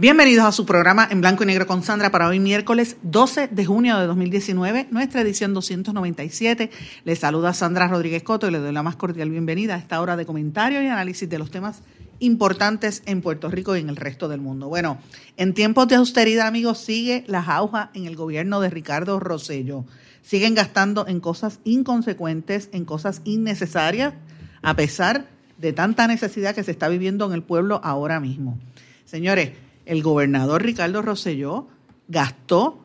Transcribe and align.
Bienvenidos 0.00 0.44
a 0.44 0.50
su 0.50 0.66
programa 0.66 1.06
en 1.08 1.20
blanco 1.20 1.44
y 1.44 1.46
negro 1.46 1.68
con 1.68 1.84
Sandra 1.84 2.10
para 2.10 2.26
hoy 2.26 2.40
miércoles 2.40 2.96
12 3.02 3.46
de 3.46 3.64
junio 3.64 3.96
de 3.96 4.08
2019, 4.08 4.88
nuestra 4.90 5.20
edición 5.20 5.54
297. 5.54 6.68
Les 7.04 7.20
saluda 7.20 7.54
Sandra 7.54 7.86
Rodríguez 7.86 8.24
Coto 8.24 8.48
y 8.48 8.50
le 8.50 8.58
doy 8.58 8.72
la 8.72 8.82
más 8.82 8.96
cordial 8.96 9.30
bienvenida 9.30 9.76
a 9.76 9.78
esta 9.78 10.00
hora 10.00 10.16
de 10.16 10.26
comentario 10.26 10.82
y 10.82 10.88
análisis 10.88 11.28
de 11.28 11.38
los 11.38 11.52
temas 11.52 11.82
importantes 12.18 13.04
en 13.06 13.22
Puerto 13.22 13.48
Rico 13.48 13.76
y 13.76 13.80
en 13.80 13.88
el 13.88 13.94
resto 13.94 14.26
del 14.26 14.40
mundo. 14.40 14.68
Bueno, 14.68 14.98
en 15.36 15.54
tiempos 15.54 15.86
de 15.86 15.94
austeridad, 15.94 16.48
amigos, 16.48 16.78
sigue 16.78 17.22
la 17.28 17.44
jauja 17.44 17.92
en 17.94 18.06
el 18.06 18.16
gobierno 18.16 18.60
de 18.60 18.70
Ricardo 18.70 19.20
Rosello. 19.20 19.84
Siguen 20.22 20.56
gastando 20.56 21.06
en 21.06 21.20
cosas 21.20 21.60
inconsecuentes, 21.62 22.68
en 22.72 22.84
cosas 22.84 23.22
innecesarias, 23.22 24.14
a 24.60 24.74
pesar 24.74 25.28
de 25.58 25.72
tanta 25.72 26.08
necesidad 26.08 26.52
que 26.52 26.64
se 26.64 26.72
está 26.72 26.88
viviendo 26.88 27.26
en 27.26 27.32
el 27.32 27.44
pueblo 27.44 27.80
ahora 27.84 28.18
mismo. 28.18 28.58
Señores, 29.04 29.52
el 29.86 30.02
gobernador 30.02 30.62
Ricardo 30.62 31.02
Rosselló 31.02 31.68
gastó 32.08 32.84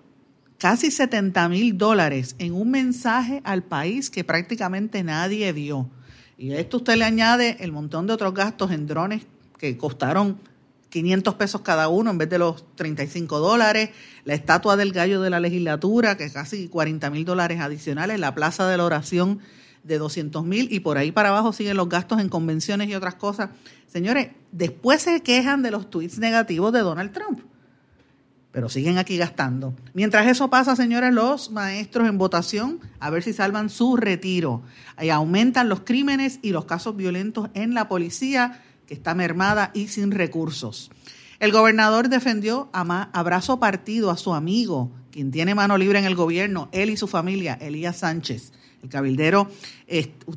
casi 0.57 0.91
70 0.91 1.49
mil 1.49 1.77
dólares 1.77 2.35
en 2.37 2.53
un 2.53 2.71
mensaje 2.71 3.41
al 3.43 3.63
país 3.63 4.09
que 4.09 4.23
prácticamente 4.23 5.03
nadie 5.03 5.51
vio. 5.53 5.89
Y 6.37 6.51
a 6.51 6.59
esto 6.59 6.77
usted 6.77 6.95
le 6.95 7.05
añade 7.05 7.57
el 7.61 7.71
montón 7.71 8.07
de 8.07 8.13
otros 8.13 8.33
gastos 8.33 8.71
en 8.71 8.87
drones 8.87 9.23
que 9.57 9.77
costaron 9.77 10.39
500 10.89 11.35
pesos 11.35 11.61
cada 11.61 11.87
uno 11.87 12.11
en 12.11 12.17
vez 12.17 12.29
de 12.29 12.39
los 12.39 12.65
35 12.75 13.39
dólares, 13.39 13.91
la 14.25 14.33
estatua 14.33 14.75
del 14.75 14.91
gallo 14.91 15.21
de 15.21 15.29
la 15.29 15.39
legislatura, 15.39 16.17
que 16.17 16.25
es 16.25 16.33
casi 16.33 16.67
40 16.67 17.09
mil 17.09 17.25
dólares 17.25 17.59
adicionales, 17.59 18.19
la 18.19 18.33
plaza 18.33 18.67
de 18.67 18.77
la 18.77 18.85
oración 18.85 19.39
de 19.83 19.97
200 19.97 20.45
mil 20.45 20.71
y 20.71 20.79
por 20.79 20.97
ahí 20.97 21.11
para 21.11 21.29
abajo 21.29 21.53
siguen 21.53 21.77
los 21.77 21.89
gastos 21.89 22.19
en 22.19 22.29
convenciones 22.29 22.89
y 22.89 22.95
otras 22.95 23.15
cosas. 23.15 23.49
Señores, 23.87 24.29
después 24.51 25.01
se 25.01 25.21
quejan 25.21 25.63
de 25.63 25.71
los 25.71 25.89
tweets 25.89 26.19
negativos 26.19 26.71
de 26.73 26.79
Donald 26.79 27.11
Trump, 27.11 27.39
pero 28.51 28.69
siguen 28.69 28.97
aquí 28.97 29.17
gastando. 29.17 29.73
Mientras 29.93 30.27
eso 30.27 30.49
pasa, 30.49 30.75
señores, 30.75 31.13
los 31.13 31.51
maestros 31.51 32.07
en 32.07 32.17
votación, 32.17 32.79
a 32.99 33.09
ver 33.09 33.23
si 33.23 33.33
salvan 33.33 33.69
su 33.69 33.95
retiro. 33.95 34.61
Ahí 34.95 35.09
aumentan 35.09 35.69
los 35.69 35.81
crímenes 35.81 36.39
y 36.41 36.51
los 36.51 36.65
casos 36.65 36.95
violentos 36.95 37.49
en 37.53 37.73
la 37.73 37.87
policía, 37.87 38.63
que 38.85 38.93
está 38.93 39.13
mermada 39.13 39.71
y 39.73 39.87
sin 39.87 40.11
recursos. 40.11 40.91
El 41.39 41.51
gobernador 41.53 42.09
defendió 42.09 42.69
a 42.73 43.09
abrazo 43.13 43.59
partido 43.59 44.11
a 44.11 44.17
su 44.17 44.33
amigo, 44.33 44.91
quien 45.11 45.31
tiene 45.31 45.55
mano 45.55 45.77
libre 45.77 45.97
en 45.99 46.05
el 46.05 46.15
gobierno, 46.15 46.69
él 46.73 46.89
y 46.89 46.97
su 46.97 47.07
familia, 47.07 47.57
Elías 47.61 47.97
Sánchez. 47.97 48.51
El 48.83 48.89
cabildero, 48.89 49.49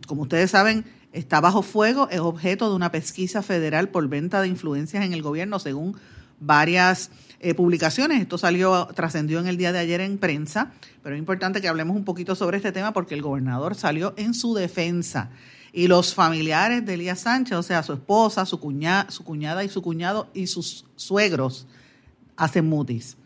como 0.07 0.23
ustedes 0.23 0.51
saben, 0.51 0.85
está 1.13 1.41
bajo 1.41 1.63
fuego, 1.63 2.09
es 2.11 2.21
objeto 2.21 2.69
de 2.69 2.77
una 2.77 2.91
pesquisa 2.91 3.43
federal 3.43 3.89
por 3.89 4.09
venta 4.09 4.41
de 4.41 4.49
influencias 4.49 5.05
en 5.05 5.13
el 5.13 5.23
gobierno, 5.23 5.59
según 5.59 5.97
varias 6.41 7.11
eh, 7.41 7.55
publicaciones. 7.55 8.21
Esto 8.21 8.39
salió, 8.39 8.89
trascendió 8.95 9.41
en 9.41 9.47
el 9.47 9.57
día 9.57 9.73
de 9.73 9.79
ayer 9.79 10.01
en 10.01 10.19
prensa, 10.19 10.73
pero 11.03 11.15
es 11.15 11.19
importante 11.19 11.61
que 11.61 11.69
hablemos 11.69 11.97
un 11.97 12.05
poquito 12.05 12.35
sobre 12.35 12.57
este 12.57 12.73
tema 12.73 12.93
porque 12.93 13.15
el 13.15 13.23
gobernador 13.23 13.75
salió 13.75 14.15
en 14.17 14.35
su 14.35 14.55
defensa. 14.55 15.31
Y 15.73 15.87
los 15.87 16.15
familiares 16.15 16.85
de 16.85 16.95
Elías 16.95 17.21
Sánchez, 17.21 17.57
o 17.57 17.63
sea, 17.63 17.83
su 17.83 17.95
esposa, 17.95 18.45
su, 18.45 18.61
cuñada, 18.61 19.11
su 19.11 19.25
cuñada 19.25 19.65
y 19.65 19.69
su 19.69 19.81
cuñado 19.81 20.29
y 20.35 20.47
sus 20.47 20.85
suegros, 20.97 21.67
hacen 22.37 22.69
mutis. 22.69 23.17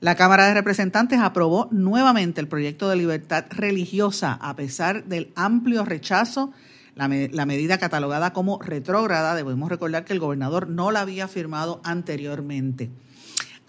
La 0.00 0.14
Cámara 0.14 0.46
de 0.46 0.54
Representantes 0.54 1.18
aprobó 1.18 1.68
nuevamente 1.72 2.40
el 2.40 2.46
proyecto 2.46 2.88
de 2.88 2.96
libertad 2.96 3.46
religiosa 3.50 4.38
a 4.40 4.54
pesar 4.54 5.04
del 5.04 5.32
amplio 5.34 5.84
rechazo 5.84 6.52
la, 6.98 7.46
medida 7.46 7.78
catalogada 7.78 8.32
como 8.32 8.60
retrógrada, 8.60 9.36
debemos 9.36 9.68
recordar 9.68 10.04
que 10.04 10.12
el 10.12 10.18
gobernador 10.18 10.68
no 10.68 10.90
la 10.90 11.02
había 11.02 11.28
firmado 11.28 11.80
anteriormente. 11.84 12.90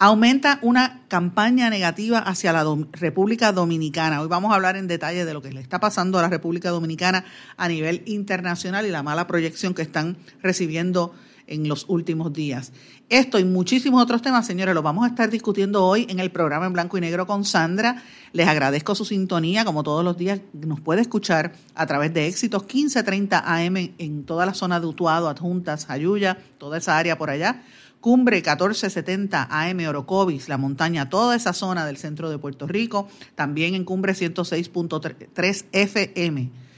Aumenta 0.00 0.58
una 0.62 1.02
campaña 1.06 1.70
negativa 1.70 2.18
hacia 2.18 2.52
la 2.52 2.64
República 2.92 3.52
Dominicana. 3.52 4.20
Hoy 4.20 4.26
vamos 4.26 4.50
a 4.50 4.56
hablar 4.56 4.76
en 4.76 4.88
detalle 4.88 5.24
de 5.24 5.32
lo 5.32 5.42
que 5.42 5.52
le 5.52 5.60
está 5.60 5.78
pasando 5.78 6.18
a 6.18 6.22
la 6.22 6.28
República 6.28 6.70
Dominicana 6.70 7.24
a 7.56 7.68
nivel 7.68 8.02
internacional 8.06 8.84
y 8.84 8.90
la 8.90 9.04
mala 9.04 9.28
proyección 9.28 9.74
que 9.74 9.82
están 9.82 10.16
recibiendo 10.42 11.14
en 11.50 11.68
los 11.68 11.84
últimos 11.88 12.32
días. 12.32 12.72
Esto 13.10 13.38
y 13.38 13.44
muchísimos 13.44 14.02
otros 14.02 14.22
temas, 14.22 14.46
señores, 14.46 14.74
los 14.74 14.84
vamos 14.84 15.04
a 15.04 15.08
estar 15.08 15.28
discutiendo 15.28 15.84
hoy 15.84 16.06
en 16.08 16.20
el 16.20 16.30
programa 16.30 16.66
en 16.66 16.72
blanco 16.72 16.96
y 16.96 17.02
negro 17.02 17.26
con 17.26 17.44
Sandra. 17.44 18.02
Les 18.32 18.48
agradezco 18.48 18.94
su 18.94 19.04
sintonía, 19.04 19.64
como 19.64 19.82
todos 19.82 20.04
los 20.04 20.16
días 20.16 20.40
nos 20.52 20.80
puede 20.80 21.02
escuchar 21.02 21.52
a 21.74 21.86
través 21.86 22.14
de 22.14 22.28
Éxitos 22.28 22.62
1530 22.62 23.42
AM 23.44 23.76
en 23.98 24.24
toda 24.24 24.46
la 24.46 24.54
zona 24.54 24.80
de 24.80 24.86
Utuado, 24.86 25.28
Adjuntas, 25.28 25.90
Ayuya, 25.90 26.38
toda 26.58 26.78
esa 26.78 26.96
área 26.96 27.18
por 27.18 27.28
allá. 27.28 27.62
Cumbre 28.00 28.36
1470 28.36 29.48
AM 29.50 29.86
Orocovis, 29.86 30.48
la 30.48 30.56
montaña, 30.56 31.10
toda 31.10 31.36
esa 31.36 31.52
zona 31.52 31.84
del 31.84 31.98
centro 31.98 32.30
de 32.30 32.38
Puerto 32.38 32.66
Rico, 32.66 33.08
también 33.34 33.74
en 33.74 33.84
Cumbre 33.84 34.14
106.3 34.14 35.64
FM 35.72 36.69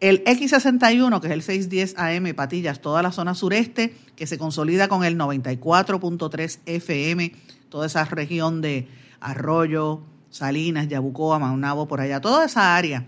el 0.00 0.22
X61, 0.24 1.20
que 1.20 1.26
es 1.26 1.32
el 1.32 1.42
610 1.42 1.98
AM 1.98 2.34
Patillas, 2.34 2.80
toda 2.80 3.02
la 3.02 3.12
zona 3.12 3.34
sureste, 3.34 3.94
que 4.14 4.26
se 4.26 4.38
consolida 4.38 4.88
con 4.88 5.04
el 5.04 5.18
94.3 5.18 6.60
FM, 6.66 7.32
toda 7.68 7.86
esa 7.86 8.04
región 8.04 8.60
de 8.60 8.88
Arroyo, 9.20 10.02
Salinas, 10.30 10.88
Yabucoa, 10.88 11.38
Maunabo, 11.38 11.88
por 11.88 12.00
allá, 12.00 12.20
toda 12.20 12.46
esa 12.46 12.76
área 12.76 13.06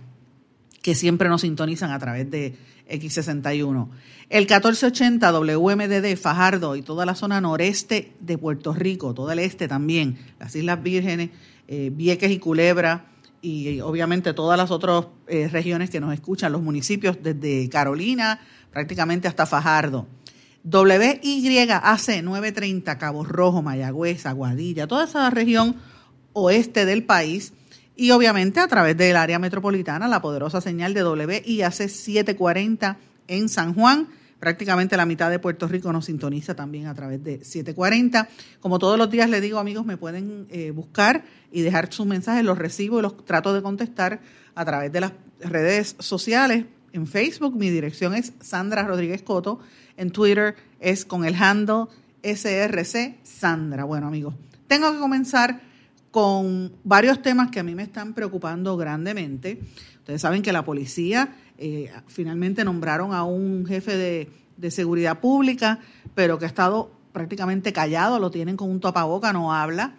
que 0.83 0.95
siempre 0.95 1.29
nos 1.29 1.43
sintonizan 1.43 1.93
a 1.93 1.99
través 1.99 2.31
de 2.31 2.57
X61. 2.89 3.89
El 4.29 4.43
1480 4.43 5.31
WMDD 5.33 6.17
Fajardo 6.17 6.77
y 6.77 6.83
toda 6.83 7.07
la 7.07 7.15
zona 7.15 7.41
noreste 7.41 8.13
de 8.21 8.39
Puerto 8.39 8.73
Rico, 8.73 9.15
todo 9.15 9.31
el 9.31 9.39
este 9.39 9.69
también, 9.69 10.19
las 10.39 10.57
Islas 10.57 10.83
Vírgenes, 10.83 11.31
eh, 11.69 11.91
Vieques 11.93 12.31
y 12.31 12.39
Culebra, 12.39 13.07
y 13.43 13.81
obviamente 13.81 14.35
todas 14.35 14.59
las 14.59 14.71
otras 14.71 15.07
eh, 15.27 15.49
regiones 15.49 15.91
que 15.91 16.01
nos 16.01 16.13
escuchan, 16.13 16.53
los 16.53 16.63
municipios 16.63 17.19
desde 17.23 17.69
Carolina 17.69 18.41
prácticamente 18.71 19.29
hasta 19.29 19.47
Fajardo. 19.47 20.07
WYAC 20.63 22.23
930, 22.23 22.99
Cabo 22.99 23.25
Rojo, 23.25 23.63
Mayagüez, 23.63 24.27
Aguadilla, 24.27 24.87
toda 24.87 25.05
esa 25.05 25.31
región 25.31 25.77
oeste 26.33 26.85
del 26.85 27.05
país 27.05 27.55
y 27.97 28.11
obviamente 28.11 28.61
a 28.61 28.69
través 28.69 28.97
del 28.97 29.17
área 29.17 29.39
metropolitana 29.39 30.07
la 30.07 30.23
poderosa 30.23 30.61
señal 30.61 30.95
de 30.95 31.05
WIAC 31.05 31.73
740 31.89 32.99
en 33.29 33.49
San 33.49 33.75
Juan 33.75 34.09
prácticamente 34.41 34.97
la 34.97 35.07
mitad 35.07 35.31
de 35.31 35.39
Puerto 35.39 35.69
Rico 35.69 35.93
nos 35.93 36.07
sintoniza 36.07 36.57
también 36.57 36.87
a 36.87 36.95
través 36.95 37.23
de 37.23 37.45
740. 37.45 38.29
Como 38.61 38.79
todos 38.79 38.99
los 38.99 39.11
días 39.11 39.29
le 39.31 39.41
digo, 39.41 39.59
amigos, 39.59 39.87
me 39.87 39.97
pueden 39.97 40.47
eh, 40.51 40.73
buscar 40.73 41.25
y 41.53 41.61
dejar 41.61 41.93
sus 41.93 42.07
mensajes, 42.07 42.43
los 42.45 42.59
recibo 42.59 42.99
y 42.99 43.03
los 43.03 43.25
trato 43.25 43.55
de 43.55 43.63
contestar 43.63 44.21
a 44.55 44.65
través 44.65 44.91
de 44.91 45.01
las 45.03 45.13
redes 45.41 45.95
sociales. 45.99 46.65
En 46.93 47.07
Facebook 47.07 47.55
mi 47.55 47.71
dirección 47.71 48.15
es 48.15 48.33
Sandra 48.41 48.83
Rodríguez 48.83 49.23
Coto, 49.23 49.61
en 49.97 50.11
Twitter 50.11 50.57
es 50.81 51.05
con 51.05 51.25
el 51.25 51.35
handle 51.37 51.85
SRC 52.23 53.19
Sandra. 53.23 53.85
Bueno, 53.85 54.09
amigos, 54.09 54.35
tengo 54.67 54.91
que 54.93 54.99
comenzar 54.99 55.61
con 56.11 56.73
varios 56.83 57.23
temas 57.23 57.51
que 57.51 57.61
a 57.61 57.63
mí 57.63 57.75
me 57.75 57.83
están 57.83 58.15
preocupando 58.15 58.77
grandemente. 58.77 59.61
Ustedes 59.99 60.23
saben 60.23 60.43
que 60.43 60.53
la 60.53 60.65
policía 60.65 61.37
eh, 61.63 61.93
finalmente 62.07 62.65
nombraron 62.65 63.13
a 63.13 63.23
un 63.23 63.67
jefe 63.67 63.97
de, 63.97 64.71
seguridad 64.71 65.21
pública, 65.21 65.79
pero 66.15 66.39
que 66.39 66.47
ha 66.47 66.49
estado 66.49 66.91
prácticamente 67.13 67.73
callado, 67.73 68.19
lo 68.19 68.31
tienen 68.31 68.57
con 68.57 68.71
un 68.71 68.81
tapaboca, 68.81 69.33
no 69.33 69.53
habla. 69.53 69.95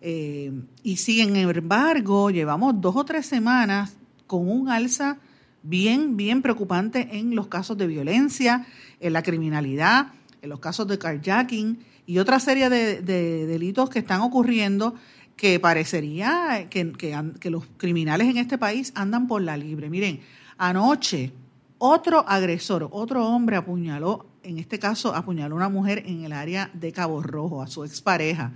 Eh, 0.00 0.52
y 0.82 0.96
sin 0.96 1.36
embargo, 1.36 2.30
llevamos 2.30 2.80
dos 2.80 2.96
o 2.96 3.04
tres 3.04 3.26
semanas 3.26 3.96
con 4.26 4.48
un 4.48 4.68
alza 4.68 5.18
bien, 5.62 6.16
bien 6.16 6.42
preocupante 6.42 7.08
en 7.12 7.36
los 7.36 7.46
casos 7.46 7.78
de 7.78 7.86
violencia, 7.86 8.66
en 8.98 9.12
la 9.12 9.22
criminalidad, 9.22 10.08
en 10.42 10.50
los 10.50 10.58
casos 10.58 10.88
de 10.88 10.98
carjacking 10.98 11.78
y 12.06 12.18
otra 12.18 12.40
serie 12.40 12.68
de, 12.68 13.02
delitos 13.46 13.88
que 13.88 14.00
están 14.00 14.20
ocurriendo 14.20 14.94
que 15.36 15.60
parecería 15.60 16.68
que, 16.70 16.92
que, 16.92 17.50
los 17.50 17.64
criminales 17.76 18.28
en 18.28 18.36
este 18.36 18.58
país 18.58 18.92
andan 18.94 19.26
por 19.26 19.42
la 19.42 19.56
libre. 19.56 19.90
Miren, 19.90 20.20
Anoche, 20.58 21.32
Otro 21.78 22.24
agresor, 22.26 22.88
otro 22.92 23.26
hombre 23.26 23.56
apuñaló, 23.56 24.26
en 24.42 24.58
este 24.58 24.78
caso 24.78 25.14
apuñaló 25.14 25.54
a 25.54 25.58
una 25.58 25.68
mujer 25.68 26.02
en 26.06 26.24
el 26.24 26.32
área 26.32 26.70
de 26.72 26.92
Cabo 26.92 27.22
Rojo, 27.22 27.62
a 27.62 27.66
su 27.66 27.84
expareja. 27.84 28.52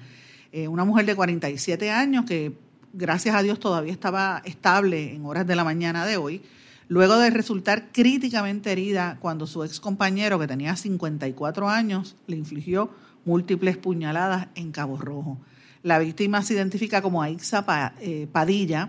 Eh, 0.53 0.67
una 0.69 0.85
mujer 0.85 1.05
de 1.05 1.15
47 1.15 1.91
años 1.91 2.25
que 2.25 2.57
gracias 2.93 3.35
a 3.35 3.43
Dios 3.43 3.61
todavía 3.61 3.93
estaba 3.93 4.41
estable 4.45 5.15
en 5.15 5.27
horas 5.27 5.47
de 5.47 5.57
la 5.57 5.65
mañana 5.65 6.07
de 6.07 6.17
hoy, 6.17 6.43
luego 6.89 7.19
de 7.19 7.29
resultar 7.29 7.89
críticamente 7.93 8.73
herida 8.73 9.19
cuando 9.21 9.47
su 9.47 9.63
ex 9.63 9.79
compañero, 9.79 10.39
que 10.39 10.47
tenía 10.47 10.75
54 10.75 11.69
años, 11.69 12.17
le 12.29 12.37
infligió 12.37 12.91
múltiples 13.25 13.77
puñaladas 13.77 14.49
en 14.55 14.73
Cabo 14.73 14.97
Rojo. 14.97 15.39
La 15.83 15.99
víctima 15.99 16.43
se 16.43 16.55
identifica 16.55 17.03
como 17.03 17.23
Aixa 17.23 17.93
eh, 18.01 18.27
Padilla 18.31 18.89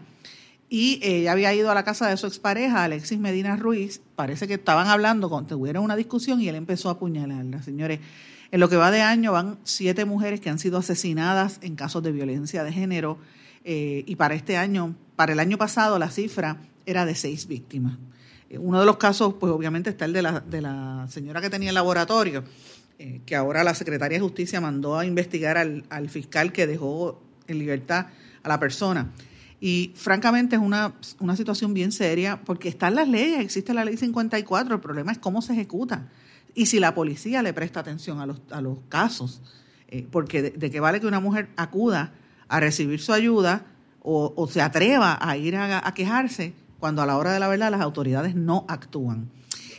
y 0.69 0.99
ella 1.01 1.31
había 1.31 1.53
ido 1.53 1.71
a 1.71 1.73
la 1.73 1.83
casa 1.83 2.07
de 2.07 2.17
su 2.17 2.27
expareja, 2.27 2.83
Alexis 2.83 3.19
Medina 3.19 3.55
Ruiz. 3.55 4.01
Parece 4.15 4.47
que 4.47 4.55
estaban 4.55 4.87
hablando, 4.87 5.29
tuvieron 5.47 5.83
una 5.83 5.95
discusión 5.95 6.41
y 6.41 6.47
él 6.47 6.55
empezó 6.55 6.89
a 6.89 6.93
apuñalarla. 6.93 7.63
Señores, 7.63 7.99
en 8.51 8.59
lo 8.59 8.69
que 8.69 8.77
va 8.77 8.91
de 8.91 9.01
año 9.01 9.31
van 9.31 9.57
siete 9.63 10.05
mujeres 10.05 10.39
que 10.39 10.49
han 10.49 10.59
sido 10.59 10.77
asesinadas 10.77 11.59
en 11.61 11.75
casos 11.75 12.03
de 12.03 12.11
violencia 12.11 12.63
de 12.63 12.71
género 12.71 13.17
eh, 13.63 14.03
y 14.05 14.15
para 14.15 14.35
este 14.35 14.57
año, 14.57 14.95
para 15.15 15.33
el 15.33 15.39
año 15.39 15.57
pasado 15.57 15.99
la 15.99 16.09
cifra 16.09 16.57
era 16.85 17.05
de 17.05 17.15
seis 17.15 17.47
víctimas. 17.47 17.97
Eh, 18.49 18.57
uno 18.57 18.79
de 18.79 18.85
los 18.85 18.97
casos, 18.97 19.35
pues 19.39 19.51
obviamente 19.51 19.89
está 19.89 20.05
el 20.05 20.13
de 20.13 20.21
la, 20.21 20.39
de 20.39 20.61
la 20.61 21.07
señora 21.09 21.41
que 21.41 21.49
tenía 21.49 21.69
el 21.69 21.75
laboratorio, 21.75 22.43
eh, 22.97 23.21
que 23.25 23.35
ahora 23.35 23.63
la 23.63 23.75
Secretaría 23.75 24.17
de 24.17 24.23
Justicia 24.23 24.59
mandó 24.59 24.97
a 24.97 25.05
investigar 25.05 25.57
al, 25.57 26.09
fiscal 26.09 26.51
que 26.51 26.67
dejó 26.67 27.21
en 27.47 27.59
libertad 27.59 28.07
a 28.43 28.49
la 28.49 28.59
persona. 28.59 29.11
Y 29.61 29.91
francamente 29.95 30.55
es 30.55 30.61
una, 30.61 30.93
una 31.19 31.35
situación 31.35 31.73
bien 31.73 31.91
seria 31.91 32.41
porque 32.43 32.69
están 32.69 32.95
las 32.95 33.07
leyes, 33.07 33.41
existe 33.41 33.73
la 33.73 33.83
ley 33.83 33.97
54, 33.97 34.75
el 34.75 34.81
problema 34.81 35.11
es 35.11 35.17
cómo 35.17 35.41
se 35.41 35.53
ejecuta 35.53 36.07
y 36.55 36.65
si 36.65 36.79
la 36.79 36.95
policía 36.95 37.41
le 37.43 37.53
presta 37.53 37.79
atención 37.79 38.19
a 38.19 38.25
los, 38.25 38.41
a 38.51 38.61
los 38.61 38.79
casos. 38.89 39.41
porque 40.11 40.41
de, 40.41 40.51
de 40.51 40.71
qué 40.71 40.79
vale 40.79 40.99
que 40.99 41.07
una 41.07 41.19
mujer 41.19 41.49
acuda 41.55 42.13
a 42.47 42.59
recibir 42.59 42.99
su 42.99 43.13
ayuda 43.13 43.65
o, 44.01 44.47
se 44.49 44.61
atreva 44.61 45.17
a 45.21 45.37
ir 45.37 45.55
a, 45.55 45.93
quejarse 45.93 46.53
cuando 46.79 47.01
a 47.01 47.05
la 47.05 47.17
hora 47.17 47.33
de 47.33 47.39
la 47.39 47.47
verdad 47.47 47.71
las 47.71 47.81
autoridades 47.81 48.35
no 48.35 48.65
actúan. 48.67 49.29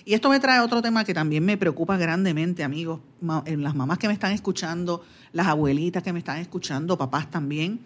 Y 0.05 0.15
esto 0.15 0.31
me 0.31 0.41
trae 0.41 0.61
otro 0.61 0.83
tema 0.83 1.05
que 1.05 1.15
también 1.15 1.45
me 1.45 1.57
preocupa 1.57 1.97
grandemente, 1.97 2.65
amigos, 2.65 3.01
en 3.45 3.63
las 3.63 3.75
mamás 3.75 3.99
que 3.99 4.09
me 4.09 4.15
están 4.15 4.33
escuchando, 4.33 5.05
las 5.33 5.47
abuelitas 5.47 6.03
que 6.03 6.13
me 6.13 6.19
están 6.19 6.39
escuchando, 6.39 6.97
papás 6.97 7.31
también, 7.31 7.81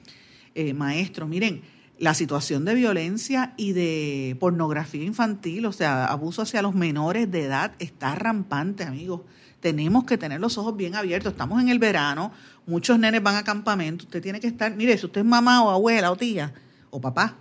eh, 0.55 0.73
maestros. 0.75 1.29
Miren, 1.29 1.63
la 2.05 2.13
situación 2.13 2.67
de 2.67 2.75
violencia 2.75 3.55
y 3.57 3.73
de 3.73 4.37
pornografía 4.39 5.03
infantil, 5.03 5.65
o 5.65 5.73
sea, 5.73 6.05
abuso 6.05 6.43
hacia 6.43 6.61
los 6.61 6.75
menores 6.75 7.31
de 7.31 7.45
edad, 7.45 7.73
está 7.79 8.15
rampante, 8.15 8.85
amigos 8.85 9.23
tenemos 9.61 10.05
que 10.05 10.19
tener 10.19 10.39
los 10.39 10.59
ojos 10.59 10.77
bien 10.77 10.95
abiertos. 10.95 11.33
Estamos 11.33 11.63
en 11.63 11.71
el 11.71 11.79
verano, 11.79 12.31
muchos 12.67 12.99
nenes 12.99 13.23
van 13.23 13.37
a 13.37 13.45
campamento, 13.45 14.05
usted 14.05 14.21
tiene 14.21 14.39
que 14.39 14.47
estar, 14.47 14.77
mire, 14.77 14.99
si 14.99 15.07
usted 15.07 15.23
es 15.23 15.27
mamá 15.27 15.65
o 15.65 15.71
abuela 15.71 16.13
o 16.13 16.17
tía 16.17 16.53
o 16.91 17.01
papá, 17.01 17.39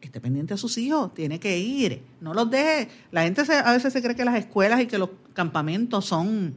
esté 0.00 0.18
pendiente 0.18 0.54
a 0.54 0.56
sus 0.56 0.78
hijos, 0.78 1.12
tiene 1.12 1.38
que 1.38 1.58
ir, 1.58 2.02
no 2.22 2.32
los 2.32 2.50
deje. 2.50 2.88
La 3.10 3.24
gente 3.24 3.42
a 3.52 3.72
veces 3.72 3.92
se 3.92 4.00
cree 4.00 4.16
que 4.16 4.24
las 4.24 4.36
escuelas 4.36 4.80
y 4.80 4.86
que 4.86 4.96
los 4.96 5.10
campamentos 5.34 6.06
son 6.06 6.54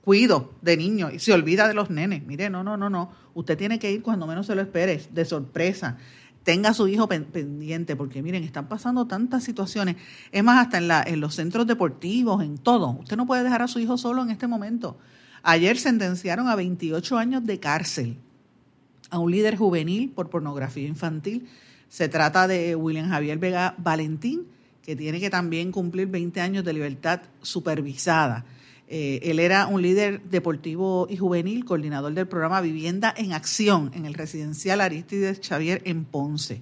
cuidos 0.00 0.44
de 0.62 0.78
niños 0.78 1.12
y 1.12 1.18
se 1.18 1.34
olvida 1.34 1.68
de 1.68 1.74
los 1.74 1.90
nenes. 1.90 2.24
Mire, 2.24 2.48
no, 2.48 2.64
no, 2.64 2.78
no, 2.78 2.88
no. 2.88 3.12
Usted 3.34 3.58
tiene 3.58 3.78
que 3.78 3.92
ir 3.92 4.00
cuando 4.00 4.26
menos 4.26 4.46
se 4.46 4.54
lo 4.54 4.62
espere, 4.62 5.02
de 5.12 5.24
sorpresa 5.26 5.98
tenga 6.42 6.70
a 6.70 6.74
su 6.74 6.88
hijo 6.88 7.08
pendiente, 7.08 7.96
porque 7.96 8.22
miren, 8.22 8.44
están 8.44 8.68
pasando 8.68 9.06
tantas 9.06 9.44
situaciones. 9.44 9.96
Es 10.32 10.42
más, 10.42 10.64
hasta 10.64 10.78
en, 10.78 10.88
la, 10.88 11.02
en 11.02 11.20
los 11.20 11.34
centros 11.34 11.66
deportivos, 11.66 12.42
en 12.42 12.58
todo. 12.58 12.90
Usted 13.00 13.16
no 13.16 13.26
puede 13.26 13.44
dejar 13.44 13.62
a 13.62 13.68
su 13.68 13.78
hijo 13.78 13.98
solo 13.98 14.22
en 14.22 14.30
este 14.30 14.46
momento. 14.46 14.98
Ayer 15.42 15.78
sentenciaron 15.78 16.48
a 16.48 16.56
28 16.56 17.18
años 17.18 17.44
de 17.44 17.60
cárcel 17.60 18.16
a 19.10 19.18
un 19.18 19.30
líder 19.30 19.56
juvenil 19.56 20.10
por 20.10 20.30
pornografía 20.30 20.86
infantil. 20.86 21.48
Se 21.88 22.08
trata 22.08 22.46
de 22.46 22.76
William 22.76 23.08
Javier 23.08 23.38
Vega 23.38 23.74
Valentín, 23.78 24.46
que 24.82 24.96
tiene 24.96 25.20
que 25.20 25.30
también 25.30 25.72
cumplir 25.72 26.08
20 26.08 26.40
años 26.40 26.64
de 26.64 26.72
libertad 26.72 27.22
supervisada. 27.42 28.44
Eh, 28.92 29.30
él 29.30 29.38
era 29.38 29.68
un 29.68 29.82
líder 29.82 30.20
deportivo 30.22 31.06
y 31.08 31.16
juvenil, 31.16 31.64
coordinador 31.64 32.12
del 32.12 32.26
programa 32.26 32.60
Vivienda 32.60 33.14
en 33.16 33.32
Acción 33.32 33.92
en 33.94 34.04
el 34.04 34.14
residencial 34.14 34.80
Aristides 34.80 35.40
Xavier 35.46 35.80
en 35.84 36.04
Ponce. 36.04 36.60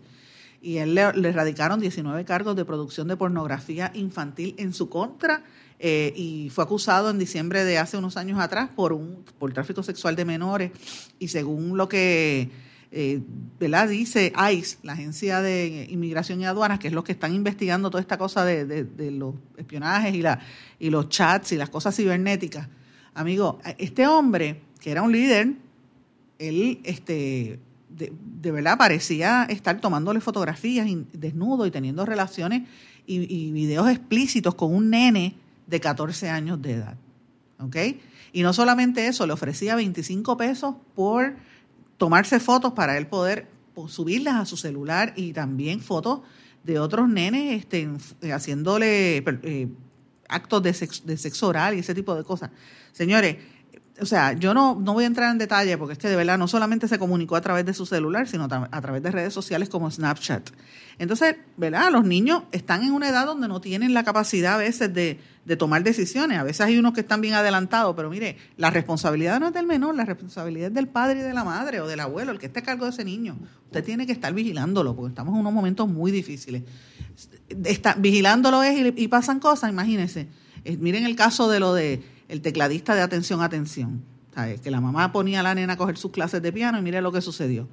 Y 0.60 0.76
él 0.76 0.94
le, 0.94 1.32
radicaron 1.32 1.80
19 1.80 2.26
cargos 2.26 2.54
de 2.54 2.66
producción 2.66 3.08
de 3.08 3.16
pornografía 3.16 3.90
infantil 3.94 4.54
en 4.58 4.74
su 4.74 4.90
contra 4.90 5.42
eh, 5.78 6.12
y 6.14 6.50
fue 6.50 6.64
acusado 6.64 7.08
en 7.08 7.18
diciembre 7.18 7.64
de 7.64 7.78
hace 7.78 7.96
unos 7.96 8.18
años 8.18 8.38
atrás 8.38 8.68
por, 8.76 8.92
un, 8.92 9.24
por 9.38 9.50
tráfico 9.54 9.82
sexual 9.82 10.14
de 10.14 10.26
menores. 10.26 10.72
Y 11.18 11.28
según 11.28 11.78
lo 11.78 11.88
que 11.88 12.50
eh, 12.90 13.20
¿verdad? 13.60 13.88
dice 13.88 14.32
ICE, 14.52 14.78
la 14.82 14.94
Agencia 14.94 15.42
de 15.42 15.86
Inmigración 15.90 16.40
y 16.40 16.46
Aduanas, 16.46 16.78
que 16.78 16.88
es 16.88 16.94
los 16.94 17.04
que 17.04 17.12
están 17.12 17.34
investigando 17.34 17.90
toda 17.90 18.00
esta 18.00 18.16
cosa 18.16 18.44
de, 18.44 18.86
los 19.12 19.34
espionajes 19.58 20.14
y, 20.14 20.22
la, 20.22 20.40
y 20.78 20.88
los 20.88 21.08
chats 21.10 21.52
y 21.52 21.56
las 21.56 21.68
cosas 21.68 21.94
cibernéticas. 21.94 22.68
Amigo, 23.14 23.58
este 23.76 24.06
hombre, 24.06 24.62
que 24.80 24.90
era 24.90 25.02
un 25.02 25.12
líder, 25.12 25.52
él 26.38 26.80
este, 26.84 27.58
de, 27.90 28.52
verdad 28.52 28.78
parecía 28.78 29.44
estar 29.50 29.80
tomándole 29.80 30.20
fotografías 30.20 30.86
desnudo 31.12 31.66
y 31.66 31.70
teniendo 31.70 32.06
relaciones 32.06 32.62
y, 33.06 33.16
y, 33.16 33.52
videos 33.52 33.90
explícitos 33.90 34.54
con 34.54 34.74
un 34.74 34.88
nene 34.88 35.34
de 35.66 35.80
14 35.80 36.30
años 36.30 36.62
de 36.62 36.72
edad. 36.72 36.96
¿Ok? 37.60 37.76
Y 38.32 38.42
no 38.42 38.52
solamente 38.52 39.08
eso, 39.08 39.26
le 39.26 39.32
ofrecía 39.32 39.74
25 39.74 40.36
pesos 40.36 40.76
por 40.94 41.34
tomarse 41.98 42.40
fotos 42.40 42.72
para 42.72 42.96
él 42.96 43.06
poder 43.06 43.48
pues, 43.74 43.92
subirlas 43.92 44.36
a 44.36 44.46
su 44.46 44.56
celular 44.56 45.12
y 45.16 45.32
también 45.32 45.80
fotos 45.80 46.20
de 46.64 46.78
otros 46.78 47.08
nenes 47.08 47.60
este, 47.60 47.88
eh, 48.22 48.32
haciéndole 48.32 49.18
eh, 49.18 49.68
actos 50.28 50.62
de 50.62 50.74
sexo, 50.74 51.02
de 51.04 51.16
sexo 51.16 51.48
oral 51.48 51.74
y 51.74 51.80
ese 51.80 51.94
tipo 51.94 52.14
de 52.14 52.24
cosas. 52.24 52.50
Señores, 52.92 53.36
o 54.00 54.06
sea, 54.06 54.32
yo 54.32 54.54
no, 54.54 54.74
no 54.80 54.92
voy 54.92 55.04
a 55.04 55.06
entrar 55.06 55.30
en 55.30 55.38
detalle 55.38 55.76
porque 55.78 55.92
es 55.94 55.98
que 55.98 56.08
de 56.08 56.16
verdad 56.16 56.38
no 56.38 56.48
solamente 56.48 56.88
se 56.88 56.98
comunicó 56.98 57.36
a 57.36 57.40
través 57.40 57.66
de 57.66 57.74
su 57.74 57.86
celular, 57.86 58.28
sino 58.28 58.44
a 58.44 58.80
través 58.80 59.02
de 59.02 59.10
redes 59.10 59.34
sociales 59.34 59.68
como 59.68 59.90
Snapchat. 59.90 60.50
Entonces, 60.98 61.36
¿verdad? 61.56 61.90
Los 61.92 62.04
niños 62.04 62.42
están 62.52 62.82
en 62.82 62.92
una 62.92 63.08
edad 63.08 63.26
donde 63.26 63.48
no 63.48 63.60
tienen 63.60 63.94
la 63.94 64.04
capacidad 64.04 64.54
a 64.54 64.56
veces 64.58 64.92
de, 64.92 65.20
de 65.44 65.56
tomar 65.56 65.82
decisiones. 65.82 66.38
A 66.38 66.42
veces 66.42 66.60
hay 66.60 66.76
unos 66.76 66.92
que 66.92 67.00
están 67.00 67.20
bien 67.20 67.34
adelantados, 67.34 67.94
pero 67.96 68.10
mire, 68.10 68.36
la 68.56 68.70
responsabilidad 68.70 69.40
no 69.40 69.48
es 69.48 69.54
del 69.54 69.66
menor, 69.66 69.94
la 69.94 70.04
responsabilidad 70.04 70.68
es 70.68 70.74
del 70.74 70.88
padre 70.88 71.20
y 71.20 71.22
de 71.22 71.32
la 71.32 71.44
madre 71.44 71.80
o 71.80 71.86
del 71.86 72.00
abuelo, 72.00 72.32
el 72.32 72.38
que 72.38 72.46
esté 72.46 72.60
a 72.60 72.62
cargo 72.62 72.84
de 72.84 72.90
ese 72.90 73.04
niño. 73.04 73.38
Usted 73.66 73.84
tiene 73.84 74.06
que 74.06 74.12
estar 74.12 74.32
vigilándolo 74.34 74.94
porque 74.94 75.10
estamos 75.10 75.34
en 75.34 75.40
unos 75.40 75.52
momentos 75.52 75.88
muy 75.88 76.10
difíciles. 76.10 76.64
Está, 77.64 77.94
vigilándolo 77.94 78.62
es 78.62 78.92
y, 78.96 79.08
pasan 79.08 79.40
cosas, 79.40 79.70
imagínense. 79.70 80.28
Eh, 80.64 80.76
miren 80.76 81.04
el 81.04 81.16
caso 81.16 81.48
de 81.48 81.60
lo 81.60 81.72
de 81.72 82.02
el 82.28 82.40
tecladista 82.40 82.94
de 82.94 83.02
atención, 83.02 83.42
atención. 83.42 84.02
Que 84.62 84.70
la 84.70 84.80
mamá 84.80 85.10
ponía 85.10 85.40
a 85.40 85.42
la 85.42 85.52
nena 85.52 85.72
a 85.72 85.76
coger 85.76 85.96
sus 85.96 86.12
clases 86.12 86.40
de 86.40 86.52
piano 86.52 86.78
y 86.78 86.82
mire 86.82 87.00
lo 87.02 87.10
que 87.10 87.20
sucedió. 87.20 87.68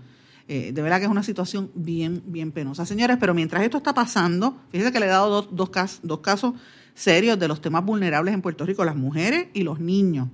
Eh, 0.48 0.72
de 0.74 0.82
verdad 0.82 0.98
que 0.98 1.06
es 1.06 1.12
una 1.12 1.22
situación 1.22 1.70
bien, 1.76 2.24
bien 2.26 2.52
penosa. 2.52 2.88
Señores, 2.88 3.18
pero 3.20 3.36
mientras 3.36 3.64
esto 3.64 3.78
está 3.78 3.94
pasando, 3.94 4.58
fíjense 4.72 4.92
que 4.92 5.00
le 5.00 5.06
he 5.06 5.10
dado 5.10 5.30
dos, 5.30 5.50
dos, 5.52 6.00
dos 6.02 6.20
casos 6.22 6.54
serios 6.96 7.38
de 7.38 7.48
los 7.48 7.62
temas 7.62 7.86
vulnerables 7.86 8.34
en 8.34 8.42
Puerto 8.42 8.66
Rico, 8.66 8.84
las 8.84 8.96
mujeres 8.96 9.48
y 9.54 9.62
los 9.62 9.80
niños. 9.80 10.30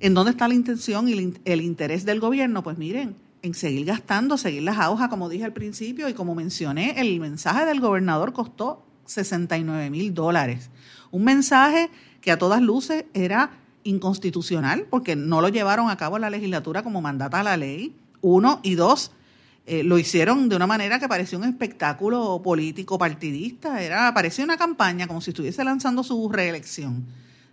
¿En 0.00 0.14
dónde 0.14 0.30
está 0.30 0.48
la 0.48 0.54
intención 0.54 1.08
y 1.08 1.34
el 1.44 1.60
interés 1.60 2.06
del 2.06 2.20
gobierno? 2.20 2.62
Pues 2.62 2.78
miren, 2.78 3.16
en 3.42 3.54
seguir 3.54 3.84
gastando, 3.84 4.38
seguir 4.38 4.62
las 4.62 4.78
aujas, 4.78 5.08
como 5.08 5.28
dije 5.28 5.44
al 5.44 5.52
principio, 5.52 6.08
y 6.08 6.14
como 6.14 6.34
mencioné, 6.34 7.00
el 7.00 7.18
mensaje 7.20 7.66
del 7.66 7.80
gobernador 7.80 8.32
costó 8.32 8.86
69 9.06 9.90
mil 9.90 10.14
dólares. 10.14 10.70
Un 11.10 11.24
mensaje 11.24 11.90
que 12.28 12.32
a 12.32 12.38
todas 12.38 12.60
luces 12.60 13.06
era 13.14 13.52
inconstitucional 13.84 14.84
porque 14.90 15.16
no 15.16 15.40
lo 15.40 15.48
llevaron 15.48 15.88
a 15.88 15.96
cabo 15.96 16.18
la 16.18 16.28
legislatura 16.28 16.82
como 16.82 17.00
mandata 17.00 17.42
la 17.42 17.56
ley, 17.56 17.96
uno, 18.20 18.60
y 18.62 18.74
dos, 18.74 19.12
eh, 19.64 19.82
lo 19.82 19.98
hicieron 19.98 20.50
de 20.50 20.56
una 20.56 20.66
manera 20.66 20.98
que 20.98 21.08
parecía 21.08 21.38
un 21.38 21.44
espectáculo 21.44 22.42
político 22.44 22.98
partidista, 22.98 23.82
era, 23.82 24.12
parecía 24.12 24.44
una 24.44 24.58
campaña 24.58 25.06
como 25.06 25.22
si 25.22 25.30
estuviese 25.30 25.64
lanzando 25.64 26.02
su 26.02 26.28
reelección. 26.28 27.06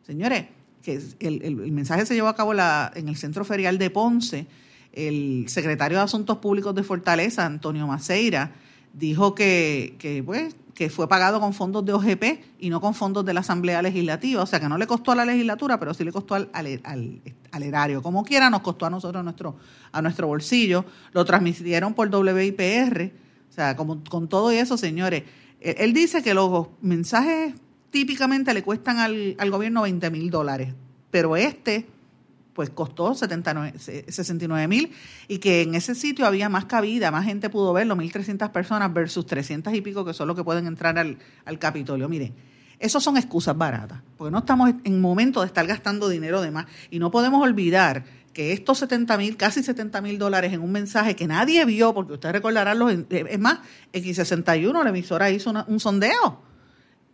Señores, 0.06 0.48
que 0.84 1.00
el, 1.22 1.42
el, 1.42 1.72
mensaje 1.72 2.06
se 2.06 2.14
llevó 2.14 2.28
a 2.28 2.36
cabo 2.36 2.54
la, 2.54 2.92
en 2.96 3.08
el 3.08 3.16
Centro 3.16 3.46
Ferial 3.46 3.78
de 3.78 3.90
Ponce, 3.92 4.46
el 4.92 5.46
secretario 5.48 6.00
de 6.00 6.04
Asuntos 6.04 6.40
Públicos 6.40 6.76
de 6.76 6.84
Fortaleza, 6.84 7.46
Antonio 7.46 7.88
Maceira, 7.88 8.52
dijo 8.92 9.36
que, 9.36 9.96
que 10.00 10.22
pues, 10.22 10.58
que 10.76 10.90
fue 10.90 11.08
pagado 11.08 11.40
con 11.40 11.54
fondos 11.54 11.86
de 11.86 11.94
OGP 11.94 12.24
y 12.60 12.70
no 12.70 12.82
con 12.82 12.94
fondos 12.94 13.24
de 13.26 13.34
la 13.34 13.40
Asamblea 13.40 13.82
Legislativa. 13.82 14.44
O 14.44 14.46
sea, 14.46 14.60
que 14.60 14.68
no 14.68 14.78
le 14.78 14.86
costó 14.86 15.14
a 15.14 15.16
la 15.16 15.26
legislatura, 15.26 15.80
pero 15.80 15.94
sí 15.94 16.04
le 16.04 16.12
costó 16.12 16.36
al, 16.36 16.50
al, 16.54 17.64
erario. 17.64 18.04
Como 18.04 18.26
quiera, 18.26 18.50
nos 18.50 18.62
costó 18.62 18.86
a 18.86 18.90
nosotros 18.90 19.24
nuestro, 19.24 19.56
a 19.94 20.02
nuestro 20.02 20.28
bolsillo. 20.28 20.84
Lo 21.14 21.24
transmitieron 21.24 21.94
por 21.94 22.14
WIPR. 22.14 23.14
O 23.50 23.54
sea, 23.54 23.78
como, 23.78 24.04
con 24.04 24.28
todo 24.28 24.52
eso, 24.52 24.78
señores. 24.78 25.24
Él, 25.62 25.94
dice 25.94 26.22
que 26.22 26.34
los 26.34 26.68
mensajes 26.82 27.56
típicamente 27.90 28.54
le 28.54 28.62
cuestan 28.62 29.00
al, 29.00 29.38
al 29.40 29.50
gobierno 29.50 29.84
20 29.84 30.12
mil 30.12 30.30
dólares, 30.30 30.74
pero 31.10 31.38
este 31.38 31.88
pues 32.56 32.70
costó 32.70 33.14
79, 33.14 33.74
69 33.78 34.68
mil 34.70 34.92
y 35.28 35.40
que 35.40 35.62
en 35.62 35.76
ese 35.76 35.94
sitio 35.94 36.26
había 36.26 36.48
más 36.48 36.66
cabida, 36.66 37.12
más 37.12 37.26
gente 37.26 37.50
pudo 37.50 37.74
verlo, 37.74 37.98
1.300 37.98 38.50
personas 38.52 38.94
versus 38.94 39.26
300 39.26 39.74
y 39.74 39.82
pico 39.82 40.06
que 40.06 40.14
son 40.14 40.30
los 40.30 40.38
que 40.38 40.44
pueden 40.44 40.66
entrar 40.66 40.98
al, 40.98 41.18
al 41.44 41.60
Capitolio. 41.60 42.08
Miren, 42.08 42.34
esas 42.80 43.04
son 43.04 43.18
excusas 43.18 43.58
baratas, 43.58 44.00
porque 44.18 44.32
no 44.32 44.40
estamos 44.40 44.72
en 44.86 45.02
momento 45.02 45.42
de 45.42 45.48
estar 45.48 45.68
gastando 45.68 46.08
dinero 46.08 46.42
de 46.42 46.52
más 46.52 46.66
y 46.90 47.00
no 47.00 47.12
podemos 47.12 47.44
olvidar 47.44 48.06
que 48.32 48.54
estos 48.54 48.78
70 48.80 49.18
mil, 49.18 49.38
casi 49.38 49.62
70 49.62 50.00
mil 50.02 50.18
dólares 50.18 50.54
en 50.54 50.62
un 50.62 50.72
mensaje 50.72 51.16
que 51.16 51.28
nadie 51.28 51.64
vio, 51.66 51.94
porque 51.94 52.14
ustedes 52.14 52.34
recordarán, 52.34 52.80
los, 52.80 52.92
es 53.10 53.40
más, 53.40 53.60
X61, 53.94 54.82
la 54.82 54.90
emisora 54.90 55.30
hizo 55.30 55.54
un 55.68 55.80
sondeo 55.80 56.42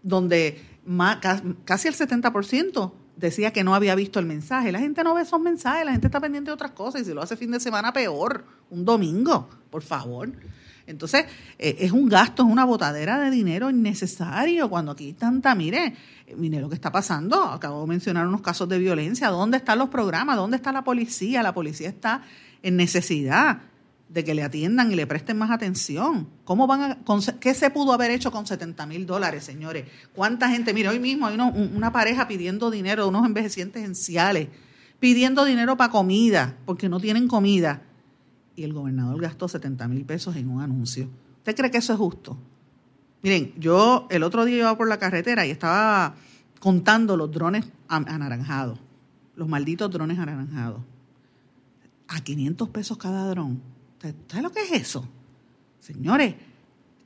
donde 0.03 0.61
casi 1.65 1.87
el 1.87 1.95
70% 1.95 2.91
decía 3.21 3.53
que 3.53 3.63
no 3.63 3.75
había 3.75 3.95
visto 3.95 4.19
el 4.19 4.25
mensaje. 4.25 4.71
La 4.71 4.79
gente 4.79 5.03
no 5.03 5.13
ve 5.13 5.21
esos 5.21 5.39
mensajes, 5.39 5.85
la 5.85 5.91
gente 5.91 6.07
está 6.07 6.19
pendiente 6.19 6.49
de 6.49 6.55
otras 6.55 6.71
cosas 6.71 7.01
y 7.01 7.05
si 7.05 7.13
lo 7.13 7.21
hace 7.21 7.37
fin 7.37 7.51
de 7.51 7.59
semana 7.59 7.93
peor, 7.93 8.43
un 8.69 8.83
domingo, 8.83 9.47
por 9.69 9.83
favor. 9.83 10.29
Entonces, 10.87 11.25
eh, 11.57 11.77
es 11.79 11.91
un 11.91 12.09
gasto, 12.09 12.43
es 12.43 12.49
una 12.49 12.65
botadera 12.65 13.19
de 13.19 13.29
dinero 13.29 13.69
innecesario 13.69 14.69
cuando 14.69 14.91
aquí 14.91 15.13
tanta, 15.13 15.55
mire, 15.55 15.95
mire 16.35 16.59
lo 16.59 16.67
que 16.67 16.75
está 16.75 16.91
pasando. 16.91 17.43
Acabo 17.43 17.81
de 17.81 17.87
mencionar 17.87 18.27
unos 18.27 18.41
casos 18.41 18.67
de 18.67 18.79
violencia. 18.79 19.29
¿Dónde 19.29 19.57
están 19.57 19.77
los 19.77 19.89
programas? 19.89 20.35
¿Dónde 20.35 20.57
está 20.57 20.71
la 20.71 20.83
policía? 20.83 21.43
La 21.43 21.53
policía 21.53 21.89
está 21.89 22.23
en 22.63 22.75
necesidad 22.75 23.61
de 24.13 24.25
que 24.25 24.33
le 24.33 24.43
atiendan 24.43 24.91
y 24.91 24.95
le 24.95 25.07
presten 25.07 25.37
más 25.37 25.51
atención. 25.51 26.27
¿Cómo 26.43 26.67
van 26.67 26.81
a, 26.81 26.97
¿Qué 27.39 27.53
se 27.53 27.69
pudo 27.69 27.93
haber 27.93 28.11
hecho 28.11 28.29
con 28.29 28.45
70 28.45 28.85
mil 28.85 29.05
dólares, 29.05 29.45
señores? 29.45 29.85
¿Cuánta 30.13 30.49
gente? 30.49 30.73
Mire, 30.73 30.89
hoy 30.89 30.99
mismo 30.99 31.27
hay 31.27 31.37
una 31.37 31.93
pareja 31.93 32.27
pidiendo 32.27 32.69
dinero, 32.69 33.07
unos 33.07 33.25
envejecientes 33.25 33.83
enciales, 33.85 34.49
pidiendo 34.99 35.45
dinero 35.45 35.77
para 35.77 35.91
comida, 35.91 36.57
porque 36.65 36.89
no 36.89 36.99
tienen 36.99 37.29
comida. 37.29 37.83
Y 38.57 38.63
el 38.63 38.73
gobernador 38.73 39.21
gastó 39.21 39.47
70 39.47 39.87
mil 39.87 40.03
pesos 40.03 40.35
en 40.35 40.49
un 40.49 40.61
anuncio. 40.61 41.09
¿Usted 41.37 41.55
cree 41.55 41.71
que 41.71 41.77
eso 41.77 41.93
es 41.93 41.99
justo? 41.99 42.37
Miren, 43.23 43.53
yo 43.57 44.07
el 44.09 44.23
otro 44.23 44.43
día 44.43 44.57
iba 44.57 44.77
por 44.77 44.89
la 44.89 44.99
carretera 44.99 45.45
y 45.45 45.51
estaba 45.51 46.15
contando 46.59 47.15
los 47.15 47.31
drones 47.31 47.65
anaranjados, 47.87 48.77
los 49.35 49.47
malditos 49.47 49.89
drones 49.89 50.19
anaranjados. 50.19 50.81
A 52.09 52.19
500 52.19 52.67
pesos 52.69 52.97
cada 52.97 53.29
dron 53.29 53.70
¿Sabes 54.01 54.43
lo 54.43 54.51
que 54.51 54.61
es 54.61 54.71
eso? 54.71 55.07
Señores, 55.79 56.35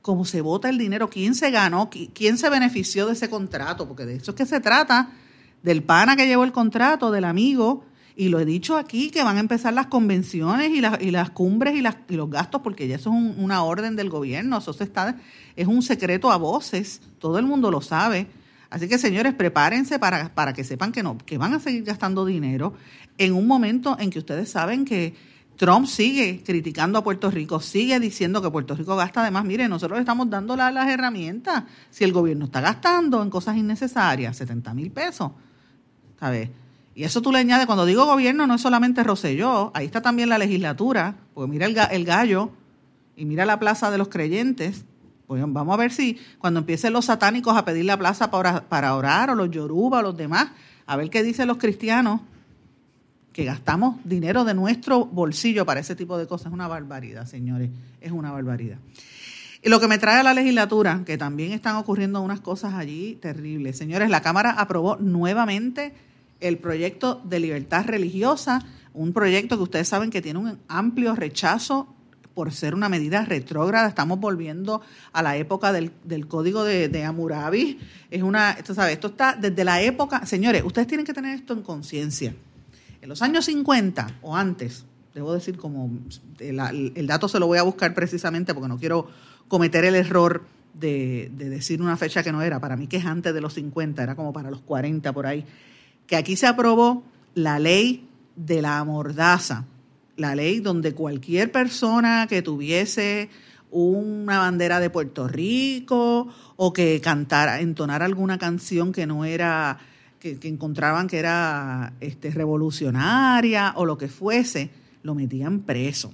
cómo 0.00 0.24
se 0.24 0.40
vota 0.40 0.68
el 0.68 0.78
dinero, 0.78 1.10
quién 1.10 1.34
se 1.34 1.50
ganó, 1.50 1.90
quién 1.90 2.38
se 2.38 2.48
benefició 2.48 3.06
de 3.06 3.12
ese 3.12 3.28
contrato, 3.28 3.86
porque 3.86 4.06
de 4.06 4.16
eso 4.16 4.30
es 4.30 4.36
que 4.36 4.46
se 4.46 4.60
trata, 4.60 5.10
del 5.62 5.82
pana 5.82 6.16
que 6.16 6.26
llevó 6.26 6.44
el 6.44 6.52
contrato, 6.52 7.10
del 7.10 7.24
amigo, 7.24 7.84
y 8.14 8.30
lo 8.30 8.40
he 8.40 8.46
dicho 8.46 8.78
aquí, 8.78 9.10
que 9.10 9.22
van 9.24 9.36
a 9.36 9.40
empezar 9.40 9.74
las 9.74 9.88
convenciones 9.88 10.70
y 10.70 10.80
las, 10.80 11.02
y 11.02 11.10
las 11.10 11.30
cumbres 11.30 11.74
y, 11.74 11.82
las, 11.82 11.96
y 12.08 12.14
los 12.14 12.30
gastos, 12.30 12.62
porque 12.62 12.88
ya 12.88 12.96
eso 12.96 13.10
es 13.10 13.36
una 13.36 13.62
orden 13.62 13.94
del 13.94 14.08
gobierno, 14.08 14.58
eso 14.58 14.72
se 14.72 14.84
está, 14.84 15.16
es 15.54 15.66
un 15.66 15.82
secreto 15.82 16.30
a 16.30 16.36
voces, 16.36 17.02
todo 17.18 17.38
el 17.38 17.44
mundo 17.44 17.70
lo 17.70 17.82
sabe. 17.82 18.26
Así 18.70 18.88
que 18.88 18.96
señores, 18.96 19.34
prepárense 19.34 19.98
para, 19.98 20.34
para 20.34 20.54
que 20.54 20.64
sepan 20.64 20.92
que 20.92 21.02
no, 21.02 21.18
que 21.18 21.36
van 21.36 21.52
a 21.52 21.60
seguir 21.60 21.84
gastando 21.84 22.24
dinero 22.24 22.74
en 23.18 23.34
un 23.34 23.46
momento 23.46 23.96
en 23.98 24.10
que 24.10 24.18
ustedes 24.18 24.50
saben 24.50 24.84
que 24.84 25.14
Trump 25.56 25.86
sigue 25.86 26.42
criticando 26.44 26.98
a 26.98 27.04
Puerto 27.04 27.30
Rico, 27.30 27.60
sigue 27.60 27.98
diciendo 27.98 28.42
que 28.42 28.50
Puerto 28.50 28.74
Rico 28.74 28.94
gasta 28.94 29.22
además. 29.22 29.44
Mire, 29.44 29.68
nosotros 29.68 29.98
estamos 29.98 30.28
dando 30.28 30.54
las 30.56 30.88
herramientas. 30.88 31.64
Si 31.90 32.04
el 32.04 32.12
gobierno 32.12 32.44
está 32.46 32.60
gastando 32.60 33.22
en 33.22 33.30
cosas 33.30 33.56
innecesarias, 33.56 34.36
70 34.36 34.74
mil 34.74 34.90
pesos, 34.90 35.32
¿sabes? 36.20 36.50
Y 36.94 37.04
eso 37.04 37.20
tú 37.20 37.32
le 37.32 37.38
añades, 37.38 37.66
cuando 37.66 37.84
digo 37.84 38.06
gobierno, 38.06 38.46
no 38.46 38.54
es 38.54 38.60
solamente 38.60 39.02
Roselló, 39.02 39.70
ahí 39.74 39.86
está 39.86 40.00
también 40.00 40.28
la 40.28 40.38
legislatura, 40.38 41.16
porque 41.34 41.50
mira 41.50 41.66
el, 41.66 42.04
gallo 42.04 42.50
y 43.16 43.26
mira 43.26 43.44
la 43.44 43.58
plaza 43.58 43.90
de 43.90 43.98
los 43.98 44.08
creyentes. 44.08 44.84
Pues 45.26 45.42
vamos 45.46 45.74
a 45.74 45.76
ver 45.76 45.92
si 45.92 46.18
cuando 46.38 46.60
empiecen 46.60 46.92
los 46.92 47.06
satánicos 47.06 47.56
a 47.56 47.64
pedir 47.64 47.84
la 47.84 47.98
plaza 47.98 48.30
para, 48.30 48.68
para 48.68 48.94
orar, 48.94 49.30
o 49.30 49.34
los 49.34 49.50
yoruba, 49.50 49.98
o 49.98 50.02
los 50.02 50.16
demás, 50.16 50.48
a 50.86 50.96
ver 50.96 51.10
qué 51.10 51.22
dicen 51.22 51.48
los 51.48 51.58
cristianos 51.58 52.20
que 53.36 53.44
gastamos 53.44 53.96
dinero 54.02 54.46
de 54.46 54.54
nuestro 54.54 55.04
bolsillo 55.04 55.66
para 55.66 55.80
ese 55.80 55.94
tipo 55.94 56.16
de 56.16 56.26
cosas. 56.26 56.46
Es 56.46 56.52
una 56.54 56.68
barbaridad, 56.68 57.26
señores, 57.26 57.68
es 58.00 58.10
una 58.10 58.32
barbaridad. 58.32 58.78
Y 59.62 59.68
lo 59.68 59.78
que 59.78 59.88
me 59.88 59.98
trae 59.98 60.20
a 60.20 60.22
la 60.22 60.32
legislatura, 60.32 61.02
que 61.04 61.18
también 61.18 61.52
están 61.52 61.76
ocurriendo 61.76 62.22
unas 62.22 62.40
cosas 62.40 62.72
allí 62.72 63.18
terribles. 63.20 63.76
Señores, 63.76 64.08
la 64.08 64.22
Cámara 64.22 64.52
aprobó 64.52 64.96
nuevamente 64.96 65.92
el 66.40 66.56
proyecto 66.56 67.20
de 67.24 67.40
libertad 67.40 67.84
religiosa, 67.84 68.64
un 68.94 69.12
proyecto 69.12 69.58
que 69.58 69.64
ustedes 69.64 69.88
saben 69.88 70.08
que 70.08 70.22
tiene 70.22 70.38
un 70.38 70.58
amplio 70.66 71.14
rechazo 71.14 71.94
por 72.32 72.54
ser 72.54 72.74
una 72.74 72.88
medida 72.88 73.22
retrógrada. 73.26 73.86
Estamos 73.86 74.18
volviendo 74.18 74.80
a 75.12 75.22
la 75.22 75.36
época 75.36 75.72
del, 75.72 75.92
código 76.26 76.64
de, 76.64 76.88
de, 76.88 77.04
Hammurabi. 77.04 77.80
Es 78.10 78.22
una, 78.22 78.52
esto, 78.52 78.72
¿sabe? 78.72 78.94
esto 78.94 79.08
está 79.08 79.36
desde 79.38 79.62
la 79.62 79.82
época, 79.82 80.24
señores, 80.24 80.62
ustedes 80.64 80.88
tienen 80.88 81.04
que 81.04 81.12
tener 81.12 81.34
esto 81.34 81.52
en 81.52 81.60
conciencia. 81.60 82.34
En 83.06 83.10
los 83.10 83.22
años 83.22 83.44
50 83.44 84.18
o 84.22 84.36
antes, 84.36 84.84
debo 85.14 85.32
decir 85.32 85.56
como 85.58 85.88
el, 86.40 87.06
dato 87.06 87.28
se 87.28 87.38
lo 87.38 87.46
voy 87.46 87.56
a 87.56 87.62
buscar 87.62 87.94
precisamente 87.94 88.52
porque 88.52 88.66
no 88.66 88.78
quiero 88.78 89.06
cometer 89.46 89.84
el 89.84 89.94
error 89.94 90.42
de, 90.74 91.30
decir 91.32 91.80
una 91.80 91.96
fecha 91.96 92.24
que 92.24 92.32
no 92.32 92.42
era, 92.42 92.58
para 92.58 92.76
mí 92.76 92.88
que 92.88 92.96
es 92.96 93.06
antes 93.06 93.32
de 93.32 93.40
los 93.40 93.54
50, 93.54 94.02
era 94.02 94.16
como 94.16 94.32
para 94.32 94.50
los 94.50 94.60
40 94.62 95.12
por 95.12 95.24
ahí, 95.24 95.44
que 96.08 96.16
aquí 96.16 96.34
se 96.34 96.48
aprobó 96.48 97.04
la 97.36 97.60
ley 97.60 98.08
de 98.34 98.60
la 98.60 98.82
mordaza, 98.82 99.66
la 100.16 100.34
ley 100.34 100.58
donde 100.58 100.92
cualquier 100.92 101.52
persona 101.52 102.26
que 102.28 102.42
tuviese 102.42 103.30
una 103.70 104.40
bandera 104.40 104.80
de 104.80 104.90
Puerto 104.90 105.28
Rico 105.28 106.26
o 106.56 106.72
que 106.72 107.00
cantara, 107.00 107.60
entonara 107.60 108.04
alguna 108.04 108.36
canción 108.36 108.90
que 108.90 109.06
no 109.06 109.24
era 109.24 109.78
que, 110.18 110.38
encontraban 110.42 111.06
que 111.06 111.18
era 111.18 111.92
este, 112.00 112.30
revolucionaria 112.30 113.72
o 113.76 113.84
lo 113.84 113.98
que 113.98 114.08
fuese, 114.08 114.70
lo 115.02 115.14
metían 115.14 115.60
preso. 115.60 116.12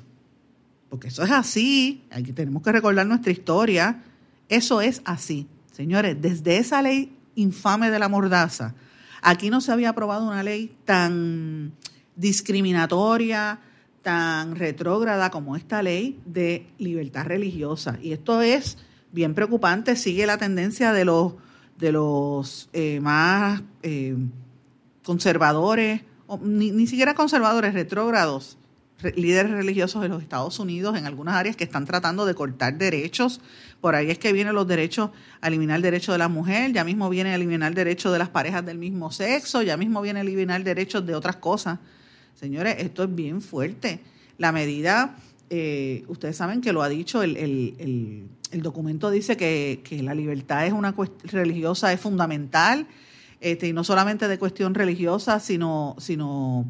Porque 0.88 1.08
eso 1.08 1.22
es 1.22 1.30
así, 1.30 2.04
aquí 2.10 2.32
tenemos 2.32 2.62
que 2.62 2.72
recordar 2.72 3.06
nuestra 3.06 3.32
historia, 3.32 4.02
eso 4.48 4.80
es 4.80 5.00
así. 5.04 5.46
Señores, 5.72 6.20
desde 6.20 6.58
esa 6.58 6.82
ley 6.82 7.16
infame 7.34 7.90
de 7.90 7.98
la 7.98 8.08
mordaza, 8.08 8.74
aquí 9.22 9.48
no 9.48 9.62
se 9.62 9.72
había 9.72 9.90
aprobado 9.90 10.26
una 10.26 10.42
ley 10.42 10.76
tan 10.84 11.72
discriminatoria, 12.16 13.58
tan 14.02 14.56
retrógrada 14.56 15.30
como 15.30 15.56
esta 15.56 15.82
ley 15.82 16.20
de 16.26 16.66
libertad 16.76 17.24
religiosa. 17.24 17.98
Y 18.02 18.12
esto 18.12 18.42
es 18.42 18.76
bien 19.12 19.34
preocupante, 19.34 19.96
sigue 19.96 20.26
la 20.26 20.38
tendencia 20.38 20.92
de 20.92 21.04
los 21.04 21.34
de 21.78 21.92
los 21.92 22.68
eh, 22.72 23.00
más 23.00 23.62
eh, 23.82 24.16
conservadores, 25.04 26.02
ni, 26.40 26.70
ni, 26.70 26.86
siquiera 26.86 27.14
conservadores, 27.14 27.74
retrógrados, 27.74 28.56
líderes 29.16 29.50
religiosos 29.50 30.00
de 30.02 30.08
los 30.08 30.22
Estados 30.22 30.58
Unidos 30.58 30.96
en 30.96 31.06
algunas 31.06 31.34
áreas 31.34 31.56
que 31.56 31.64
están 31.64 31.84
tratando 31.84 32.24
de 32.24 32.34
cortar 32.34 32.78
derechos. 32.78 33.40
Por 33.80 33.94
ahí 33.94 34.10
es 34.10 34.18
que 34.18 34.32
vienen 34.32 34.54
los 34.54 34.66
derechos, 34.66 35.10
a 35.40 35.48
eliminar 35.48 35.76
el 35.76 35.82
derecho 35.82 36.12
de 36.12 36.18
la 36.18 36.28
mujer, 36.28 36.72
ya 36.72 36.84
mismo 36.84 37.08
viene 37.10 37.30
a 37.30 37.34
eliminar 37.34 37.70
el 37.70 37.74
derecho 37.74 38.12
de 38.12 38.18
las 38.18 38.28
parejas 38.28 38.64
del 38.64 38.78
mismo 38.78 39.10
sexo, 39.10 39.62
ya 39.62 39.76
mismo 39.76 40.00
viene 40.02 40.20
a 40.20 40.22
eliminar 40.22 40.62
derechos 40.62 41.04
de 41.04 41.14
otras 41.14 41.36
cosas. 41.36 41.78
Señores, 42.34 42.76
esto 42.78 43.04
es 43.04 43.14
bien 43.14 43.42
fuerte. 43.42 44.00
La 44.38 44.52
medida, 44.52 45.16
eh, 45.54 46.04
ustedes 46.08 46.36
saben 46.36 46.60
que 46.60 46.72
lo 46.72 46.82
ha 46.82 46.88
dicho 46.88 47.22
el, 47.22 47.36
el 47.36 48.26
el 48.52 48.62
documento 48.62 49.10
dice 49.10 49.36
que, 49.36 49.82
la 50.02 50.14
libertad 50.14 50.66
es 50.66 50.72
una 50.72 50.94
religiosa, 51.24 51.92
es 51.92 52.00
fundamental, 52.00 52.86
este, 53.40 53.68
y 53.68 53.72
no 53.72 53.82
solamente 53.82 54.28
de 54.28 54.38
cuestión 54.38 54.74
religiosa, 54.74 55.40
sino, 55.40 55.96
sino 55.98 56.66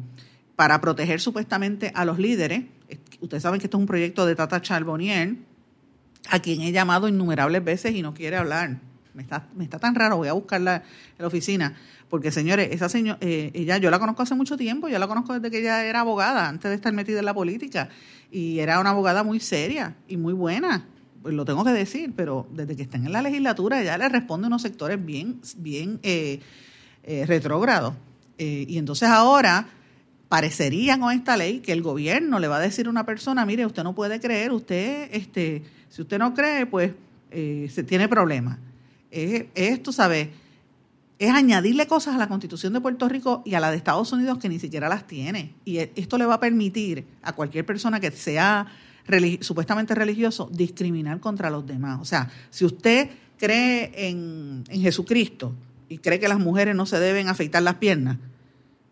para 0.55 0.79
proteger 0.81 1.19
supuestamente 1.19 1.91
a 1.93 2.05
los 2.05 2.17
líderes. 2.17 2.63
Ustedes 3.19 3.43
saben 3.43 3.59
que 3.59 3.67
esto 3.67 3.77
es 3.77 3.81
un 3.81 3.87
proyecto 3.87 4.25
de 4.25 4.35
Tata 4.35 4.61
Charbonnier, 4.61 5.35
a 6.29 6.39
quien 6.39 6.61
he 6.61 6.71
llamado 6.71 7.09
innumerables 7.09 7.63
veces 7.63 7.93
y 7.93 8.01
no 8.01 8.13
quiere 8.13 8.37
hablar. 8.37 8.79
Me 9.13 9.21
está, 9.21 9.47
me 9.55 9.63
está 9.63 9.79
tan 9.79 9.95
raro, 9.95 10.17
voy 10.17 10.27
a 10.27 10.33
buscarla 10.33 10.77
en 10.77 11.19
la 11.19 11.27
oficina. 11.27 11.75
Porque, 12.09 12.31
señores, 12.31 12.69
esa 12.71 12.89
señora, 12.89 13.17
eh, 13.21 13.51
ella, 13.53 13.77
yo 13.77 13.89
la 13.91 13.99
conozco 13.99 14.23
hace 14.23 14.35
mucho 14.35 14.57
tiempo, 14.57 14.87
yo 14.87 14.99
la 14.99 15.07
conozco 15.07 15.33
desde 15.33 15.51
que 15.51 15.59
ella 15.59 15.85
era 15.85 16.01
abogada, 16.01 16.47
antes 16.47 16.69
de 16.69 16.75
estar 16.75 16.93
metida 16.93 17.19
en 17.19 17.25
la 17.25 17.33
política. 17.33 17.89
Y 18.31 18.59
era 18.59 18.79
una 18.79 18.91
abogada 18.91 19.23
muy 19.23 19.39
seria 19.39 19.95
y 20.07 20.17
muy 20.17 20.33
buena 20.33 20.87
pues 21.23 21.33
lo 21.33 21.45
tengo 21.45 21.63
que 21.63 21.71
decir, 21.71 22.11
pero 22.15 22.45
desde 22.51 22.75
que 22.75 22.83
están 22.83 23.05
en 23.05 23.13
la 23.13 23.21
legislatura 23.21 23.81
ya 23.81 23.97
le 23.97 24.09
responde 24.09 24.47
unos 24.47 24.61
sectores 24.61 25.03
bien, 25.03 25.39
bien 25.57 25.99
eh, 26.03 26.41
eh, 27.03 27.25
retrógrados. 27.25 27.95
Eh, 28.37 28.65
y 28.67 28.77
entonces 28.77 29.07
ahora 29.07 29.67
parecería 30.27 30.99
con 30.99 31.13
esta 31.13 31.37
ley 31.37 31.59
que 31.59 31.71
el 31.71 31.81
gobierno 31.81 32.39
le 32.39 32.49
va 32.49 32.57
a 32.57 32.59
decir 32.59 32.87
a 32.87 32.89
una 32.89 33.05
persona, 33.05 33.45
mire, 33.45 33.65
usted 33.65 33.83
no 33.83 33.95
puede 33.95 34.19
creer, 34.19 34.51
usted, 34.51 35.09
este, 35.13 35.63
si 35.89 36.01
usted 36.01 36.19
no 36.19 36.33
cree, 36.33 36.65
pues 36.65 36.91
se 37.31 37.83
tiene 37.83 38.07
problemas. 38.07 38.59
Esto, 39.13 39.91
¿sabe? 39.91 40.31
es 41.19 41.31
añadirle 41.31 41.87
cosas 41.87 42.15
a 42.15 42.17
la 42.17 42.27
Constitución 42.27 42.73
de 42.73 42.81
Puerto 42.81 43.07
Rico 43.07 43.43
y 43.45 43.53
a 43.53 43.59
la 43.59 43.71
de 43.71 43.77
Estados 43.77 44.11
Unidos 44.11 44.39
que 44.39 44.49
ni 44.49 44.59
siquiera 44.59 44.89
las 44.89 45.07
tiene. 45.07 45.53
Y 45.63 45.77
e, 45.77 45.91
esto 45.95 46.17
le 46.17 46.25
va 46.25 46.35
a 46.35 46.39
permitir 46.39 47.05
a 47.21 47.33
cualquier 47.33 47.65
persona 47.65 47.99
que 47.99 48.11
sea 48.11 48.67
supuestamente 49.41 49.95
religioso 49.95 50.49
discriminar 50.51 51.19
contra 51.19 51.49
los 51.49 51.65
demás. 51.65 51.99
O 52.01 52.05
sea, 52.05 52.29
si 52.49 52.65
usted 52.65 53.09
cree 53.37 54.09
en, 54.09 54.63
en 54.67 54.81
Jesucristo 54.81 55.53
y 55.87 55.97
cree 55.97 56.19
que 56.19 56.27
las 56.27 56.39
mujeres 56.39 56.75
no 56.75 56.85
se 56.85 56.99
deben 56.99 57.29
afeitar 57.29 57.63
las 57.63 57.75
piernas, 57.75 58.17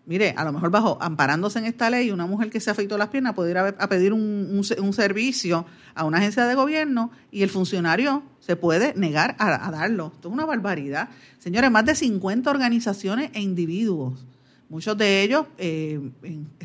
Mire, 0.05 0.34
a 0.36 0.43
lo 0.43 0.51
mejor 0.51 0.72
bajo, 0.72 0.98
amparándose 1.00 1.60
en 1.60 1.65
esta 1.65 1.89
ley, 1.89 2.10
una 2.10 2.25
mujer 2.25 2.50
que 2.50 2.60
se 2.60 2.72
afeitó 2.72 2.98
las 2.98 3.10
piernas 3.10 3.36
puede 3.36 3.51
ir 3.51 3.58
a, 3.58 3.88
pedir 3.88 4.13
un, 4.13 4.63
servicio 4.93 5.65
a 5.93 6.05
una 6.05 6.17
agencia 6.17 6.46
de 6.46 6.55
gobierno 6.55 7.12
y 7.31 7.43
el 7.43 7.50
funcionario 7.50 8.24
se 8.39 8.55
puede 8.55 8.93
negar 8.96 9.36
a, 9.38 9.70
darlo. 9.70 10.12
Esto 10.15 10.29
es 10.29 10.34
una 10.34 10.46
barbaridad. 10.46 11.10
Señores, 11.38 11.70
más 11.70 11.86
de 11.86 11.93
50 11.93 12.50
organizaciones 12.50 13.29
e 13.34 13.41
individuos, 13.41 14.25
muchos 14.70 14.98
de 14.98 15.22
ellos 15.22 15.46
eh, 15.60 16.00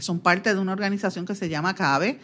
son 0.00 0.21
parte 0.21 0.55
de 0.55 0.61
una 0.61 0.73
organización 0.73 1.26
que 1.26 1.35
se 1.35 1.50
llama 1.50 1.75
CABE, 1.75 2.19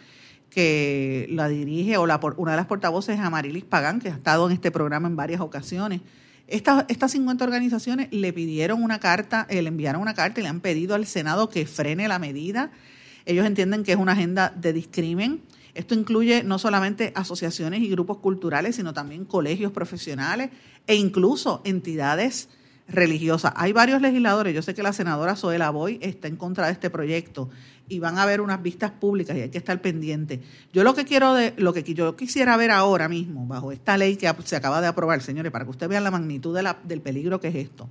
que 0.49 1.27
la 1.31 1.47
dirige 1.47 1.95
o 1.97 2.07
la, 2.07 2.19
una 2.37 2.51
de 2.51 2.57
las 2.57 2.65
portavoces 2.65 3.19
es 3.19 3.21
Amarilis 3.21 3.65
Pagán, 3.65 3.99
que 3.99 4.09
ha 4.09 4.13
estado 4.13 4.47
en 4.47 4.53
este 4.53 4.71
programa 4.71 5.07
en 5.07 5.15
varias 5.15 5.41
ocasiones. 5.41 6.01
Estas, 6.47 6.85
estas 6.89 7.11
50 7.11 7.43
organizaciones 7.43 8.09
le 8.11 8.33
pidieron 8.33 8.83
una 8.83 8.99
carta, 8.99 9.47
eh, 9.49 9.61
le 9.61 9.69
enviaron 9.69 10.01
una 10.01 10.13
carta 10.13 10.39
y 10.39 10.43
le 10.43 10.49
han 10.49 10.59
pedido 10.59 10.93
al 10.95 11.05
Senado 11.05 11.49
que 11.49 11.65
frene 11.65 12.07
la 12.07 12.19
medida. 12.19 12.71
Ellos 13.25 13.45
entienden 13.45 13.83
que 13.83 13.93
es 13.93 13.97
una 13.97 14.11
agenda 14.11 14.53
de 14.55 14.73
discrimen. 14.73 15.41
Esto 15.73 15.95
incluye 15.95 16.43
no 16.43 16.59
solamente 16.59 17.13
asociaciones 17.15 17.81
y 17.81 17.89
grupos 17.89 18.17
culturales, 18.17 18.75
sino 18.75 18.93
también 18.93 19.25
colegios 19.25 19.71
profesionales 19.71 20.51
e 20.85 20.95
incluso 20.95 21.61
entidades 21.63 22.49
religiosas. 22.87 23.53
Hay 23.55 23.71
varios 23.71 24.01
legisladores, 24.01 24.53
yo 24.53 24.61
sé 24.61 24.75
que 24.75 24.83
la 24.83 24.93
senadora 24.93 25.35
Zoela 25.35 25.69
Boy 25.69 25.99
está 26.01 26.27
en 26.27 26.35
contra 26.35 26.67
de 26.67 26.73
este 26.73 26.89
proyecto 26.89 27.49
y 27.93 27.99
van 27.99 28.17
a 28.17 28.23
haber 28.23 28.41
unas 28.41 28.61
vistas 28.61 28.91
públicas 28.91 29.37
y 29.37 29.41
hay 29.41 29.49
que 29.49 29.59
estar 29.59 29.79
pendiente. 29.81 30.41
Yo 30.73 30.83
lo 30.83 30.95
que 30.95 31.05
quiero 31.05 31.33
de, 31.35 31.53
lo 31.57 31.73
que 31.73 31.83
yo 31.83 32.15
quisiera 32.15 32.57
ver 32.57 32.71
ahora 32.71 33.07
mismo 33.07 33.45
bajo 33.45 33.71
esta 33.71 33.97
ley 33.97 34.17
que 34.17 34.31
se 34.45 34.55
acaba 34.55 34.81
de 34.81 34.87
aprobar, 34.87 35.21
señores, 35.21 35.51
para 35.51 35.65
que 35.65 35.71
ustedes 35.71 35.89
vean 35.89 36.03
la 36.03 36.11
magnitud 36.11 36.55
de 36.55 36.63
la, 36.63 36.79
del 36.83 37.01
peligro 37.01 37.39
que 37.39 37.49
es 37.49 37.55
esto. 37.55 37.87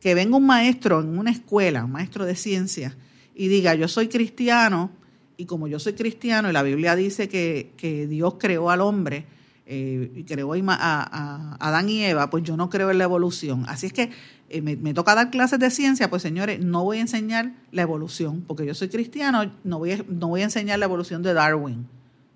Que 0.00 0.14
venga 0.14 0.36
un 0.36 0.46
maestro 0.46 1.00
en 1.00 1.18
una 1.18 1.30
escuela, 1.30 1.84
un 1.84 1.92
maestro 1.92 2.24
de 2.24 2.34
ciencias 2.34 2.96
y 3.34 3.48
diga, 3.48 3.74
"Yo 3.74 3.88
soy 3.88 4.08
cristiano 4.08 4.90
y 5.36 5.44
como 5.44 5.68
yo 5.68 5.78
soy 5.78 5.92
cristiano 5.92 6.48
y 6.48 6.52
la 6.54 6.62
Biblia 6.62 6.96
dice 6.96 7.28
que, 7.28 7.72
que 7.76 8.06
Dios 8.06 8.36
creó 8.38 8.70
al 8.70 8.80
hombre, 8.80 9.26
eh, 9.68 10.24
creó 10.28 10.52
a, 10.52 10.58
a, 10.70 11.56
Adán 11.58 11.88
y 11.88 12.04
Eva, 12.04 12.30
pues 12.30 12.44
yo 12.44 12.56
no 12.56 12.70
creo 12.70 12.90
en 12.90 12.98
la 12.98 13.04
evolución. 13.04 13.64
Así 13.66 13.86
es 13.86 13.92
que 13.92 14.10
eh, 14.48 14.62
me, 14.62 14.94
toca 14.94 15.16
dar 15.16 15.30
clases 15.30 15.58
de 15.58 15.70
ciencia, 15.70 16.08
pues 16.08 16.22
señores, 16.22 16.60
no 16.60 16.84
voy 16.84 16.98
a 16.98 17.00
enseñar 17.00 17.52
la 17.72 17.82
evolución, 17.82 18.44
porque 18.46 18.64
yo 18.64 18.74
soy 18.74 18.88
cristiano, 18.88 19.50
no 19.64 19.78
voy 19.78 19.92
a, 19.92 20.04
no 20.08 20.28
voy 20.28 20.42
a 20.42 20.44
enseñar 20.44 20.78
la 20.78 20.84
evolución 20.84 21.22
de 21.22 21.34
Darwin, 21.34 21.88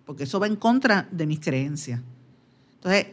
porque 0.05 0.25
eso 0.25 0.41
va 0.41 0.49
en 0.49 0.57
contra 0.57 1.07
de 1.13 1.27
mis 1.27 1.39
creencias. 1.39 2.01
Entonces, 2.75 3.07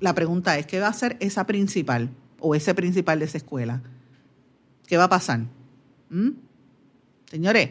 la 0.00 0.14
pregunta 0.14 0.58
es, 0.58 0.66
¿qué 0.66 0.78
va 0.78 0.88
a 0.88 0.90
hacer 0.90 1.16
esa 1.20 1.46
principal 1.46 2.10
o 2.40 2.54
ese 2.54 2.74
principal 2.74 3.20
de 3.20 3.24
esa 3.24 3.38
escuela? 3.38 3.80
¿Qué 4.86 4.98
va 4.98 5.04
a 5.04 5.08
pasar? 5.08 5.40
¿Mm? 6.10 6.30
Señores, 7.30 7.70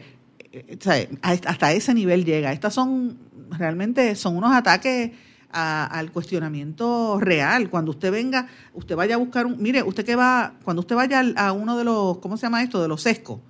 eh, 0.50 0.78
hasta 1.22 1.72
ese 1.72 1.94
nivel 1.94 2.24
llega. 2.24 2.52
Estas 2.52 2.74
son, 2.74 3.18
realmente 3.50 4.16
son 4.16 4.36
unos 4.36 4.52
ataques 4.52 5.12
al 5.52 6.10
cuestionamiento 6.12 7.18
real. 7.20 7.70
Cuando 7.70 7.90
usted 7.90 8.10
venga, 8.10 8.48
usted 8.74 8.96
vaya 8.96 9.14
a 9.16 9.18
buscar 9.18 9.46
un, 9.46 9.60
mire, 9.60 9.82
usted 9.82 10.04
que 10.04 10.16
va, 10.16 10.54
cuando 10.64 10.80
usted 10.80 10.96
vaya 10.96 11.22
a 11.36 11.52
uno 11.52 11.76
de 11.76 11.84
los, 11.84 12.18
¿cómo 12.18 12.36
se 12.36 12.42
llama 12.42 12.62
esto? 12.62 12.80
De 12.80 12.88
los 12.88 13.02
sescos. 13.02 13.40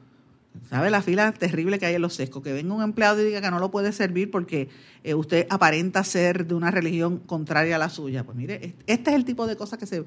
¿Sabe 0.68 0.90
la 0.90 1.02
fila 1.02 1.32
terrible 1.32 1.78
que 1.78 1.86
hay 1.86 1.95
en 1.95 2.02
los 2.02 2.15
sescos? 2.15 2.43
Que 2.43 2.52
venga 2.52 2.75
un 2.75 2.82
empleado 2.82 3.21
y 3.21 3.25
diga 3.25 3.41
que 3.41 3.50
no 3.50 3.58
lo 3.58 3.71
puede 3.71 3.93
servir 3.93 4.30
porque 4.30 4.69
eh, 5.02 5.15
usted 5.15 5.47
aparenta 5.49 6.04
ser 6.04 6.47
de 6.47 6.54
una 6.54 6.71
religión 6.71 7.19
contraria 7.19 7.76
a 7.76 7.78
la 7.78 7.88
suya. 7.88 8.25
Pues 8.25 8.36
mire, 8.36 8.75
este 8.86 9.10
es 9.10 9.17
el 9.17 9.25
tipo 9.25 9.47
de 9.47 9.56
cosas 9.56 9.78
que 9.78 9.86
se, 9.86 10.04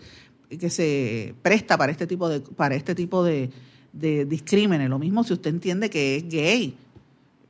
que 0.49 0.69
se 0.69 1.35
presta 1.41 1.77
para 1.77 1.91
este 1.91 2.07
tipo 2.07 2.29
de, 2.29 2.41
para 2.41 2.75
este 2.75 2.93
tipo 2.93 3.23
de, 3.23 3.49
de 3.93 4.25
discrímenes. 4.25 4.89
Lo 4.89 4.99
mismo 4.99 5.23
si 5.23 5.33
usted 5.33 5.49
entiende 5.49 5.89
que 5.89 6.17
es 6.17 6.27
gay 6.27 6.77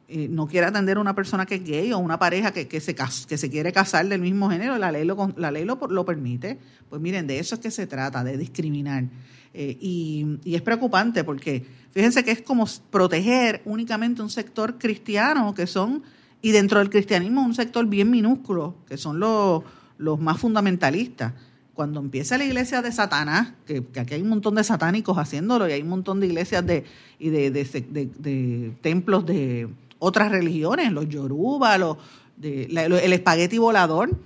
eh, 0.07 0.27
no 0.29 0.45
quiere 0.45 0.67
atender 0.67 0.97
a 0.97 0.99
una 0.99 1.15
persona 1.15 1.47
que 1.47 1.55
es 1.55 1.63
gay 1.63 1.91
o 1.91 1.97
una 1.97 2.19
pareja 2.19 2.51
que, 2.51 2.67
que, 2.67 2.79
se, 2.79 2.93
que 2.93 3.37
se 3.37 3.49
quiere 3.49 3.73
casar 3.73 4.07
del 4.07 4.21
mismo 4.21 4.51
género, 4.51 4.77
la 4.77 4.91
ley, 4.91 5.03
lo, 5.03 5.33
la 5.35 5.49
ley 5.49 5.65
lo, 5.65 5.79
lo 5.89 6.05
permite. 6.05 6.59
Pues 6.89 7.01
miren, 7.01 7.25
de 7.25 7.39
eso 7.39 7.55
es 7.55 7.61
que 7.61 7.71
se 7.71 7.87
trata, 7.87 8.23
de 8.23 8.37
discriminar. 8.37 9.05
Eh, 9.51 9.77
y, 9.81 10.37
y, 10.43 10.53
es 10.53 10.61
preocupante 10.61 11.23
porque 11.23 11.65
fíjense 11.91 12.23
que 12.23 12.31
es 12.31 12.41
como 12.43 12.67
proteger 12.91 13.63
únicamente 13.65 14.21
un 14.21 14.29
sector 14.29 14.77
cristiano, 14.77 15.55
que 15.55 15.65
son, 15.65 16.03
y 16.39 16.51
dentro 16.51 16.77
del 16.79 16.91
cristianismo 16.91 17.41
un 17.43 17.55
sector 17.55 17.87
bien 17.87 18.11
minúsculo, 18.11 18.75
que 18.87 18.97
son 18.97 19.19
los, 19.19 19.63
los 19.97 20.19
más 20.19 20.37
fundamentalistas. 20.37 21.33
Cuando 21.73 21.99
empieza 21.99 22.37
la 22.37 22.45
iglesia 22.45 22.83
de 22.83 22.91
Satanás, 22.91 23.53
que, 23.65 23.83
aquí 23.99 24.13
hay 24.13 24.21
un 24.21 24.29
montón 24.29 24.53
de 24.53 24.63
satánicos 24.63 25.17
haciéndolo 25.17 25.67
y 25.67 25.71
hay 25.71 25.81
un 25.81 25.89
montón 25.89 26.19
de 26.19 26.27
iglesias 26.27 26.63
de, 26.65 26.83
y 27.17 27.29
de, 27.29 27.49
de 27.49 28.73
templos 28.81 29.25
de, 29.25 29.67
otras 30.05 30.31
religiones, 30.31 30.91
los 30.91 31.09
yoruba, 31.09 31.77
los, 31.77 31.97
de, 32.37 32.65
el 32.65 33.13
espagueti 33.13 33.57
volador, 33.57 34.17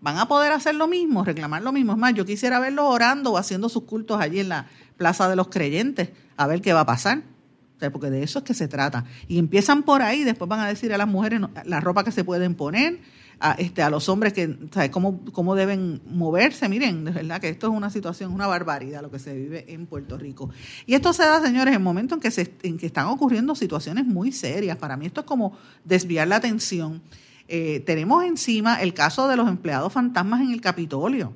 van 0.00 0.18
a 0.18 0.28
poder 0.28 0.52
hacer 0.52 0.74
lo 0.74 0.88
mismo, 0.88 1.24
reclamar 1.24 1.62
lo 1.62 1.72
mismo. 1.72 1.92
Es 1.92 1.98
más, 1.98 2.14
yo 2.14 2.24
quisiera 2.24 2.58
verlos 2.58 2.86
orando 2.88 3.32
o 3.32 3.38
haciendo 3.38 3.68
sus 3.68 3.84
cultos 3.84 4.20
allí 4.20 4.40
en 4.40 4.48
la 4.48 4.66
Plaza 4.96 5.28
de 5.28 5.36
los 5.36 5.48
Creyentes, 5.48 6.10
a 6.36 6.46
ver 6.46 6.62
qué 6.62 6.72
va 6.72 6.80
a 6.80 6.86
pasar. 6.86 7.22
porque 7.92 8.08
de 8.08 8.22
eso 8.22 8.38
es 8.38 8.44
que 8.44 8.54
se 8.54 8.68
trata. 8.68 9.04
Y 9.28 9.38
empiezan 9.38 9.82
por 9.82 10.00
ahí, 10.02 10.24
después 10.24 10.48
van 10.48 10.60
a 10.60 10.68
decir 10.68 10.94
a 10.94 10.98
las 10.98 11.08
mujeres 11.08 11.40
la 11.64 11.80
ropa 11.80 12.02
que 12.04 12.12
se 12.12 12.24
pueden 12.24 12.54
poner, 12.54 13.00
a, 13.38 13.52
este, 13.52 13.82
a 13.82 13.90
los 13.90 14.08
hombres 14.08 14.32
que, 14.32 14.56
¿sabes? 14.72 14.90
Cómo, 14.90 15.20
cómo 15.32 15.54
deben 15.54 16.00
moverse. 16.06 16.68
Miren, 16.68 17.04
de 17.04 17.10
verdad 17.10 17.40
que 17.40 17.48
esto 17.48 17.66
es 17.68 17.72
una 17.72 17.90
situación, 17.90 18.32
una 18.32 18.46
barbaridad 18.46 19.02
lo 19.02 19.10
que 19.10 19.18
se 19.18 19.34
vive 19.34 19.64
en 19.68 19.86
Puerto 19.86 20.16
Rico. 20.16 20.50
Y 20.86 20.94
esto 20.94 21.12
se 21.12 21.22
da, 21.22 21.40
señores, 21.42 21.74
en 21.74 21.82
momentos 21.82 22.16
en 22.16 22.22
que, 22.22 22.30
se, 22.30 22.54
en 22.62 22.78
que 22.78 22.86
están 22.86 23.06
ocurriendo 23.06 23.54
situaciones 23.54 24.06
muy 24.06 24.32
serias. 24.32 24.78
Para 24.78 24.96
mí 24.96 25.06
esto 25.06 25.20
es 25.20 25.26
como 25.26 25.56
desviar 25.84 26.28
la 26.28 26.36
atención. 26.36 27.02
Eh, 27.48 27.80
tenemos 27.86 28.24
encima 28.24 28.80
el 28.82 28.94
caso 28.94 29.28
de 29.28 29.36
los 29.36 29.48
empleados 29.48 29.92
fantasmas 29.92 30.40
en 30.40 30.50
el 30.50 30.60
Capitolio, 30.60 31.32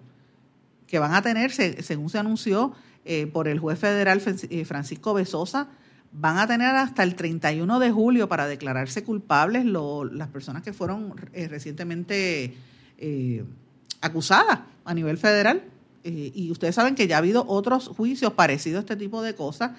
que 0.87 0.99
van 0.99 1.15
a 1.15 1.23
tener, 1.23 1.53
según 1.53 2.11
se 2.11 2.19
anunció 2.19 2.73
eh, 3.05 3.27
por 3.27 3.47
el 3.47 3.59
juez 3.59 3.79
federal 3.79 4.21
eh, 4.27 4.65
Francisco 4.65 5.15
Besosa, 5.15 5.69
van 6.13 6.39
a 6.39 6.47
tener 6.47 6.75
hasta 6.75 7.03
el 7.03 7.15
31 7.15 7.79
de 7.79 7.91
julio 7.91 8.29
para 8.29 8.47
declararse 8.47 9.05
culpables 9.05 9.65
las 9.65 10.29
personas 10.29 10.63
que 10.63 10.73
fueron 10.73 11.15
eh, 11.33 11.49
recientemente 11.49 12.55
eh, 12.99 13.45
acusadas 14.01 14.61
a 14.85 14.95
nivel 14.95 15.19
federal. 15.19 15.63
Eh, 16.03 16.33
y 16.35 16.51
ustedes 16.51 16.75
saben 16.75 16.95
que 16.95 17.07
ya 17.07 17.17
ha 17.17 17.19
habido 17.19 17.45
otros 17.47 17.89
juicios 17.89 18.33
parecidos 18.33 18.79
a 18.79 18.81
este 18.81 18.97
tipo 18.97 19.23
de 19.23 19.35
cosas, 19.35 19.73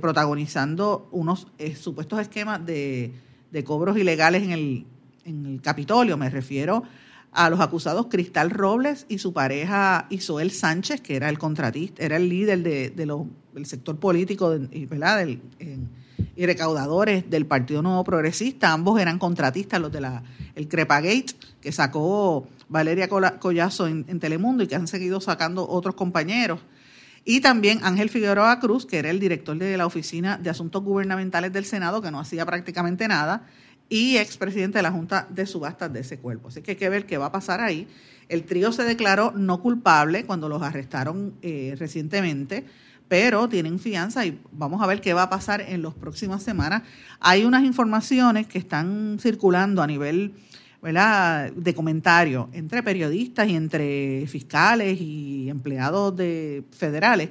protagonizando 0.00 1.08
unos 1.10 1.48
supuestos 1.78 2.18
esquemas 2.18 2.64
de, 2.64 3.12
cobros 3.64 3.98
ilegales 3.98 4.44
en 4.44 4.52
el, 4.52 5.60
Capitolio. 5.62 6.16
Me 6.16 6.30
refiero 6.30 6.84
los 7.50 7.60
acusados 7.60 8.06
Cristal 8.06 8.50
Robles 8.50 9.06
y 9.08 9.18
su 9.18 9.32
pareja 9.32 10.06
Isoel 10.10 10.50
Sánchez, 10.50 11.00
que 11.00 11.16
era 11.16 11.28
el 11.28 11.38
contratista, 11.38 12.02
era 12.04 12.16
el 12.16 12.28
líder 12.28 12.62
de, 12.62 12.90
del 12.90 13.66
sector 13.66 13.98
político 13.98 14.56
¿verdad? 14.88 15.18
Del, 15.18 15.40
y 16.36 16.46
recaudadores 16.46 17.28
del 17.30 17.46
Partido 17.46 17.82
Nuevo 17.82 18.04
Progresista. 18.04 18.72
Ambos 18.72 19.00
eran 19.00 19.18
contratistas, 19.18 19.80
los 19.80 19.92
de 19.92 20.00
la 20.00 20.22
Crepagate, 20.68 21.34
que 21.60 21.72
sacó 21.72 22.46
Valeria 22.68 23.08
Collazo 23.08 23.86
en, 23.86 24.04
en 24.08 24.20
Telemundo 24.20 24.64
y 24.64 24.66
que 24.66 24.74
han 24.74 24.86
seguido 24.86 25.20
sacando 25.20 25.68
otros 25.68 25.94
compañeros. 25.94 26.60
Y 27.24 27.40
también 27.40 27.80
Ángel 27.82 28.10
Figueroa 28.10 28.60
Cruz, 28.60 28.84
que 28.84 28.98
era 28.98 29.10
el 29.10 29.18
director 29.18 29.56
de 29.56 29.76
la 29.76 29.86
Oficina 29.86 30.36
de 30.36 30.50
Asuntos 30.50 30.82
Gubernamentales 30.82 31.52
del 31.52 31.64
Senado, 31.64 32.02
que 32.02 32.10
no 32.10 32.20
hacía 32.20 32.44
prácticamente 32.44 33.08
nada 33.08 33.46
y 33.88 34.16
expresidente 34.16 34.78
de 34.78 34.82
la 34.82 34.90
Junta 34.90 35.26
de 35.30 35.46
Subastas 35.46 35.92
de 35.92 36.00
ese 36.00 36.18
cuerpo. 36.18 36.48
Así 36.48 36.62
que 36.62 36.72
hay 36.72 36.76
que 36.76 36.88
ver 36.88 37.06
qué 37.06 37.18
va 37.18 37.26
a 37.26 37.32
pasar 37.32 37.60
ahí. 37.60 37.86
El 38.28 38.44
trío 38.44 38.72
se 38.72 38.84
declaró 38.84 39.32
no 39.32 39.60
culpable 39.60 40.24
cuando 40.24 40.48
los 40.48 40.62
arrestaron 40.62 41.34
eh, 41.42 41.74
recientemente, 41.78 42.64
pero 43.08 43.48
tienen 43.48 43.78
fianza 43.78 44.24
y 44.24 44.40
vamos 44.52 44.82
a 44.82 44.86
ver 44.86 45.00
qué 45.00 45.12
va 45.12 45.24
a 45.24 45.30
pasar 45.30 45.60
en 45.60 45.82
las 45.82 45.94
próximas 45.94 46.42
semanas. 46.42 46.82
Hay 47.20 47.44
unas 47.44 47.64
informaciones 47.64 48.46
que 48.46 48.58
están 48.58 49.18
circulando 49.20 49.82
a 49.82 49.86
nivel 49.86 50.34
de 50.84 51.74
comentario 51.74 52.50
entre 52.52 52.82
periodistas 52.82 53.48
y 53.48 53.56
entre 53.56 54.26
fiscales 54.26 55.00
y 55.00 55.48
empleados 55.48 56.14
de 56.14 56.62
federales 56.72 57.30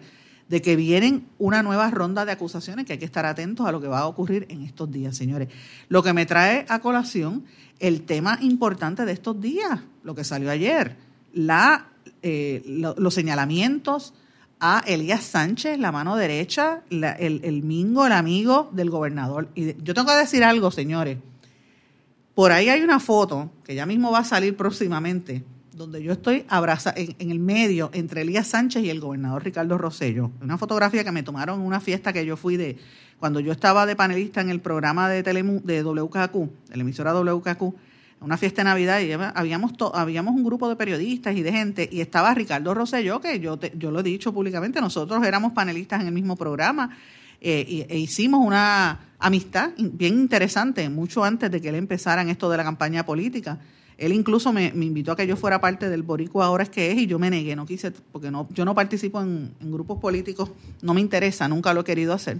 de 0.53 0.61
que 0.61 0.75
vienen 0.75 1.25
una 1.39 1.63
nueva 1.63 1.89
ronda 1.89 2.25
de 2.25 2.31
acusaciones 2.31 2.85
que 2.85 2.93
hay 2.93 2.99
que 2.99 3.05
estar 3.05 3.25
atentos 3.25 3.65
a 3.65 3.71
lo 3.71 3.81
que 3.81 3.87
va 3.87 4.01
a 4.01 4.05
ocurrir 4.05 4.45
en 4.49 4.61
estos 4.61 4.91
días, 4.91 5.17
señores. 5.17 5.49
Lo 5.89 6.03
que 6.03 6.13
me 6.13 6.27
trae 6.27 6.67
a 6.69 6.77
colación 6.77 7.43
el 7.79 8.03
tema 8.03 8.37
importante 8.39 9.03
de 9.03 9.13
estos 9.13 9.41
días, 9.41 9.79
lo 10.03 10.13
que 10.13 10.23
salió 10.23 10.51
ayer, 10.51 10.95
la, 11.33 11.87
eh, 12.21 12.61
los 12.67 13.15
señalamientos 13.15 14.13
a 14.59 14.83
Elías 14.85 15.23
Sánchez, 15.23 15.79
la 15.79 15.91
mano 15.91 16.15
derecha, 16.17 16.83
el, 16.91 17.63
mingo, 17.63 18.05
el 18.05 18.11
amigo 18.11 18.69
del 18.73 18.91
gobernador. 18.91 19.49
Y 19.55 19.81
yo 19.81 19.95
tengo 19.95 20.05
que 20.05 20.17
decir 20.17 20.43
algo, 20.43 20.69
señores. 20.69 21.17
Por 22.35 22.51
ahí 22.51 22.69
hay 22.69 22.83
una 22.83 22.99
foto 22.99 23.49
que 23.63 23.73
ya 23.73 23.87
mismo 23.87 24.11
va 24.11 24.19
a 24.19 24.23
salir 24.23 24.55
próximamente, 24.55 25.43
donde 25.75 26.01
yo 26.03 26.11
estoy 26.11 26.45
abrazada 26.49 26.95
en, 26.97 27.31
el 27.31 27.39
medio 27.39 27.89
entre 27.93 28.21
Elías 28.21 28.47
Sánchez 28.47 28.83
y 28.83 28.89
el 28.89 28.99
gobernador 28.99 29.43
Ricardo 29.43 29.77
Rosello. 29.77 30.31
Una 30.41 30.57
fotografía 30.57 31.03
que 31.03 31.11
me 31.11 31.23
tomaron 31.23 31.59
en 31.59 31.65
una 31.65 31.79
fiesta 31.79 32.13
que 32.13 32.25
yo 32.25 32.37
fui 32.37 32.57
de 32.57 32.77
cuando 33.19 33.39
yo 33.39 33.51
estaba 33.51 33.85
de 33.85 33.95
panelista 33.95 34.41
en 34.41 34.49
el 34.49 34.59
programa 34.59 35.09
de, 35.09 35.23
Telemu, 35.23 35.61
de 35.63 35.83
WKQ, 35.83 36.69
de 36.69 36.75
la 36.77 36.81
emisora 36.81 37.13
WKQ 37.13 37.73
una 38.23 38.37
fiesta 38.37 38.61
de 38.61 38.65
Navidad 38.65 39.01
y 39.01 39.11
habíamos, 39.11 39.73
habíamos 39.93 40.33
un 40.33 40.43
grupo 40.43 40.69
de 40.69 40.75
periodistas 40.75 41.35
y 41.35 41.43
de 41.43 41.51
gente 41.51 41.89
y 41.91 41.99
estaba 41.99 42.33
Ricardo 42.33 42.73
Rosselló, 42.73 43.19
que 43.19 43.39
yo, 43.39 43.59
yo 43.77 43.91
lo 43.91 43.99
he 43.99 44.03
dicho 44.03 44.33
públicamente, 44.33 44.79
nosotros 44.79 45.25
éramos 45.25 45.51
panelistas 45.51 46.01
en 46.01 46.07
el 46.07 46.13
mismo 46.13 46.37
programa 46.37 46.97
eh, 47.41 47.85
e 47.89 47.97
hicimos 47.97 48.45
una 48.45 48.99
amistad 49.19 49.71
bien 49.77 50.13
interesante 50.13 50.87
mucho 50.89 51.23
antes 51.23 51.51
de 51.51 51.59
que 51.59 51.69
él 51.69 51.75
empezara 51.75 52.21
en 52.21 52.29
esto 52.29 52.49
de 52.49 52.57
la 52.57 52.63
campaña 52.63 53.05
política. 53.05 53.59
Él 53.97 54.13
incluso 54.13 54.51
me, 54.51 54.67
invitó 54.67 55.11
a 55.11 55.15
que 55.15 55.27
yo 55.27 55.35
fuera 55.35 55.61
parte 55.61 55.89
del 55.89 56.03
Boricua 56.03 56.45
ahora 56.45 56.63
es 56.63 56.69
que 56.69 56.91
es 56.91 56.97
y 56.97 57.07
yo 57.07 57.19
me 57.19 57.29
negué, 57.29 57.55
no 57.55 57.65
quise, 57.65 57.91
porque 57.91 58.31
no, 58.31 58.47
yo 58.51 58.65
no 58.65 58.73
participo 58.73 59.21
en 59.21 59.53
grupos 59.61 59.99
políticos, 59.99 60.51
no 60.81 60.93
me 60.93 61.01
interesa, 61.01 61.47
nunca 61.47 61.73
lo 61.73 61.81
he 61.81 61.83
querido 61.83 62.13
hacer. 62.13 62.39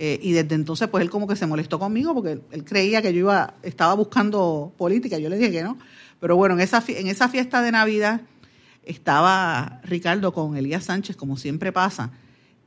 Eh, 0.00 0.20
y 0.22 0.30
desde 0.30 0.54
entonces, 0.54 0.86
pues 0.86 1.02
él 1.02 1.10
como 1.10 1.26
que 1.26 1.34
se 1.34 1.44
molestó 1.48 1.80
conmigo 1.80 2.14
porque 2.14 2.40
él 2.52 2.64
creía 2.64 3.02
que 3.02 3.12
yo 3.12 3.18
iba, 3.18 3.54
estaba 3.64 3.94
buscando 3.94 4.72
política. 4.78 5.18
Yo 5.18 5.28
le 5.28 5.36
dije 5.36 5.50
que 5.50 5.64
no. 5.64 5.76
Pero 6.20 6.36
bueno, 6.36 6.54
en 6.54 6.60
esa, 6.60 6.84
en 6.86 7.08
esa 7.08 7.28
fiesta 7.28 7.62
de 7.62 7.72
Navidad 7.72 8.20
estaba 8.84 9.80
Ricardo 9.82 10.32
con 10.32 10.56
Elías 10.56 10.84
Sánchez, 10.84 11.16
como 11.16 11.36
siempre 11.36 11.72
pasa, 11.72 12.12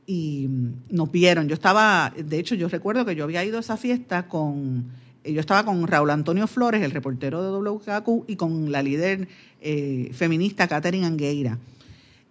y 0.06 0.46
nos 0.90 1.10
vieron. 1.10 1.48
Yo 1.48 1.54
estaba, 1.54 2.12
de 2.14 2.38
hecho, 2.38 2.54
yo 2.54 2.68
recuerdo 2.68 3.06
que 3.06 3.16
yo 3.16 3.24
había 3.24 3.42
ido 3.42 3.56
a 3.56 3.60
esa 3.60 3.78
fiesta 3.78 4.28
con, 4.28 4.90
yo 5.24 5.40
estaba 5.40 5.64
con 5.64 5.86
Raúl 5.86 6.10
Antonio 6.10 6.46
Flores, 6.46 6.82
el 6.82 6.90
reportero 6.90 7.42
de 7.42 7.70
WKQ, 7.70 8.24
y 8.26 8.36
con 8.36 8.72
la 8.72 8.82
líder 8.82 9.28
eh, 9.60 10.10
feminista 10.12 10.66
Catherine 10.66 11.06
Angueira. 11.06 11.58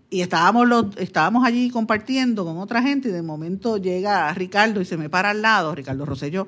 Y 0.10 0.22
estábamos 0.22 0.68
los, 0.68 0.98
estábamos 0.98 1.46
allí 1.46 1.70
compartiendo 1.70 2.44
con 2.44 2.58
otra 2.58 2.82
gente 2.82 3.08
y 3.08 3.12
de 3.12 3.22
momento 3.22 3.78
llega 3.78 4.34
Ricardo 4.34 4.82
y 4.82 4.86
se 4.86 4.98
me 4.98 5.10
para 5.10 5.30
al 5.30 5.42
lado, 5.42 5.74
Ricardo 5.74 6.06
Rosselló, 6.06 6.48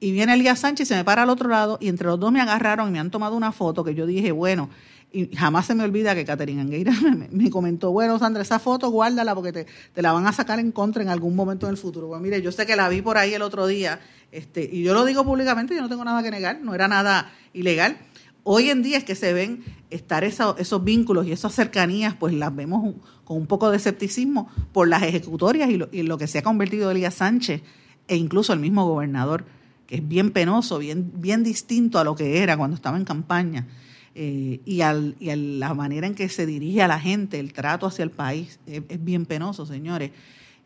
y 0.00 0.12
viene 0.12 0.32
Elías 0.32 0.60
Sánchez 0.60 0.86
y 0.86 0.88
se 0.88 0.96
me 0.96 1.04
para 1.04 1.22
al 1.22 1.30
otro 1.30 1.48
lado 1.48 1.76
y 1.80 1.88
entre 1.88 2.06
los 2.06 2.18
dos 2.18 2.32
me 2.32 2.40
agarraron 2.40 2.88
y 2.88 2.92
me 2.92 2.98
han 2.98 3.10
tomado 3.10 3.36
una 3.36 3.52
foto 3.52 3.84
que 3.84 3.94
yo 3.94 4.06
dije, 4.06 4.32
bueno, 4.32 4.70
y 5.12 5.34
jamás 5.36 5.66
se 5.66 5.74
me 5.74 5.84
olvida 5.84 6.14
que 6.14 6.24
Caterina 6.24 6.62
Angueira 6.62 6.92
me, 7.30 7.50
comentó, 7.50 7.92
bueno, 7.92 8.18
Sandra, 8.18 8.42
esa 8.42 8.58
foto 8.58 8.90
guárdala 8.90 9.34
porque 9.34 9.52
te, 9.52 9.66
te, 9.92 10.02
la 10.02 10.12
van 10.12 10.26
a 10.26 10.32
sacar 10.32 10.58
en 10.58 10.72
contra 10.72 11.02
en 11.02 11.08
algún 11.08 11.36
momento 11.36 11.66
en 11.66 11.72
el 11.72 11.76
futuro. 11.76 12.08
Bueno, 12.08 12.22
mire, 12.22 12.40
yo 12.42 12.52
sé 12.52 12.66
que 12.66 12.76
la 12.76 12.88
vi 12.88 13.02
por 13.02 13.18
ahí 13.18 13.34
el 13.34 13.42
otro 13.42 13.66
día, 13.66 14.00
este, 14.30 14.68
y 14.70 14.82
yo 14.82 14.94
lo 14.94 15.04
digo 15.04 15.24
públicamente, 15.24 15.74
yo 15.74 15.82
no 15.82 15.88
tengo 15.88 16.04
nada 16.04 16.22
que 16.22 16.30
negar, 16.30 16.60
no 16.60 16.74
era 16.74 16.88
nada 16.88 17.32
ilegal, 17.52 17.98
Hoy 18.44 18.70
en 18.70 18.82
día 18.82 18.98
es 18.98 19.04
que 19.04 19.14
se 19.14 19.32
ven 19.32 19.62
estar 19.90 20.24
esos 20.24 20.84
vínculos 20.84 21.26
y 21.26 21.32
esas 21.32 21.54
cercanías, 21.54 22.14
pues 22.14 22.34
las 22.34 22.54
vemos 22.54 22.96
con 23.24 23.36
un 23.36 23.46
poco 23.46 23.70
de 23.70 23.76
escepticismo 23.76 24.50
por 24.72 24.88
las 24.88 25.04
ejecutorias 25.04 25.70
y 25.70 26.02
lo, 26.02 26.18
que 26.18 26.26
se 26.26 26.38
ha 26.38 26.42
convertido 26.42 26.90
Elías 26.90 27.14
Sánchez 27.14 27.62
e 28.08 28.16
incluso 28.16 28.52
el 28.52 28.58
mismo 28.58 28.84
gobernador, 28.84 29.44
que 29.86 29.96
es 29.96 30.08
bien 30.08 30.32
penoso, 30.32 30.78
bien, 30.78 31.12
bien 31.14 31.44
distinto 31.44 32.00
a 32.00 32.04
lo 32.04 32.16
que 32.16 32.42
era 32.42 32.56
cuando 32.56 32.74
estaba 32.74 32.96
en 32.96 33.04
campaña. 33.04 33.68
Eh, 34.14 34.60
y, 34.64 34.82
al, 34.82 35.16
y 35.18 35.30
a 35.30 35.36
la 35.36 35.72
manera 35.74 36.06
en 36.06 36.14
que 36.14 36.28
se 36.28 36.44
dirige 36.46 36.82
a 36.82 36.88
la 36.88 37.00
gente, 37.00 37.40
el 37.40 37.52
trato 37.52 37.86
hacia 37.86 38.02
el 38.02 38.10
país, 38.10 38.60
es, 38.66 38.82
bien 39.02 39.26
penoso, 39.26 39.66
señores. 39.66 40.10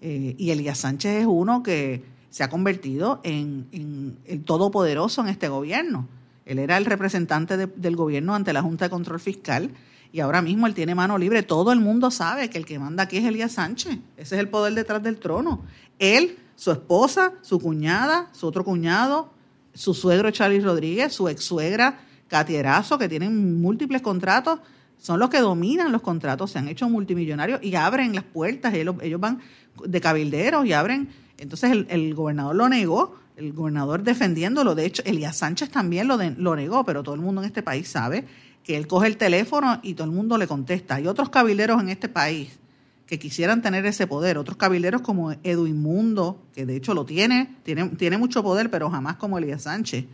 Eh, 0.00 0.34
y 0.36 0.50
Elías 0.50 0.78
Sánchez 0.78 1.22
es 1.22 1.26
uno 1.26 1.62
que 1.62 2.02
se 2.30 2.42
ha 2.42 2.50
convertido 2.50 3.20
en, 3.24 3.66
en 3.72 4.18
el 4.26 4.42
todopoderoso 4.42 5.22
en 5.22 5.28
este 5.28 5.48
gobierno 5.48 6.08
él 6.46 6.60
era 6.60 6.78
el 6.78 6.84
representante 6.84 7.56
del 7.56 7.96
gobierno 7.96 8.34
ante 8.34 8.52
la 8.52 8.62
Junta 8.62 8.86
de 8.86 8.90
Control 8.90 9.18
Fiscal 9.18 9.70
y 10.12 10.20
ahora 10.20 10.40
mismo 10.40 10.68
él 10.68 10.74
tiene 10.74 10.94
mano 10.94 11.18
libre. 11.18 11.42
Todo 11.42 11.72
el 11.72 11.80
mundo 11.80 12.12
sabe 12.12 12.48
que 12.48 12.56
el 12.56 12.64
que 12.64 12.78
manda 12.78 13.02
aquí 13.02 13.18
es 13.18 13.24
Elías 13.24 13.52
Sánchez. 13.52 13.98
Ese 14.16 14.36
es 14.36 14.40
el 14.40 14.48
poder 14.48 14.72
detrás 14.74 15.02
del 15.02 15.18
trono. 15.18 15.64
Él, 15.98 16.38
su 16.54 16.70
esposa, 16.70 17.32
su 17.42 17.58
cuñada, 17.58 18.28
su 18.32 18.46
otro 18.46 18.64
cuñado, 18.64 19.28
su 19.74 19.92
suegro 19.92 20.30
Charlie 20.30 20.60
Rodríguez, 20.60 21.12
su 21.12 21.28
ex 21.28 21.42
suegra 21.42 21.98
Katy 22.28 22.56
Erazo, 22.56 22.98
que 22.98 23.08
tienen 23.08 23.60
múltiples 23.60 24.02
contratos, 24.02 24.60
son 24.98 25.20
los 25.20 25.30
que 25.30 25.40
dominan 25.40 25.92
los 25.92 26.02
contratos, 26.02 26.52
se 26.52 26.58
han 26.58 26.68
hecho 26.68 26.88
multimillonarios 26.88 27.62
y 27.62 27.74
abren 27.74 28.14
las 28.14 28.24
puertas. 28.24 28.74
Ellos, 28.74 28.96
van 29.18 29.40
de 29.84 30.00
cabilderos 30.00 30.64
y 30.66 30.72
abren. 30.72 31.08
Entonces 31.38 31.70
el, 31.70 31.86
el 31.90 32.14
gobernador 32.14 32.56
lo 32.56 32.68
negó 32.68 33.16
el 33.36 33.52
gobernador 33.52 34.02
defendiéndolo. 34.02 34.74
De 34.74 34.86
hecho, 34.86 35.02
Elías 35.04 35.36
Sánchez 35.36 35.70
también 35.70 36.08
lo, 36.08 36.16
lo 36.16 36.56
negó, 36.56 36.84
pero 36.84 37.02
todo 37.02 37.14
el 37.14 37.20
mundo 37.20 37.42
en 37.42 37.46
este 37.46 37.62
país 37.62 37.88
sabe 37.88 38.24
que 38.64 38.76
él 38.76 38.86
coge 38.86 39.06
el 39.06 39.16
teléfono 39.16 39.78
y 39.82 39.94
todo 39.94 40.06
el 40.06 40.12
mundo 40.12 40.38
le 40.38 40.46
contesta. 40.46 40.96
Hay 40.96 41.06
otros 41.06 41.28
cabileros 41.28 41.80
en 41.80 41.90
este 41.90 42.08
país 42.08 42.58
que 43.06 43.18
quisieran 43.18 43.62
tener 43.62 43.86
ese 43.86 44.08
poder, 44.08 44.36
otros 44.36 44.56
cabileros 44.56 45.00
como 45.00 45.30
Edwin 45.44 45.80
Mundo, 45.80 46.42
que 46.52 46.66
de 46.66 46.74
hecho 46.74 46.92
lo 46.92 47.04
tiene, 47.04 47.54
tiene, 47.62 47.90
tiene 47.90 48.18
mucho 48.18 48.42
poder, 48.42 48.68
pero 48.68 48.90
jamás 48.90 49.16
como 49.16 49.38
Elías 49.38 49.62
Sánchez. 49.62 50.06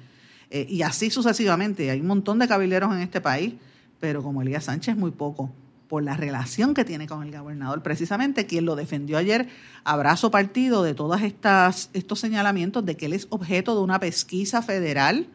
Eh, 0.54 0.66
y 0.68 0.82
así 0.82 1.10
sucesivamente. 1.10 1.90
Hay 1.90 2.00
un 2.00 2.06
montón 2.06 2.38
de 2.38 2.46
cabileros 2.46 2.92
en 2.94 3.00
este 3.00 3.22
país, 3.22 3.54
pero 3.98 4.22
como 4.22 4.42
Elías 4.42 4.64
Sánchez 4.64 4.94
muy 4.96 5.10
poco 5.10 5.50
por 5.88 6.02
la 6.02 6.14
relación 6.14 6.74
que 6.74 6.84
tiene 6.84 7.06
con 7.06 7.22
el 7.22 7.34
gobernador, 7.34 7.82
precisamente 7.82 8.44
quien 8.44 8.66
lo 8.66 8.76
defendió 8.76 9.16
ayer, 9.16 9.48
abrazo 9.82 10.30
partido 10.30 10.82
de 10.82 10.92
todos 10.92 11.20
estos 11.22 12.20
señalamientos 12.20 12.84
de 12.84 12.98
que 12.98 13.06
él 13.06 13.14
es 13.14 13.26
objeto 13.30 13.74
de 13.74 13.80
una 13.80 13.98
pesquisa 13.98 14.60
federal 14.60 15.26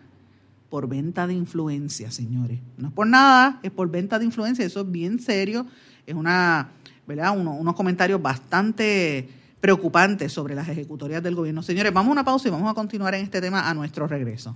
por 0.70 0.88
venta 0.88 1.26
de 1.26 1.34
influencia, 1.34 2.12
señores. 2.12 2.60
No 2.78 2.90
es 2.90 2.94
por 2.94 3.08
nada, 3.08 3.60
es 3.64 3.72
por 3.72 3.90
venta 3.90 4.20
de 4.20 4.26
influencia, 4.26 4.66
eso 4.66 4.82
es 4.82 4.92
bien 4.92 5.20
serio, 5.20 5.66
es 6.06 6.14
una, 6.14 6.70
¿verdad? 7.08 7.36
unos 7.38 7.76
comentarios 7.76 8.22
bastante 8.22 9.30
preocupantes 9.60 10.32
sobre 10.32 10.54
las 10.54 10.68
ejecutorias 10.70 11.24
del 11.24 11.36
gobierno. 11.36 11.64
Señores, 11.64 11.92
vamos 11.92 12.10
a 12.10 12.14
una 12.14 12.24
pausa 12.24 12.48
y 12.48 12.52
vamos 12.52 12.70
a 12.70 12.76
continuar 12.76 13.16
en 13.16 13.24
este 13.24 13.42
tema 13.42 13.68
a 13.68 13.74
nuestro 13.74 14.08
regreso. 14.08 14.56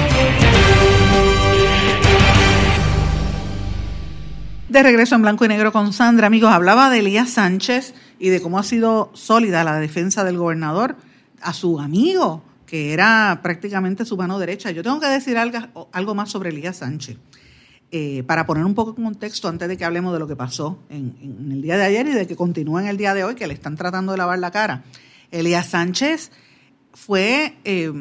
De 4.71 4.83
regreso 4.83 5.15
en 5.15 5.21
blanco 5.21 5.43
y 5.43 5.49
negro 5.49 5.73
con 5.73 5.91
Sandra, 5.91 6.27
amigos, 6.27 6.49
hablaba 6.49 6.89
de 6.89 6.99
Elías 6.99 7.31
Sánchez 7.31 7.93
y 8.19 8.29
de 8.29 8.41
cómo 8.41 8.57
ha 8.57 8.63
sido 8.63 9.11
sólida 9.13 9.65
la 9.65 9.77
defensa 9.81 10.23
del 10.23 10.37
gobernador 10.37 10.95
a 11.41 11.51
su 11.51 11.81
amigo, 11.81 12.41
que 12.65 12.93
era 12.93 13.41
prácticamente 13.43 14.05
su 14.05 14.15
mano 14.15 14.39
derecha. 14.39 14.71
Yo 14.71 14.81
tengo 14.81 15.01
que 15.01 15.07
decir 15.07 15.37
algo, 15.37 16.15
más 16.15 16.29
sobre 16.29 16.51
Elías 16.51 16.77
Sánchez, 16.77 17.17
eh, 17.91 18.23
para 18.25 18.45
poner 18.45 18.63
un 18.63 18.73
poco 18.73 18.95
en 18.97 19.03
contexto 19.03 19.49
antes 19.49 19.67
de 19.67 19.75
que 19.75 19.83
hablemos 19.83 20.13
de 20.13 20.19
lo 20.19 20.27
que 20.27 20.37
pasó 20.37 20.79
en, 20.89 21.17
el 21.51 21.61
día 21.61 21.75
de 21.75 21.83
ayer 21.83 22.07
y 22.07 22.13
de 22.13 22.25
que 22.25 22.37
continúa 22.37 22.81
en 22.81 22.87
el 22.87 22.95
día 22.95 23.13
de 23.13 23.25
hoy, 23.25 23.35
que 23.35 23.47
le 23.47 23.53
están 23.53 23.75
tratando 23.75 24.13
de 24.13 24.19
lavar 24.19 24.39
la 24.39 24.51
cara. 24.51 24.85
Elías 25.31 25.65
Sánchez 25.65 26.31
fue... 26.93 27.57
Eh, 27.65 27.91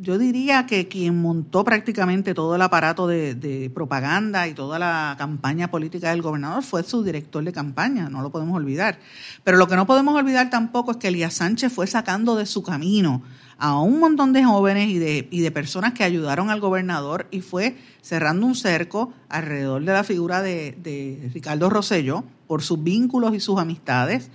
yo 0.00 0.18
diría 0.18 0.66
que 0.66 0.88
quien 0.88 1.20
montó 1.20 1.64
prácticamente 1.64 2.34
todo 2.34 2.54
el 2.54 2.62
aparato 2.62 3.06
de, 3.06 3.70
propaganda 3.74 4.46
y 4.46 4.54
toda 4.54 4.78
la 4.78 5.14
campaña 5.18 5.70
política 5.70 6.10
del 6.10 6.22
gobernador 6.22 6.62
fue 6.62 6.82
su 6.82 7.02
director 7.02 7.42
de 7.44 7.52
campaña, 7.52 8.08
no 8.08 8.22
lo 8.22 8.30
podemos 8.30 8.56
olvidar. 8.56 8.98
Pero 9.44 9.56
lo 9.56 9.66
que 9.66 9.76
no 9.76 9.86
podemos 9.86 10.14
olvidar 10.14 10.50
tampoco 10.50 10.92
es 10.92 10.96
que 10.98 11.08
Elías 11.08 11.34
Sánchez 11.34 11.72
fue 11.72 11.86
sacando 11.86 12.36
de 12.36 12.46
su 12.46 12.62
camino 12.62 13.22
a 13.58 13.80
un 13.80 13.98
montón 13.98 14.32
de 14.32 14.44
jóvenes 14.44 14.88
y 14.88 14.98
de, 14.98 15.50
personas 15.50 15.92
que 15.92 16.04
ayudaron 16.04 16.50
al 16.50 16.60
gobernador 16.60 17.26
y 17.30 17.40
fue 17.40 17.76
cerrando 18.00 18.46
un 18.46 18.54
cerco 18.54 19.12
alrededor 19.28 19.84
de 19.84 19.92
la 19.92 20.04
figura 20.04 20.42
de, 20.42 20.76
de 20.82 21.30
Ricardo 21.34 21.68
Rosello 21.68 22.24
por 22.46 22.62
sus 22.62 22.82
vínculos 22.82 23.34
y 23.34 23.40
sus 23.40 23.58
amistades. 23.58 24.30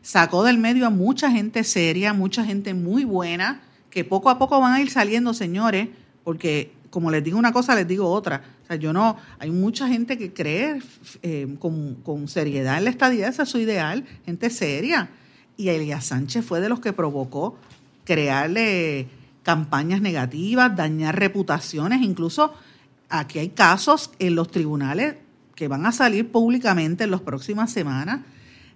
Sacó 0.00 0.44
del 0.44 0.58
medio 0.58 0.86
a 0.86 0.90
mucha 0.90 1.30
gente 1.30 1.64
seria, 1.64 2.12
mucha 2.12 2.44
gente 2.44 2.72
muy 2.72 3.04
buena, 3.04 3.62
que 3.98 4.04
poco 4.04 4.30
a 4.30 4.38
poco 4.38 4.60
van 4.60 4.74
a 4.74 4.80
ir 4.80 4.90
saliendo, 4.90 5.34
señores, 5.34 5.88
porque 6.22 6.70
como 6.88 7.10
les 7.10 7.24
digo 7.24 7.36
una 7.36 7.52
cosa, 7.52 7.74
les 7.74 7.88
digo 7.88 8.08
otra. 8.08 8.42
O 8.62 8.66
sea, 8.68 8.76
yo 8.76 8.92
no, 8.92 9.16
hay 9.40 9.50
mucha 9.50 9.88
gente 9.88 10.16
que 10.16 10.32
cree 10.32 10.80
eh, 11.22 11.56
con, 11.58 12.28
seriedad 12.28 12.78
en 12.78 12.84
la 12.84 12.90
estadía, 12.90 13.26
ese 13.26 13.42
es 13.42 13.48
su 13.48 13.58
ideal, 13.58 14.04
gente 14.24 14.50
seria. 14.50 15.10
Y 15.56 15.70
Elías 15.70 16.06
Sánchez 16.06 16.44
fue 16.44 16.60
de 16.60 16.68
los 16.68 16.78
que 16.78 16.92
provocó 16.92 17.58
crearle 18.04 19.08
campañas 19.42 20.00
negativas, 20.00 20.76
dañar 20.76 21.18
reputaciones, 21.18 22.00
incluso 22.00 22.54
aquí 23.08 23.40
hay 23.40 23.48
casos 23.48 24.12
en 24.20 24.36
los 24.36 24.48
tribunales 24.48 25.16
que 25.56 25.66
van 25.66 25.86
a 25.86 25.90
salir 25.90 26.30
públicamente 26.30 27.02
en 27.02 27.10
las 27.10 27.22
próximas 27.22 27.72
semanas 27.72 28.20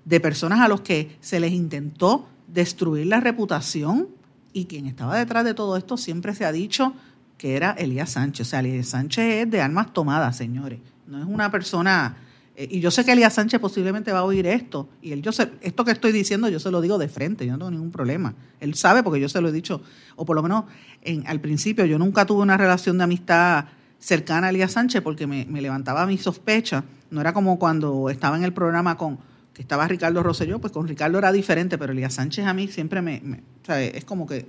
de 0.04 0.18
personas 0.18 0.58
a 0.58 0.66
los 0.66 0.80
que 0.80 1.16
se 1.20 1.38
les 1.38 1.52
intentó 1.52 2.26
destruir 2.48 3.06
la 3.06 3.20
reputación 3.20 4.08
y 4.52 4.66
quien 4.66 4.86
estaba 4.86 5.18
detrás 5.18 5.44
de 5.44 5.54
todo 5.54 5.76
esto 5.76 5.96
siempre 5.96 6.34
se 6.34 6.44
ha 6.44 6.52
dicho 6.52 6.94
que 7.38 7.56
era 7.56 7.72
Elías 7.72 8.10
Sánchez. 8.10 8.46
O 8.46 8.50
sea, 8.50 8.60
Elías 8.60 8.88
Sánchez 8.88 9.44
es 9.44 9.50
de 9.50 9.60
armas 9.60 9.92
tomadas, 9.92 10.36
señores. 10.36 10.78
No 11.06 11.18
es 11.18 11.26
una 11.26 11.50
persona... 11.50 12.16
Eh, 12.54 12.68
y 12.70 12.80
yo 12.80 12.90
sé 12.90 13.04
que 13.04 13.12
Elías 13.12 13.32
Sánchez 13.32 13.60
posiblemente 13.60 14.12
va 14.12 14.20
a 14.20 14.24
oír 14.24 14.46
esto. 14.46 14.88
Y 15.00 15.12
él, 15.12 15.22
yo 15.22 15.32
sé, 15.32 15.50
esto 15.60 15.84
que 15.84 15.90
estoy 15.90 16.12
diciendo 16.12 16.48
yo 16.48 16.60
se 16.60 16.70
lo 16.70 16.80
digo 16.80 16.98
de 16.98 17.08
frente, 17.08 17.46
yo 17.46 17.52
no 17.52 17.58
tengo 17.58 17.70
ningún 17.72 17.90
problema. 17.90 18.34
Él 18.60 18.74
sabe 18.74 19.02
porque 19.02 19.20
yo 19.20 19.28
se 19.28 19.40
lo 19.40 19.48
he 19.48 19.52
dicho, 19.52 19.82
o 20.16 20.24
por 20.24 20.36
lo 20.36 20.42
menos 20.42 20.66
en, 21.02 21.26
al 21.26 21.40
principio 21.40 21.84
yo 21.84 21.98
nunca 21.98 22.26
tuve 22.26 22.42
una 22.42 22.56
relación 22.56 22.98
de 22.98 23.04
amistad 23.04 23.64
cercana 23.98 24.48
a 24.48 24.50
Elías 24.50 24.72
Sánchez 24.72 25.00
porque 25.00 25.26
me, 25.26 25.44
levantaba 25.60 26.06
mi 26.06 26.18
sospecha. 26.18 26.84
No 27.10 27.20
era 27.20 27.32
como 27.32 27.58
cuando 27.58 28.10
estaba 28.10 28.36
en 28.36 28.44
el 28.44 28.52
programa 28.52 28.96
con 28.96 29.18
que 29.54 29.62
estaba 29.62 29.86
Ricardo 29.86 30.22
Rosselló, 30.22 30.60
pues 30.60 30.72
con 30.72 30.88
Ricardo 30.88 31.18
era 31.18 31.32
diferente, 31.32 31.78
pero 31.78 31.92
Elías 31.92 32.14
Sánchez 32.14 32.46
a 32.46 32.54
mí 32.54 32.68
siempre 32.68 33.02
me, 33.02 33.42
es 33.68 34.04
como 34.04 34.26
que 34.26 34.46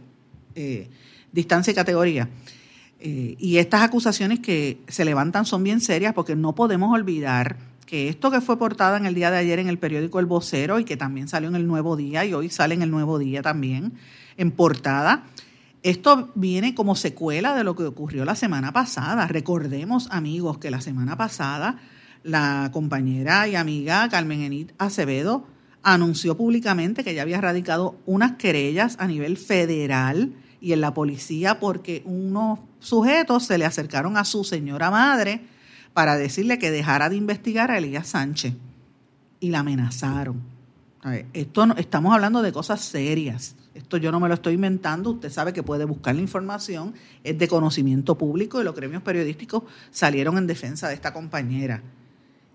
eh, 0.55 0.89
distancia 1.31 1.71
y 1.71 1.75
categoría. 1.75 2.29
Eh, 2.99 3.35
y 3.37 3.57
estas 3.57 3.81
acusaciones 3.81 4.39
que 4.39 4.79
se 4.87 5.03
levantan 5.03 5.45
son 5.45 5.63
bien 5.63 5.81
serias 5.81 6.13
porque 6.13 6.35
no 6.35 6.55
podemos 6.55 6.93
olvidar 6.93 7.57
que 7.85 8.07
esto 8.07 8.31
que 8.31 8.39
fue 8.39 8.57
portada 8.57 8.95
en 8.97 9.05
el 9.05 9.13
día 9.13 9.29
de 9.29 9.37
ayer 9.37 9.59
en 9.59 9.67
el 9.67 9.77
periódico 9.77 10.19
El 10.19 10.25
Vocero 10.25 10.79
y 10.79 10.85
que 10.85 10.95
también 10.95 11.27
salió 11.27 11.49
en 11.49 11.55
el 11.55 11.67
Nuevo 11.67 11.97
Día 11.97 12.23
y 12.23 12.33
hoy 12.33 12.49
sale 12.49 12.75
en 12.75 12.81
el 12.81 12.91
Nuevo 12.91 13.19
Día 13.19 13.41
también 13.41 13.93
en 14.37 14.51
portada, 14.51 15.25
esto 15.83 16.31
viene 16.35 16.75
como 16.75 16.95
secuela 16.95 17.55
de 17.55 17.63
lo 17.63 17.75
que 17.75 17.83
ocurrió 17.83 18.23
la 18.23 18.35
semana 18.35 18.71
pasada. 18.71 19.27
Recordemos, 19.27 20.07
amigos, 20.11 20.57
que 20.57 20.71
la 20.71 20.79
semana 20.79 21.17
pasada 21.17 21.77
la 22.23 22.69
compañera 22.71 23.47
y 23.47 23.55
amiga 23.55 24.07
Carmen 24.09 24.41
Enid 24.41 24.71
Acevedo 24.77 25.45
anunció 25.83 26.37
públicamente 26.37 27.03
que 27.03 27.11
ella 27.11 27.23
había 27.23 27.41
radicado 27.41 27.97
unas 28.05 28.33
querellas 28.33 28.95
a 28.99 29.07
nivel 29.07 29.37
federal 29.37 30.33
y 30.61 30.71
en 30.71 30.81
la 30.81 30.93
policía 30.93 31.59
porque 31.59 32.01
unos 32.05 32.59
sujetos 32.79 33.43
se 33.45 33.57
le 33.57 33.65
acercaron 33.65 34.15
a 34.15 34.23
su 34.23 34.45
señora 34.45 34.89
madre 34.89 35.41
para 35.93 36.15
decirle 36.15 36.57
que 36.57 36.71
dejara 36.71 37.09
de 37.09 37.17
investigar 37.17 37.69
a 37.69 37.77
Elías 37.77 38.07
Sánchez 38.07 38.53
y 39.41 39.49
la 39.49 39.59
amenazaron. 39.59 40.41
Esto 41.33 41.65
no, 41.65 41.75
estamos 41.75 42.13
hablando 42.13 42.41
de 42.41 42.53
cosas 42.53 42.79
serias. 42.79 43.55
Esto 43.75 43.97
yo 43.97 44.09
no 44.09 44.21
me 44.21 44.29
lo 44.29 44.35
estoy 44.35 44.53
inventando. 44.53 45.11
Usted 45.11 45.29
sabe 45.29 45.51
que 45.51 45.61
puede 45.61 45.83
buscar 45.83 46.15
la 46.15 46.21
información. 46.21 46.93
Es 47.25 47.37
de 47.37 47.47
conocimiento 47.49 48.17
público 48.17 48.61
y 48.61 48.63
los 48.63 48.73
gremios 48.73 49.03
periodísticos 49.03 49.63
salieron 49.91 50.37
en 50.37 50.47
defensa 50.47 50.87
de 50.87 50.93
esta 50.93 51.11
compañera. 51.11 51.83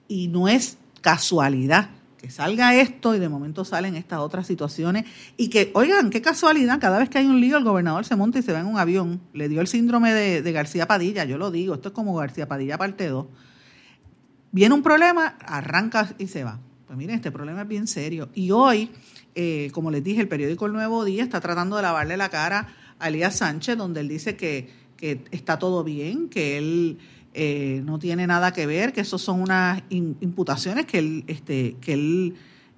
Y 0.08 0.28
no 0.28 0.48
es 0.48 0.78
casualidad 1.00 1.90
que 2.18 2.30
salga 2.30 2.74
esto 2.74 3.14
y 3.14 3.18
de 3.18 3.28
momento 3.28 3.64
salen 3.64 3.94
estas 3.94 4.18
otras 4.18 4.46
situaciones 4.46 5.04
y 5.36 5.48
que, 5.48 5.70
oigan, 5.74 6.10
qué 6.10 6.20
casualidad, 6.20 6.80
cada 6.80 6.98
vez 6.98 7.08
que 7.08 7.18
hay 7.18 7.26
un 7.26 7.40
lío 7.40 7.56
el 7.56 7.64
gobernador 7.64 8.04
se 8.04 8.16
monta 8.16 8.38
y 8.40 8.42
se 8.42 8.52
va 8.52 8.60
en 8.60 8.66
un 8.66 8.76
avión. 8.76 9.20
Le 9.32 9.48
dio 9.48 9.60
el 9.60 9.68
síndrome 9.68 10.12
de, 10.12 10.52
García 10.52 10.86
Padilla, 10.86 11.24
yo 11.24 11.38
lo 11.38 11.50
digo, 11.50 11.74
esto 11.74 11.88
es 11.88 11.94
como 11.94 12.14
García 12.16 12.48
Padilla 12.48 12.76
parte 12.76 13.06
2. 13.06 13.26
Viene 14.50 14.74
un 14.74 14.82
problema, 14.82 15.36
arranca 15.46 16.14
y 16.18 16.26
se 16.26 16.44
va. 16.44 16.58
Pues 16.86 16.98
miren, 16.98 17.16
este 17.16 17.30
problema 17.30 17.62
es 17.62 17.68
bien 17.68 17.86
serio. 17.86 18.30
Y 18.34 18.50
hoy, 18.50 18.90
eh, 19.34 19.70
como 19.72 19.90
les 19.90 20.02
dije, 20.02 20.20
el 20.20 20.28
periódico 20.28 20.66
El 20.66 20.72
Nuevo 20.72 21.04
Día 21.04 21.22
está 21.22 21.40
tratando 21.40 21.76
de 21.76 21.82
lavarle 21.82 22.16
la 22.16 22.30
cara 22.30 22.68
a 22.98 23.08
Elías 23.08 23.36
Sánchez, 23.36 23.76
donde 23.76 24.00
él 24.00 24.08
dice 24.08 24.36
que, 24.36 24.70
que 24.96 25.22
está 25.30 25.58
todo 25.58 25.84
bien, 25.84 26.28
que 26.28 26.58
él 26.58 26.98
eh, 27.40 27.82
no 27.84 28.00
tiene 28.00 28.26
nada 28.26 28.52
que 28.52 28.66
ver, 28.66 28.92
que 28.92 29.02
eso 29.02 29.16
son 29.16 29.40
unas 29.40 29.80
imputaciones 29.90 30.86
que 30.86 30.98
él, 30.98 31.24
este, 31.28 31.76
que 31.80 31.92
él 31.92 32.34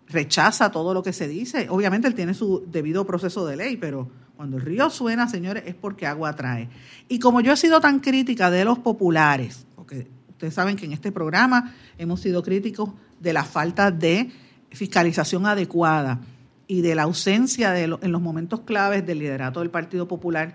rechaza 0.06 0.70
todo 0.70 0.92
lo 0.92 1.02
que 1.02 1.14
se 1.14 1.26
dice. 1.26 1.68
Obviamente 1.70 2.06
él 2.06 2.14
tiene 2.14 2.34
su 2.34 2.66
debido 2.70 3.06
proceso 3.06 3.46
de 3.46 3.56
ley, 3.56 3.78
pero 3.78 4.10
cuando 4.36 4.58
el 4.58 4.62
río 4.62 4.90
suena, 4.90 5.28
señores, 5.28 5.62
es 5.64 5.74
porque 5.74 6.06
agua 6.06 6.36
trae. 6.36 6.68
Y 7.08 7.18
como 7.20 7.40
yo 7.40 7.54
he 7.54 7.56
sido 7.56 7.80
tan 7.80 8.00
crítica 8.00 8.50
de 8.50 8.66
los 8.66 8.78
populares, 8.78 9.66
porque 9.76 10.08
ustedes 10.28 10.52
saben 10.52 10.76
que 10.76 10.84
en 10.84 10.92
este 10.92 11.10
programa 11.10 11.74
hemos 11.96 12.20
sido 12.20 12.42
críticos 12.42 12.90
de 13.18 13.32
la 13.32 13.44
falta 13.44 13.90
de 13.90 14.30
fiscalización 14.72 15.46
adecuada 15.46 16.20
y 16.66 16.82
de 16.82 16.94
la 16.94 17.04
ausencia 17.04 17.70
de 17.70 17.84
en 17.84 18.12
los 18.12 18.20
momentos 18.20 18.60
claves 18.60 19.06
del 19.06 19.20
liderato 19.20 19.60
del 19.60 19.70
Partido 19.70 20.06
Popular 20.06 20.54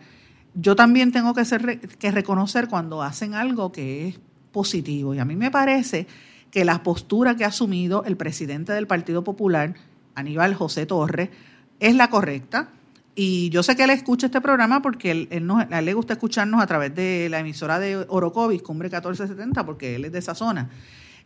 yo 0.55 0.75
también 0.75 1.11
tengo 1.11 1.33
que, 1.33 1.45
ser, 1.45 1.79
reconocer 2.01 2.67
cuando 2.67 3.03
hacen 3.03 3.33
algo 3.33 3.71
que 3.71 4.07
es 4.07 4.19
positivo. 4.51 5.13
Y 5.13 5.19
a 5.19 5.25
mí 5.25 5.35
me 5.35 5.51
parece 5.51 6.07
que 6.49 6.63
la 6.63 6.81
postura 6.81 7.35
que 7.35 7.43
ha 7.43 7.49
asumido 7.49 8.03
el 8.05 8.15
presidente 8.15 8.71
del 8.71 8.87
Partido 8.87 9.23
Popular, 9.23 9.73
Aníbal 10.15 10.55
José 10.55 10.85
Torres, 10.85 11.29
es 11.79 11.95
la 11.95 12.09
correcta. 12.09 12.69
Y 13.15 13.49
yo 13.49 13.63
sé 13.63 13.75
que 13.75 13.83
él 13.83 13.89
escucha 13.89 14.27
este 14.27 14.41
programa 14.41 14.81
porque 14.81 15.11
él, 15.11 15.27
él, 15.31 15.49
a 15.49 15.79
él 15.79 15.85
le 15.85 15.93
gusta 15.93 16.13
escucharnos 16.13 16.61
a 16.61 16.67
través 16.67 16.95
de 16.95 17.27
la 17.29 17.39
emisora 17.39 17.79
de 17.79 18.05
Orocovis, 18.07 18.61
Cumbre 18.61 18.87
1470, 18.87 19.65
porque 19.65 19.95
él 19.95 20.05
es 20.05 20.11
de 20.11 20.19
esa 20.19 20.35
zona. 20.35 20.69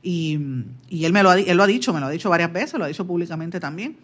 Y, 0.01 0.39
y 0.87 1.05
él 1.05 1.13
me 1.13 1.23
lo 1.23 1.31
ha, 1.31 1.39
él 1.39 1.57
lo 1.57 1.63
ha 1.63 1.67
dicho, 1.67 1.93
me 1.93 1.99
lo 1.99 2.07
ha 2.07 2.11
dicho 2.11 2.29
varias 2.29 2.51
veces, 2.53 2.79
lo 2.79 2.85
ha 2.85 2.87
dicho 2.87 3.05
públicamente 3.05 3.59
también. 3.59 3.97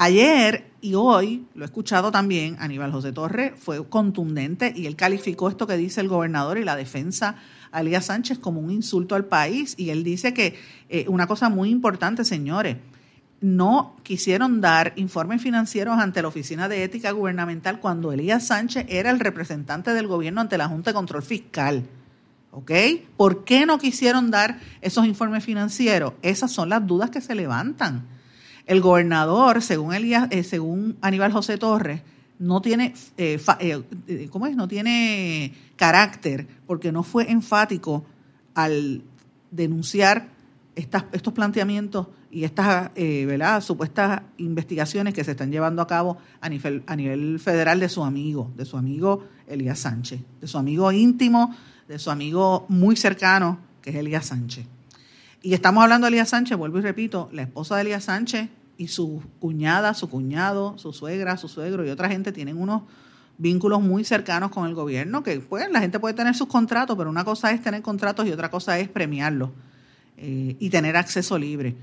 Ayer 0.00 0.70
y 0.80 0.94
hoy, 0.94 1.48
lo 1.56 1.64
he 1.64 1.66
escuchado 1.66 2.12
también, 2.12 2.56
Aníbal 2.60 2.92
José 2.92 3.10
Torres 3.10 3.54
fue 3.56 3.84
contundente 3.88 4.72
y 4.76 4.86
él 4.86 4.94
calificó 4.94 5.48
esto 5.48 5.66
que 5.66 5.76
dice 5.76 6.00
el 6.00 6.06
gobernador 6.06 6.56
y 6.56 6.62
la 6.62 6.76
defensa 6.76 7.34
a 7.72 7.80
Elías 7.80 8.04
Sánchez 8.04 8.38
como 8.38 8.60
un 8.60 8.70
insulto 8.70 9.16
al 9.16 9.24
país. 9.24 9.74
Y 9.76 9.90
él 9.90 10.04
dice 10.04 10.32
que 10.32 10.56
eh, 10.88 11.04
una 11.08 11.26
cosa 11.26 11.48
muy 11.48 11.70
importante, 11.70 12.24
señores, 12.24 12.76
no 13.40 13.96
quisieron 14.04 14.60
dar 14.60 14.92
informes 14.94 15.42
financieros 15.42 15.98
ante 15.98 16.22
la 16.22 16.28
Oficina 16.28 16.68
de 16.68 16.84
Ética 16.84 17.10
Gubernamental 17.10 17.80
cuando 17.80 18.12
Elías 18.12 18.46
Sánchez 18.46 18.86
era 18.88 19.10
el 19.10 19.18
representante 19.18 19.94
del 19.94 20.06
gobierno 20.06 20.40
ante 20.40 20.58
la 20.58 20.68
Junta 20.68 20.90
de 20.90 20.94
Control 20.94 21.24
Fiscal. 21.24 21.82
¿Ok? 22.52 22.70
¿Por 23.16 23.42
qué 23.42 23.66
no 23.66 23.80
quisieron 23.80 24.30
dar 24.30 24.60
esos 24.80 25.06
informes 25.06 25.42
financieros? 25.42 26.12
Esas 26.22 26.52
son 26.52 26.68
las 26.68 26.86
dudas 26.86 27.10
que 27.10 27.20
se 27.20 27.34
levantan 27.34 28.16
el 28.68 28.82
gobernador, 28.82 29.62
según, 29.62 29.94
Elías, 29.94 30.28
eh, 30.30 30.44
según 30.44 30.98
Aníbal 31.00 31.32
José 31.32 31.56
Torres, 31.56 32.02
no 32.38 32.60
tiene, 32.60 32.94
eh, 33.16 33.40
eh, 33.58 34.28
¿cómo 34.30 34.46
es? 34.46 34.54
No 34.54 34.68
tiene 34.68 35.54
carácter 35.74 36.46
porque 36.66 36.92
no 36.92 37.02
fue 37.02 37.30
enfático 37.30 38.04
al 38.54 39.02
denunciar 39.50 40.28
estas, 40.76 41.06
estos 41.12 41.32
planteamientos 41.32 42.08
y 42.30 42.44
estas 42.44 42.90
¿verdad? 42.94 43.62
supuestas 43.62 44.20
investigaciones 44.36 45.14
que 45.14 45.24
se 45.24 45.30
están 45.30 45.50
llevando 45.50 45.80
a 45.80 45.86
cabo 45.86 46.18
a 46.42 46.48
nivel, 46.50 46.82
a 46.86 46.94
nivel 46.94 47.40
federal 47.40 47.80
de 47.80 47.88
su 47.88 48.04
amigo, 48.04 48.52
de 48.54 48.66
su 48.66 48.76
amigo 48.76 49.24
Elías 49.46 49.78
Sánchez, 49.78 50.20
de 50.40 50.46
su 50.46 50.58
amigo 50.58 50.92
íntimo, 50.92 51.56
de 51.88 51.98
su 51.98 52.10
amigo 52.10 52.66
muy 52.68 52.96
cercano, 52.96 53.58
que 53.80 53.90
es 53.90 53.96
Elías 53.96 54.26
Sánchez. 54.26 54.66
Y 55.48 55.54
estamos 55.54 55.82
hablando 55.82 56.04
de 56.04 56.08
Elías 56.10 56.28
Sánchez, 56.28 56.58
vuelvo 56.58 56.78
y 56.78 56.82
repito, 56.82 57.30
la 57.32 57.40
esposa 57.40 57.76
de 57.76 57.80
Elías 57.80 58.04
Sánchez 58.04 58.50
y 58.76 58.88
su 58.88 59.22
cuñada, 59.38 59.94
su 59.94 60.10
cuñado, 60.10 60.76
su 60.76 60.92
suegra, 60.92 61.38
su 61.38 61.48
suegro 61.48 61.86
y 61.86 61.88
otra 61.88 62.10
gente 62.10 62.32
tienen 62.32 62.58
unos 62.58 62.82
vínculos 63.38 63.80
muy 63.80 64.04
cercanos 64.04 64.50
con 64.50 64.66
el 64.66 64.74
gobierno, 64.74 65.22
que 65.22 65.40
pues 65.40 65.70
la 65.70 65.80
gente 65.80 66.00
puede 66.00 66.12
tener 66.12 66.34
sus 66.34 66.48
contratos, 66.48 66.98
pero 66.98 67.08
una 67.08 67.24
cosa 67.24 67.50
es 67.50 67.62
tener 67.62 67.80
contratos 67.80 68.26
y 68.26 68.30
otra 68.30 68.50
cosa 68.50 68.78
es 68.78 68.90
premiarlos 68.90 69.48
eh, 70.18 70.54
y 70.58 70.68
tener 70.68 70.98
acceso 70.98 71.38
libre 71.38 71.76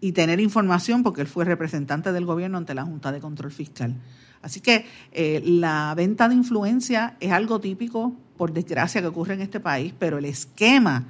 y 0.00 0.10
tener 0.10 0.40
información 0.40 1.04
porque 1.04 1.20
él 1.20 1.28
fue 1.28 1.44
representante 1.44 2.10
del 2.10 2.26
gobierno 2.26 2.58
ante 2.58 2.74
la 2.74 2.82
Junta 2.82 3.12
de 3.12 3.20
Control 3.20 3.52
Fiscal. 3.52 3.94
Así 4.42 4.58
que 4.58 4.86
eh, 5.12 5.40
la 5.46 5.94
venta 5.96 6.28
de 6.28 6.34
influencia 6.34 7.16
es 7.20 7.30
algo 7.30 7.60
típico, 7.60 8.12
por 8.36 8.52
desgracia, 8.52 9.00
que 9.00 9.06
ocurre 9.06 9.34
en 9.34 9.42
este 9.42 9.60
país, 9.60 9.94
pero 9.96 10.18
el 10.18 10.24
esquema 10.24 11.06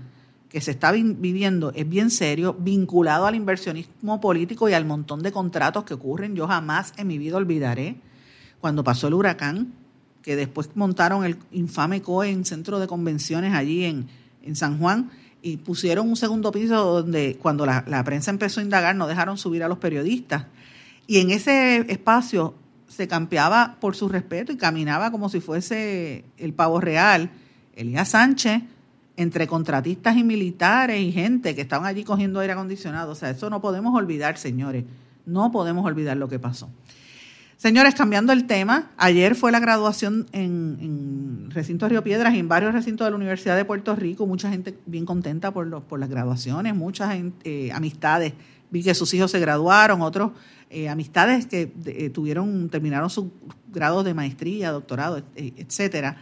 que 0.49 0.61
se 0.61 0.71
está 0.71 0.93
viviendo 0.93 1.73
es 1.75 1.89
bien 1.89 2.11
serio, 2.11 2.57
vinculado 2.59 3.27
al 3.27 3.35
inversionismo 3.35 4.21
político 4.21 4.69
y 4.69 4.73
al 4.73 4.87
montón 4.87 5.23
de 5.23 5.33
contratos 5.33 5.85
que 5.85 5.95
ocurren. 5.95 6.35
Yo 6.35 6.47
jamás 6.47 6.95
en 6.97 7.07
mi 7.07 7.19
vida 7.19 7.37
olvidaré 7.37 7.97
cuando 8.61 8.83
pasó 8.83 9.09
el 9.09 9.15
huracán, 9.15 9.75
que 10.23 10.37
después 10.37 10.71
montaron 10.75 11.25
el 11.25 11.37
infame 11.53 12.03
COE 12.03 12.31
en 12.31 12.45
centro 12.45 12.79
de 12.79 12.87
convenciones 12.87 13.55
allí 13.55 13.85
en, 13.85 14.09
en 14.43 14.57
San 14.57 14.79
Juan 14.79 15.11
y 15.43 15.59
pusieron 15.59 16.09
un 16.09 16.17
segundo 16.17 16.51
piso 16.51 17.03
donde 17.03 17.39
cuando 17.41 17.65
la, 17.65 17.85
la 17.87 18.03
prensa 18.03 18.31
empezó 18.31 18.61
a 18.61 18.65
indagar 18.65 18.97
no 18.97 19.07
dejaron 19.07 19.39
subir 19.39 19.63
a 19.63 19.69
los 19.69 19.79
periodistas. 19.79 20.47
Y 21.07 21.19
en 21.19 21.31
ese 21.31 21.91
espacio 21.91 22.55
se 22.89 23.07
campeaba 23.07 23.77
por 23.81 23.95
su 23.95 24.09
respeto 24.09 24.51
y 24.51 24.57
caminaba 24.57 25.11
como 25.11 25.29
si 25.29 25.41
fuese 25.41 26.25
el 26.39 26.55
pavo 26.55 26.81
real. 26.81 27.31
Elías 27.77 28.09
Sánchez, 28.09 28.63
entre 29.19 29.49
contratistas 29.49 30.17
y 30.17 30.23
militares 30.23 31.01
y 31.01 31.11
gente 31.11 31.57
que 31.57 31.61
estaban 31.61 31.87
allí 31.87 32.05
cogiendo 32.05 32.39
aire 32.39 32.53
acondicionado. 32.53 33.11
O 33.11 33.15
sea, 33.17 33.31
eso 33.31 33.51
no 33.51 33.61
podemos 33.61 33.93
olvidar, 33.95 34.39
señores. 34.39 34.85
No 35.27 35.51
podemos 35.51 35.85
olvidar 35.85 36.17
lo 36.17 36.29
que 36.29 36.39
pasó. 36.39 36.71
Señores, 37.57 37.97
cambiando 37.97 38.33
el 38.33 38.47
tema, 38.47 38.93
ayer 38.97 39.35
fue 39.35 39.51
la 39.51 39.59
graduación 39.59 40.29
en, 40.31 41.51
recinto 41.51 41.89
Río 41.89 42.05
Piedras 42.05 42.33
y 42.35 42.39
en 42.39 42.47
varios 42.47 42.73
recintos 42.73 43.05
de 43.05 43.11
la 43.11 43.17
Universidad 43.17 43.57
de 43.57 43.65
Puerto 43.65 43.97
Rico. 43.97 44.25
Mucha 44.25 44.51
gente 44.51 44.79
bien 44.87 45.05
contenta 45.05 45.51
por, 45.51 45.83
por 45.83 45.99
las 45.99 46.09
graduaciones, 46.09 46.77
muchas 46.77 47.17
eh, 47.43 47.73
amistades. 47.73 48.35
Vi 48.71 48.85
que 48.85 48.95
sus 48.95 49.13
hijos 49.15 49.33
se 49.33 49.41
graduaron, 49.41 50.01
otros 50.03 50.31
eh, 50.71 50.89
amistades 50.89 51.47
que 51.47 51.73
eh, 51.87 52.11
tuvieron, 52.11 52.69
terminaron 52.69 53.11
sus 53.11 53.25
grados 53.73 54.05
de 54.05 54.15
maestría, 54.15 54.71
doctorado, 54.71 55.25
etcétera. 55.35 56.19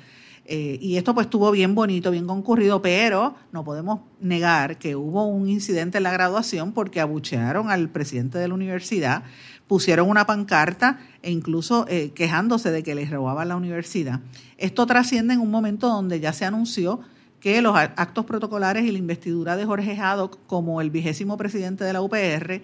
Y 0.49 0.97
esto 0.97 1.15
pues 1.15 1.27
estuvo 1.27 1.51
bien 1.51 1.75
bonito, 1.75 2.11
bien 2.11 2.27
concurrido, 2.27 2.81
pero 2.81 3.35
no 3.53 3.65
podemos 3.65 4.01
negar 4.21 4.79
que 4.79 4.95
hubo 4.95 5.27
un 5.27 5.49
incidente 5.49 5.99
en 5.99 6.05
la 6.05 6.13
graduación 6.13 6.73
porque 6.73 7.01
abuchearon 7.01 7.71
al 7.71 7.89
presidente 7.89 8.39
de 8.39 8.49
la 8.49 8.55
universidad 8.55 9.25
pusieron 9.67 10.09
una 10.09 10.27
pancarta 10.27 11.01
e 11.23 11.31
incluso 11.31 11.87
eh, 11.89 12.13
quejándose 12.15 12.71
de 12.71 12.83
que 12.83 12.95
les 12.95 13.11
robaban 13.11 13.49
la 13.49 13.57
universidad. 13.57 14.21
Esto 14.59 14.87
trasciende 14.87 15.35
en 15.35 15.41
un 15.41 15.51
momento 15.51 15.89
donde 15.89 16.21
ya 16.21 16.33
se 16.33 16.45
anunció 16.45 17.01
que 17.41 17.61
los 17.63 17.77
actos 17.77 18.25
protocolares 18.25 18.85
y 18.85 18.93
la 18.93 18.99
investidura 18.99 19.57
de 19.57 19.67
Jorge 19.67 19.97
Haddock 19.97 20.39
como 20.47 20.81
el 20.81 20.91
vigésimo 20.91 21.37
presidente 21.37 21.85
de 21.85 21.93
la 21.93 22.01
UPR 22.01 22.63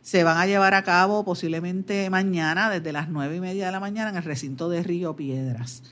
se 0.00 0.24
van 0.24 0.38
a 0.38 0.46
llevar 0.46 0.74
a 0.74 0.82
cabo 0.82 1.24
posiblemente 1.24 2.08
mañana 2.10 2.70
desde 2.70 2.92
las 2.92 3.08
nueve 3.08 3.36
y 3.36 3.40
media 3.40 3.66
de 3.66 3.72
la 3.72 3.80
mañana 3.80 4.10
en 4.10 4.16
el 4.16 4.22
recinto 4.22 4.68
de 4.68 4.82
Río 4.82 5.14
Piedras. 5.16 5.82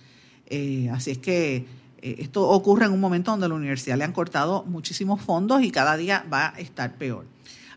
Eh, 0.50 0.90
así 0.92 1.12
es 1.12 1.18
que 1.18 1.66
eh, 2.02 2.16
esto 2.18 2.48
ocurre 2.48 2.86
en 2.86 2.92
un 2.92 3.00
momento 3.00 3.30
donde 3.30 3.48
la 3.48 3.54
universidad 3.54 3.96
le 3.96 4.04
han 4.04 4.12
cortado 4.12 4.64
muchísimos 4.64 5.22
fondos 5.22 5.62
y 5.62 5.70
cada 5.70 5.96
día 5.96 6.24
va 6.30 6.52
a 6.54 6.60
estar 6.60 6.94
peor. 6.96 7.24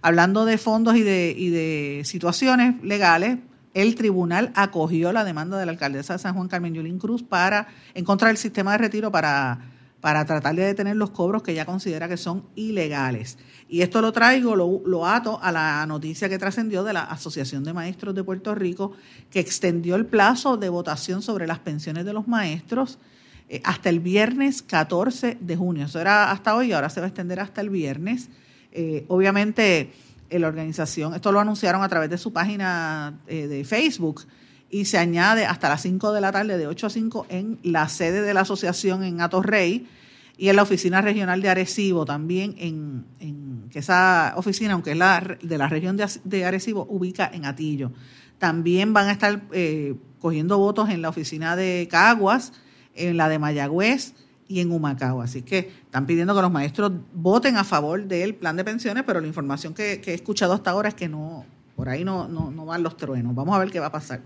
Hablando 0.02 0.44
de 0.46 0.58
fondos 0.58 0.96
y 0.96 1.04
de, 1.04 1.34
y 1.38 1.50
de 1.50 2.02
situaciones 2.04 2.84
legales, 2.84 3.38
el 3.74 3.96
tribunal 3.96 4.52
acogió 4.56 5.14
la 5.14 5.24
demanda 5.24 5.58
de 5.58 5.66
la 5.66 5.72
alcaldesa 5.72 6.14
de 6.14 6.20
San 6.20 6.36
Juan 6.36 6.48
Carmen 6.48 6.74
Yulín 6.74 7.00
Cruz 7.00 7.24
para 7.24 7.68
en 7.94 8.04
contra 8.06 8.28
del 8.28 8.38
sistema 8.38 8.74
de 8.74 8.80
retiro 8.80 9.12
para, 9.12 9.60
para 10.02 10.26
tratar 10.26 10.56
de 10.56 10.66
detener 10.66 10.96
los 10.96 11.12
cobros 11.12 11.44
que 11.44 11.54
ella 11.54 11.66
considera 11.66 12.08
que 12.08 12.18
son 12.18 12.44
ilegales. 12.56 13.38
Y 13.74 13.82
esto 13.82 14.04
lo 14.04 14.12
traigo, 14.12 14.56
lo, 14.56 15.08
ato 15.08 15.40
a 15.42 15.52
la 15.52 15.84
noticia 15.88 16.30
que 16.30 16.38
trascendió 16.38 16.84
de 16.84 16.94
la 16.94 17.06
Asociación 17.06 17.64
de 17.64 17.74
Maestros 17.74 18.14
de 18.14 18.24
Puerto 18.24 18.54
Rico, 18.54 18.92
que 19.32 19.40
extendió 19.40 19.96
el 19.96 20.06
plazo 20.06 20.58
de 20.58 20.70
votación 20.70 21.24
sobre 21.24 21.48
las 21.48 21.58
pensiones 21.58 22.06
de 22.06 22.14
los 22.14 22.28
maestros 22.28 23.00
eh, 23.50 23.62
hasta 23.64 23.90
el 23.90 24.00
viernes 24.00 24.62
14 24.62 25.40
de 25.42 25.56
junio. 25.56 25.88
Eso 25.88 26.00
era 26.00 26.30
hasta 26.30 26.56
hoy, 26.56 26.72
ahora 26.72 26.92
se 26.92 27.00
va 27.00 27.08
a 27.08 27.10
extender 27.10 27.40
hasta 27.40 27.62
el 27.62 27.72
viernes. 27.72 28.30
Eh, 28.74 29.06
obviamente, 29.08 29.92
eh, 30.30 30.38
la 30.38 30.50
organización, 30.50 31.16
esto 31.16 31.32
lo 31.32 31.40
anunciaron 31.40 31.82
a 31.82 31.90
través 31.90 32.12
de 32.12 32.20
su 32.20 32.32
página 32.32 33.22
de 33.26 33.66
Facebook 33.66 34.22
y 34.70 34.86
se 34.86 35.00
añade 35.00 35.48
hasta 35.48 35.68
las 35.68 35.82
5 35.82 36.14
de 36.14 36.22
la 36.22 36.32
tarde, 36.32 36.60
de 36.60 36.68
8 36.68 36.86
a 36.86 36.90
5, 36.92 37.26
en 37.28 37.58
la 37.64 37.90
sede 37.90 38.22
de 38.22 38.36
la 38.36 38.42
asociación 38.42 39.04
en 39.04 39.20
Atorrey 39.20 39.88
y 40.38 40.50
en 40.50 40.56
la 40.56 40.63
oficina 40.63 41.02
regional 41.02 41.41
de 41.41 41.50
Arecibo 41.50 42.06
también, 42.06 42.56
en, 42.58 43.06
que 43.72 43.80
esa 43.80 44.34
oficina, 44.36 44.74
aunque 44.74 44.91
es 44.91 44.98
la 44.98 45.38
de 45.41 45.58
la 45.58 45.67
región 45.67 45.98
de, 45.98 46.46
Arecibo, 46.46 46.86
ubica 46.89 47.30
en 47.32 47.46
Atillo. 47.46 47.91
También 48.39 48.93
van 48.93 49.08
a 49.08 49.12
estar 49.12 49.43
cogiendo 50.19 50.58
votos 50.58 50.89
en 50.89 51.02
la 51.02 51.10
oficina 51.10 51.56
de 51.56 51.88
Caguas, 51.89 52.54
en 52.96 53.17
la 53.17 53.30
de 53.30 53.39
Mayagüez, 53.39 54.15
y 54.48 54.60
en 54.60 54.72
Humacao. 54.72 55.22
Así 55.22 55.41
que 55.41 55.72
están 55.86 56.06
pidiendo 56.06 56.36
que 56.36 56.41
los 56.41 56.52
maestros 56.52 56.91
voten 57.13 57.58
a 57.58 57.63
favor 57.63 58.04
del 58.04 58.36
plan 58.36 58.56
de 58.56 58.63
pensiones, 58.63 59.04
pero 59.06 59.22
la 59.22 59.28
información 59.28 59.74
que, 59.74 60.02
he 60.06 60.13
escuchado 60.13 60.54
hasta 60.54 60.72
ahora 60.72 60.89
es 60.89 60.96
que 60.96 61.10
no, 61.10 61.46
por 61.76 61.89
ahí 61.89 62.04
no, 62.04 62.28
no, 62.28 62.52
no 62.52 62.65
van 62.65 62.84
los 62.84 62.98
truenos. 62.98 63.34
Vamos 63.36 63.56
a 63.56 63.60
ver 63.60 63.72
qué 63.72 63.80
va 63.80 63.88
a 63.88 63.91
pasar. 63.91 64.22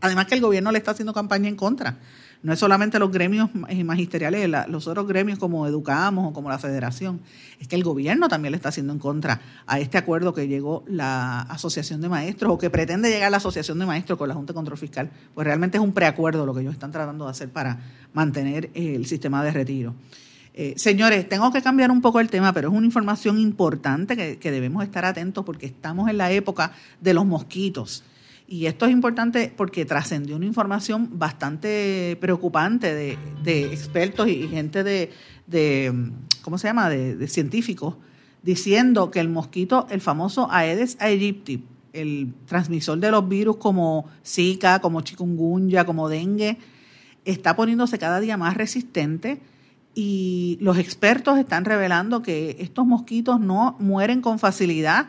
Además 0.00 0.26
que 0.26 0.34
el 0.34 0.40
gobierno 0.40 0.70
le 0.70 0.78
está 0.78 0.90
haciendo 0.90 1.14
campaña 1.14 1.48
en 1.48 1.56
contra 1.56 1.98
no 2.44 2.52
es 2.52 2.58
solamente 2.58 2.98
los 2.98 3.10
gremios 3.10 3.48
magisteriales, 3.54 4.50
los 4.68 4.86
otros 4.86 5.08
gremios 5.08 5.38
como 5.38 5.66
Educamos 5.66 6.28
o 6.28 6.32
como 6.34 6.50
la 6.50 6.58
Federación, 6.58 7.22
es 7.58 7.66
que 7.66 7.74
el 7.74 7.82
gobierno 7.82 8.28
también 8.28 8.52
le 8.52 8.56
está 8.56 8.68
haciendo 8.68 8.92
en 8.92 8.98
contra 8.98 9.40
a 9.66 9.80
este 9.80 9.96
acuerdo 9.96 10.34
que 10.34 10.46
llegó 10.46 10.84
la 10.86 11.40
Asociación 11.40 12.02
de 12.02 12.10
Maestros 12.10 12.52
o 12.52 12.58
que 12.58 12.68
pretende 12.68 13.08
llegar 13.08 13.30
la 13.30 13.38
Asociación 13.38 13.78
de 13.78 13.86
Maestros 13.86 14.18
con 14.18 14.28
la 14.28 14.34
Junta 14.34 14.52
de 14.52 14.56
Control 14.56 14.76
Fiscal, 14.76 15.10
pues 15.34 15.46
realmente 15.46 15.78
es 15.78 15.82
un 15.82 15.94
preacuerdo 15.94 16.44
lo 16.44 16.54
que 16.54 16.60
ellos 16.60 16.74
están 16.74 16.92
tratando 16.92 17.24
de 17.24 17.30
hacer 17.30 17.48
para 17.48 17.80
mantener 18.12 18.68
el 18.74 19.06
sistema 19.06 19.42
de 19.42 19.50
retiro. 19.50 19.94
Eh, 20.52 20.74
señores, 20.76 21.26
tengo 21.26 21.50
que 21.50 21.62
cambiar 21.62 21.90
un 21.90 22.02
poco 22.02 22.20
el 22.20 22.28
tema, 22.28 22.52
pero 22.52 22.68
es 22.68 22.74
una 22.74 22.86
información 22.86 23.38
importante 23.38 24.38
que 24.38 24.50
debemos 24.50 24.84
estar 24.84 25.06
atentos 25.06 25.46
porque 25.46 25.64
estamos 25.64 26.10
en 26.10 26.18
la 26.18 26.30
época 26.30 26.72
de 27.00 27.14
los 27.14 27.24
mosquitos. 27.24 28.04
Y 28.46 28.66
esto 28.66 28.84
es 28.86 28.92
importante 28.92 29.52
porque 29.56 29.84
trascendió 29.84 30.36
una 30.36 30.44
información 30.44 31.18
bastante 31.18 32.16
preocupante 32.20 32.94
de, 32.94 33.64
expertos 33.72 34.28
y 34.28 34.48
gente 34.48 34.84
de, 34.84 36.12
¿cómo 36.42 36.58
se 36.58 36.68
llama?, 36.68 36.90
de, 36.90 37.26
científicos, 37.28 37.96
diciendo 38.42 39.10
que 39.10 39.20
el 39.20 39.30
mosquito, 39.30 39.86
el 39.90 40.02
famoso 40.02 40.48
Aedes 40.50 40.98
aegypti, 41.00 41.64
el 41.94 42.34
transmisor 42.46 42.98
de 42.98 43.10
los 43.10 43.26
virus 43.26 43.56
como 43.56 44.06
Zika, 44.26 44.80
como 44.80 45.00
chikungunya, 45.00 45.86
como 45.86 46.08
dengue, 46.08 46.58
está 47.24 47.56
poniéndose 47.56 47.98
cada 47.98 48.20
día 48.20 48.36
más 48.36 48.56
resistente 48.56 49.40
y 49.94 50.58
los 50.60 50.76
expertos 50.76 51.38
están 51.38 51.64
revelando 51.64 52.20
que 52.20 52.56
estos 52.58 52.84
mosquitos 52.84 53.40
no 53.40 53.76
mueren 53.78 54.20
con 54.20 54.38
facilidad 54.38 55.06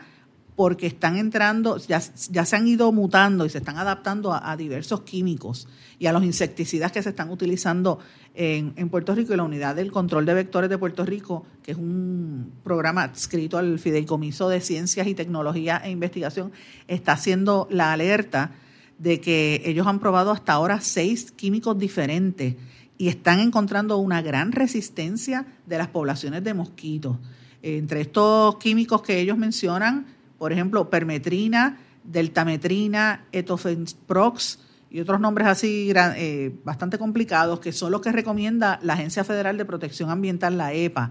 porque 0.56 0.86
están 0.86 1.18
entrando, 1.18 1.76
ya, 1.76 2.00
se 2.00 2.56
han 2.56 2.66
ido 2.66 2.90
mutando 2.90 3.44
y 3.44 3.50
se 3.50 3.58
están 3.58 3.76
adaptando 3.76 4.32
a, 4.32 4.56
diversos 4.56 5.02
químicos 5.02 5.68
y 5.98 6.06
a 6.06 6.12
los 6.12 6.24
insecticidas 6.24 6.92
que 6.92 7.02
se 7.02 7.10
están 7.10 7.30
utilizando 7.30 7.98
en, 8.34 8.88
Puerto 8.88 9.14
Rico 9.14 9.34
y 9.34 9.36
la 9.36 9.42
Unidad 9.42 9.76
del 9.76 9.92
Control 9.92 10.24
de 10.24 10.32
Vectores 10.32 10.70
de 10.70 10.78
Puerto 10.78 11.04
Rico, 11.04 11.44
que 11.62 11.72
es 11.72 11.76
un 11.76 12.52
programa 12.64 13.02
adscrito 13.02 13.58
al 13.58 13.78
Fideicomiso 13.78 14.48
de 14.48 14.62
Ciencias 14.62 15.06
y 15.06 15.14
Tecnología 15.14 15.82
e 15.84 15.90
Investigación, 15.90 16.52
está 16.88 17.12
haciendo 17.12 17.68
la 17.70 17.92
alerta 17.92 18.52
de 18.98 19.20
que 19.20 19.60
ellos 19.66 19.86
han 19.86 20.00
probado 20.00 20.30
hasta 20.30 20.54
ahora 20.54 20.80
seis 20.80 21.32
químicos 21.32 21.78
diferentes 21.78 22.56
y 22.96 23.08
están 23.08 23.40
encontrando 23.40 23.98
una 23.98 24.22
gran 24.22 24.52
resistencia 24.52 25.46
de 25.66 25.76
las 25.76 25.88
poblaciones 25.88 26.42
de 26.42 26.54
mosquitos. 26.54 27.18
Entre 27.60 28.00
estos 28.00 28.56
químicos 28.56 29.02
que 29.02 29.20
ellos 29.20 29.36
mencionan, 29.36 30.15
por 30.38 30.52
ejemplo, 30.52 30.90
permetrina, 30.90 31.78
deltametrina, 32.04 33.24
etofenprox 33.32 34.60
y 34.90 35.00
otros 35.00 35.20
nombres 35.20 35.48
así 35.48 35.92
eh, 35.94 36.54
bastante 36.64 36.98
complicados, 36.98 37.60
que 37.60 37.72
son 37.72 37.92
los 37.92 38.00
que 38.00 38.12
recomienda 38.12 38.78
la 38.82 38.94
Agencia 38.94 39.24
Federal 39.24 39.58
de 39.58 39.64
Protección 39.64 40.10
Ambiental, 40.10 40.56
la 40.56 40.72
EPA. 40.72 41.10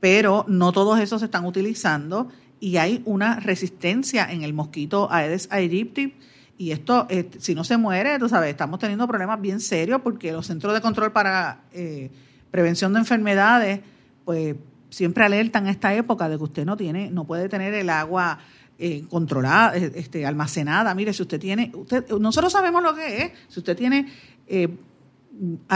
Pero 0.00 0.44
no 0.48 0.72
todos 0.72 1.00
esos 1.00 1.20
se 1.20 1.24
están 1.26 1.46
utilizando 1.46 2.28
y 2.60 2.76
hay 2.76 3.02
una 3.04 3.40
resistencia 3.40 4.30
en 4.30 4.42
el 4.42 4.52
mosquito 4.52 5.08
Aedes 5.10 5.48
aegypti. 5.50 6.14
Y 6.58 6.70
esto, 6.70 7.06
eh, 7.10 7.28
si 7.38 7.54
no 7.54 7.64
se 7.64 7.76
muere, 7.76 8.18
tú 8.18 8.28
sabes, 8.28 8.50
estamos 8.50 8.78
teniendo 8.78 9.06
problemas 9.06 9.40
bien 9.40 9.60
serios 9.60 10.00
porque 10.00 10.32
los 10.32 10.46
centros 10.46 10.72
de 10.72 10.80
control 10.80 11.12
para 11.12 11.64
eh, 11.72 12.10
prevención 12.50 12.92
de 12.94 13.00
enfermedades, 13.00 13.80
pues 14.24 14.56
siempre 14.96 15.26
alertan 15.26 15.66
a 15.66 15.70
esta 15.70 15.94
época 15.94 16.26
de 16.26 16.38
que 16.38 16.44
usted 16.44 16.64
no 16.64 16.74
tiene, 16.74 17.10
no 17.10 17.24
puede 17.24 17.50
tener 17.50 17.74
el 17.74 17.90
agua 17.90 18.38
eh, 18.78 19.04
controlada, 19.10 19.76
eh, 19.76 19.92
este, 19.94 20.24
almacenada. 20.24 20.94
Mire, 20.94 21.12
si 21.12 21.20
usted 21.20 21.38
tiene, 21.38 21.70
usted, 21.74 22.08
nosotros 22.18 22.50
sabemos 22.50 22.82
lo 22.82 22.94
que 22.94 23.22
es. 23.22 23.32
Si 23.48 23.60
usted 23.60 23.76
tiene 23.76 24.10
eh, 24.46 24.74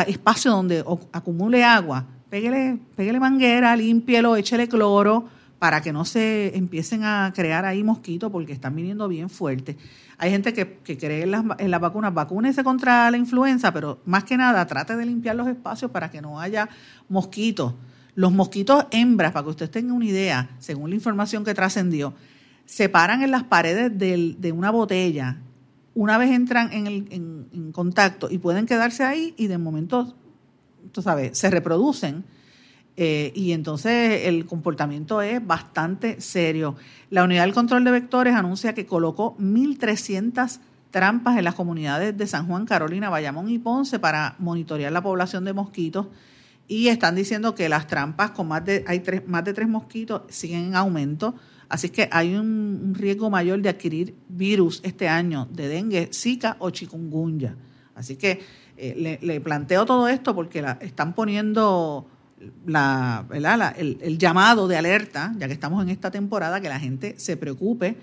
espacio 0.06 0.52
donde 0.52 0.83
acumule 1.12 1.62
agua, 1.62 2.06
pégale, 2.30 2.78
pégale 2.96 3.20
manguera, 3.20 3.76
límpielo, 3.76 4.37
échele 4.37 4.68
cloro 4.68 5.28
para 5.59 5.83
que 5.83 5.92
no 5.92 6.06
se 6.06 6.56
empiecen 6.56 7.04
a 7.04 7.30
crear 7.37 7.66
ahí 7.66 7.85
mosquitos 7.85 8.33
porque 8.33 8.54
están 8.54 8.75
viniendo 8.75 9.06
bien 9.06 9.29
fuertes. 9.29 9.77
Hay 10.16 10.31
gente 10.31 10.54
que, 10.54 10.96
cree 10.96 11.25
en 11.25 11.31
las, 11.31 11.44
en 11.58 11.71
las 11.71 11.81
vacunas, 11.81 12.14
vacúnese 12.14 12.64
contra 12.64 13.10
la 13.10 13.18
influenza, 13.18 13.71
pero 13.71 14.00
más 14.06 14.25
que 14.25 14.38
nada 14.38 14.66
trate 14.66 14.96
de 14.96 15.04
limpiar 15.04 15.37
los 15.37 15.46
espacios 15.46 15.90
para 15.90 16.10
que 16.10 16.23
no 16.23 16.40
haya 16.40 16.71
mosquitos 17.10 17.75
los 18.15 18.33
mosquitos 18.33 18.87
hembras, 18.90 19.33
para 19.33 19.44
que 19.44 19.50
usted 19.50 19.71
tenga 19.71 19.92
una 19.92 20.04
idea, 20.04 20.50
según 20.58 20.90
la 20.90 20.96
información 20.96 21.44
que 21.44 21.54
trascendió, 21.54 22.15
se 22.67 22.88
paran 22.88 23.23
en 23.23 23.31
las 23.31 23.44
paredes 23.44 23.96
de 23.98 24.52
una 24.52 24.71
botella. 24.71 25.38
Una 25.94 26.19
vez 26.19 26.31
entran 26.31 26.73
en, 26.73 27.73
contacto 27.73 28.29
y 28.31 28.38
pueden 28.38 28.67
quedarse 28.67 29.04
ahí 29.04 29.35
y 29.37 29.48
de 29.48 29.58
momento, 29.58 30.15
tú 30.92 31.02
sabes, 31.02 31.37
se 31.37 31.50
reproducen. 31.50 32.25
Eh, 32.96 33.33
y 33.35 33.52
entonces 33.52 34.27
el 34.27 34.46
comportamiento 34.46 35.23
es 35.23 35.44
bastante 35.44 36.21
serio. 36.21 36.77
La 37.08 37.25
Unidad 37.25 37.44
del 37.44 37.54
Control 37.54 37.83
de 37.85 37.90
Vectores 37.92 38.35
anuncia 38.35 38.75
que 38.75 38.87
colocó 38.87 39.37
1.300 39.38 40.61
trampas 40.90 41.38
en 41.38 41.44
las 41.44 41.54
comunidades 41.54 42.17
de 42.17 42.27
San 42.27 42.46
Juan, 42.46 42.67
Carolina, 42.67 43.08
Bayamón 43.08 43.48
y 43.48 43.58
Ponce 43.58 43.98
para 43.98 44.35
monitorear 44.38 44.92
la 44.92 45.02
población 45.02 45.44
de 45.44 45.52
mosquitos 45.52 46.06
y 46.71 46.87
están 46.87 47.16
diciendo 47.16 47.56
que 47.56 47.68
las 47.68 47.88
trampas 47.88 48.31
con 48.31 48.46
más 48.46 48.64
de, 48.64 48.85
hay 48.87 49.00
tres, 49.00 49.27
más 49.27 49.44
de 49.44 49.52
tres 49.52 49.68
mosquitos 49.68 50.23
siguen 50.29 50.66
en 50.66 50.77
aumento. 50.77 51.35
Así 51.68 51.88
que 51.88 52.08
hay 52.12 52.37
un, 52.37 52.94
riesgo 52.96 53.29
mayor 53.29 53.60
de 53.60 53.71
adquirir 53.71 54.14
virus 54.29 54.81
este 54.85 55.08
año 55.08 55.48
de 55.50 55.66
dengue, 55.66 56.10
zika 56.14 56.56
o 56.60 56.71
chikungunya. 56.71 57.56
Así 57.96 58.14
que 58.14 58.40
eh, 58.77 59.18
le, 59.21 59.40
planteo 59.40 59.85
todo 59.85 60.06
esto 60.06 60.33
porque 60.33 60.64
están 60.81 61.12
poniendo 61.12 62.06
la, 62.64 63.27
el, 63.77 64.16
llamado 64.16 64.68
de 64.68 64.77
alerta, 64.77 65.35
ya 65.38 65.48
que 65.48 65.54
estamos 65.54 65.83
en 65.83 65.88
esta 65.88 66.12
temporada, 66.12 66.60
que 66.60 66.68
la 66.68 66.79
gente 66.79 67.16
se 67.18 67.37
preocupe 67.37 67.96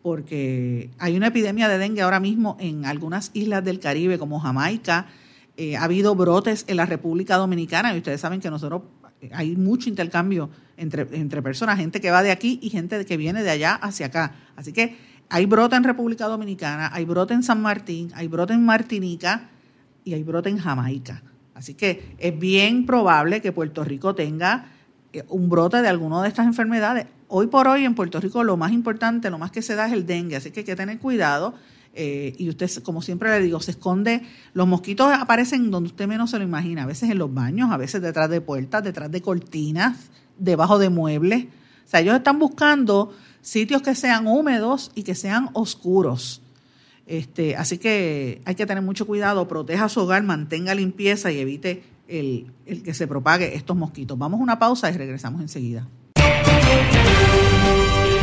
porque 0.00 0.88
hay 0.98 1.14
una 1.14 1.26
epidemia 1.26 1.68
de 1.68 1.76
dengue 1.76 2.00
ahora 2.00 2.20
mismo 2.20 2.56
en 2.58 2.86
algunas 2.86 3.30
islas 3.34 3.62
del 3.62 3.80
Caribe 3.80 4.18
como 4.18 4.40
Jamaica, 4.40 5.08
eh, 5.56 5.76
ha 5.76 5.84
habido 5.84 6.14
brotes 6.14 6.64
en 6.66 6.76
la 6.76 6.86
República 6.86 7.36
Dominicana 7.36 7.94
y 7.94 7.98
ustedes 7.98 8.20
saben 8.20 8.40
que 8.40 8.50
nosotros 8.50 8.82
eh, 9.20 9.30
hay 9.32 9.56
mucho 9.56 9.88
intercambio 9.88 10.50
entre, 10.76 11.06
entre 11.12 11.42
personas, 11.42 11.78
gente 11.78 12.00
que 12.00 12.10
va 12.10 12.22
de 12.22 12.32
aquí 12.32 12.58
y 12.60 12.70
gente 12.70 13.04
que 13.04 13.16
viene 13.16 13.42
de 13.42 13.50
allá 13.50 13.74
hacia 13.74 14.06
acá. 14.06 14.34
Así 14.56 14.72
que 14.72 14.96
hay 15.28 15.46
brote 15.46 15.76
en 15.76 15.84
República 15.84 16.26
Dominicana, 16.26 16.90
hay 16.92 17.04
brote 17.04 17.34
en 17.34 17.42
San 17.42 17.62
Martín, 17.62 18.10
hay 18.14 18.28
brote 18.28 18.52
en 18.52 18.64
Martinica 18.64 19.48
y 20.04 20.14
hay 20.14 20.22
brote 20.22 20.50
en 20.50 20.58
Jamaica. 20.58 21.22
Así 21.54 21.74
que 21.74 22.16
es 22.18 22.38
bien 22.38 22.84
probable 22.84 23.40
que 23.40 23.52
Puerto 23.52 23.84
Rico 23.84 24.14
tenga 24.14 24.66
eh, 25.12 25.22
un 25.28 25.48
brote 25.48 25.82
de 25.82 25.88
alguna 25.88 26.20
de 26.22 26.28
estas 26.28 26.46
enfermedades. 26.46 27.06
Hoy 27.28 27.46
por 27.46 27.68
hoy 27.68 27.84
en 27.84 27.94
Puerto 27.94 28.20
Rico 28.20 28.44
lo 28.44 28.56
más 28.56 28.72
importante, 28.72 29.30
lo 29.30 29.38
más 29.38 29.50
que 29.50 29.62
se 29.62 29.74
da 29.74 29.86
es 29.86 29.92
el 29.92 30.04
dengue, 30.04 30.36
así 30.36 30.50
que 30.50 30.60
hay 30.60 30.66
que 30.66 30.76
tener 30.76 30.98
cuidado 30.98 31.54
eh, 31.94 32.34
y 32.38 32.48
usted, 32.48 32.70
como 32.82 33.02
siempre 33.02 33.30
le 33.30 33.44
digo, 33.44 33.60
se 33.60 33.72
esconde, 33.72 34.22
los 34.52 34.66
mosquitos 34.66 35.12
aparecen 35.12 35.70
donde 35.70 35.88
usted 35.88 36.08
menos 36.08 36.30
se 36.30 36.38
lo 36.38 36.44
imagina, 36.44 36.82
a 36.82 36.86
veces 36.86 37.10
en 37.10 37.18
los 37.18 37.32
baños, 37.32 37.70
a 37.70 37.76
veces 37.76 38.02
detrás 38.02 38.28
de 38.28 38.40
puertas, 38.40 38.82
detrás 38.82 39.10
de 39.10 39.22
cortinas, 39.22 40.10
debajo 40.38 40.78
de 40.78 40.90
muebles. 40.90 41.44
O 41.44 41.88
sea, 41.88 42.00
ellos 42.00 42.16
están 42.16 42.38
buscando 42.38 43.14
sitios 43.42 43.82
que 43.82 43.94
sean 43.94 44.26
húmedos 44.26 44.90
y 44.94 45.04
que 45.04 45.14
sean 45.14 45.50
oscuros. 45.52 46.42
Este, 47.06 47.54
así 47.56 47.78
que 47.78 48.42
hay 48.44 48.54
que 48.54 48.66
tener 48.66 48.82
mucho 48.82 49.06
cuidado, 49.06 49.46
proteja 49.46 49.88
su 49.88 50.00
hogar, 50.00 50.22
mantenga 50.22 50.74
limpieza 50.74 51.30
y 51.30 51.38
evite 51.38 51.84
el, 52.08 52.50
el 52.66 52.82
que 52.82 52.94
se 52.94 53.06
propague 53.06 53.54
estos 53.54 53.76
mosquitos. 53.76 54.18
Vamos 54.18 54.40
a 54.40 54.42
una 54.42 54.58
pausa 54.58 54.90
y 54.90 54.96
regresamos 54.96 55.40
enseguida. 55.42 55.86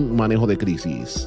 manejo 0.00 0.46
de 0.46 0.56
crisis. 0.56 1.26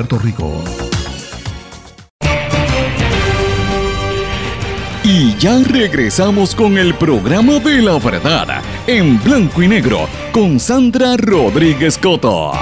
Puerto 0.00 0.18
Rico. 0.18 0.64
Y 5.04 5.36
ya 5.36 5.58
regresamos 5.62 6.54
con 6.54 6.78
el 6.78 6.94
programa 6.94 7.58
de 7.58 7.82
la 7.82 7.98
verdad 7.98 8.62
en 8.86 9.22
blanco 9.22 9.62
y 9.62 9.68
negro 9.68 10.08
con 10.32 10.58
Sandra 10.58 11.18
Rodríguez 11.18 11.98
Coto. 11.98 12.52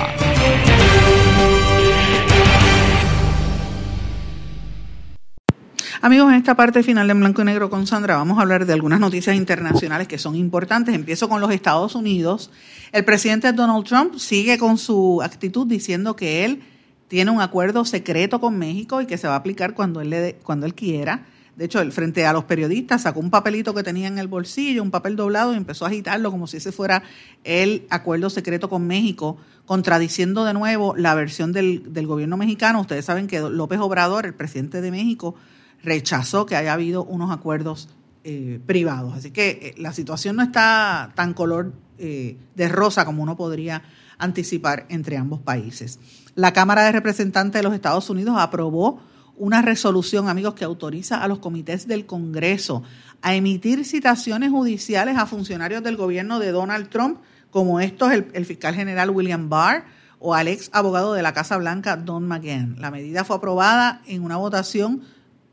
Amigos, 6.01 6.31
en 6.31 6.39
esta 6.39 6.57
parte 6.57 6.83
final 6.83 7.07
de 7.07 7.15
Blanco 7.15 7.43
y 7.43 7.45
Negro 7.45 7.71
con 7.71 7.87
Sandra 7.87 8.17
vamos 8.17 8.39
a 8.39 8.43
hablar 8.43 8.67
de 8.67 8.73
algunas 8.73 8.99
noticias 8.99 9.37
internacionales 9.37 10.09
que 10.09 10.19
son 10.19 10.35
importantes. 10.35 10.93
Empiezo 10.93 11.29
con 11.29 11.41
los 11.41 11.53
Estados 11.53 11.95
Unidos. 11.95 12.51
El 12.91 13.05
presidente 13.05 13.53
Donald 13.53 13.85
Trump 13.85 14.17
sigue 14.17 14.59
con 14.59 14.77
su 14.77 15.21
actitud 15.23 15.69
diciendo 15.69 16.17
que 16.17 16.45
él 16.45 16.63
tiene 17.09 17.31
un 17.31 17.41
acuerdo 17.41 17.85
secreto 17.85 18.41
con 18.41 18.59
México 18.59 19.01
y 19.01 19.07
que 19.07 19.19
se 19.19 19.27
va 19.27 19.35
a 19.35 19.39
aplicar 19.39 19.75
cuando 19.75 20.01
él, 20.01 20.11
le 20.11 20.35
cuando 20.43 20.67
él 20.67 20.75
quiera. 20.75 21.27
De 21.57 21.65
hecho, 21.65 21.81
él, 21.81 21.91
frente 21.91 22.25
a 22.25 22.33
los 22.33 22.45
periodistas 22.45 23.03
sacó 23.03 23.19
un 23.19 23.31
papelito 23.31 23.75
que 23.75 23.83
tenía 23.83 24.07
en 24.07 24.19
el 24.19 24.29
bolsillo, 24.29 24.83
un 24.83 24.93
papel 24.93 25.17
doblado, 25.17 25.53
y 25.53 25.57
empezó 25.57 25.85
a 25.85 25.89
agitarlo 25.89 26.31
como 26.31 26.47
si 26.47 26.59
ese 26.59 26.71
fuera 26.71 27.03
el 27.43 27.85
acuerdo 27.91 28.31
secreto 28.31 28.69
con 28.69 28.87
México, 28.87 29.39
contradiciendo 29.67 30.45
de 30.45 30.55
nuevo 30.55 30.95
la 30.97 31.17
versión 31.17 31.53
del, 31.53 31.93
del 31.93 32.07
gobierno 32.07 32.37
mexicano. 32.37 32.81
Ustedes 32.81 33.05
saben 33.05 33.27
que 33.27 33.41
López 33.41 33.81
Obrador, 33.81 34.25
el 34.25 34.35
presidente 34.35 34.81
de 34.81 34.93
México, 34.93 35.35
rechazó 35.83 36.47
que 36.47 36.55
haya 36.55 36.73
habido 36.73 37.05
unos 37.05 37.33
acuerdos 37.33 37.89
eh, 38.25 38.61
privados. 38.67 39.15
Así 39.15 39.31
que 39.31 39.49
eh, 39.51 39.75
la 39.79 39.93
situación 39.93 40.37
no 40.37 40.43
está 40.43 41.13
tan 41.15 41.35
color 41.35 41.73
eh, 41.99 42.37
de 42.55 42.69
rosa 42.69 43.05
como 43.05 43.23
uno 43.23 43.37
podría 43.37 43.83
anticipar 44.19 44.87
entre 44.89 45.17
ambos 45.17 45.41
países. 45.41 45.99
La 46.39 46.53
Cámara 46.53 46.85
de 46.85 46.93
Representantes 46.93 47.59
de 47.59 47.65
los 47.65 47.75
Estados 47.75 48.09
Unidos 48.11 48.37
aprobó 48.39 49.01
una 49.37 49.61
resolución, 49.61 50.29
amigos, 50.29 50.55
que 50.55 50.65
autoriza 50.65 51.21
a 51.21 51.27
los 51.27 51.41
comités 51.41 51.89
del 51.89 52.07
Congreso 52.07 52.85
a 53.23 53.35
emitir 53.35 53.85
citaciones 53.85 54.53
judiciales 54.53 55.17
a 55.19 55.27
funcionarios 55.27 55.83
del 55.83 55.97
gobierno 55.97 56.39
de 56.39 56.53
Donald 56.53 56.91
Trump, 56.91 57.19
como 57.51 57.81
estos 57.81 58.13
el, 58.13 58.47
fiscal 58.47 58.77
general 58.77 59.11
William 59.11 59.49
Barr 59.49 59.87
o 60.21 60.33
al 60.33 60.47
ex 60.47 60.71
abogado 60.73 61.13
de 61.13 61.23
la 61.23 61.33
Casa 61.33 61.57
Blanca 61.57 61.97
Don 61.97 62.29
McGahn. 62.29 62.77
La 62.79 62.93
medida 62.93 63.25
fue 63.25 63.35
aprobada 63.35 64.01
en 64.07 64.23
una 64.23 64.37
votación 64.37 65.03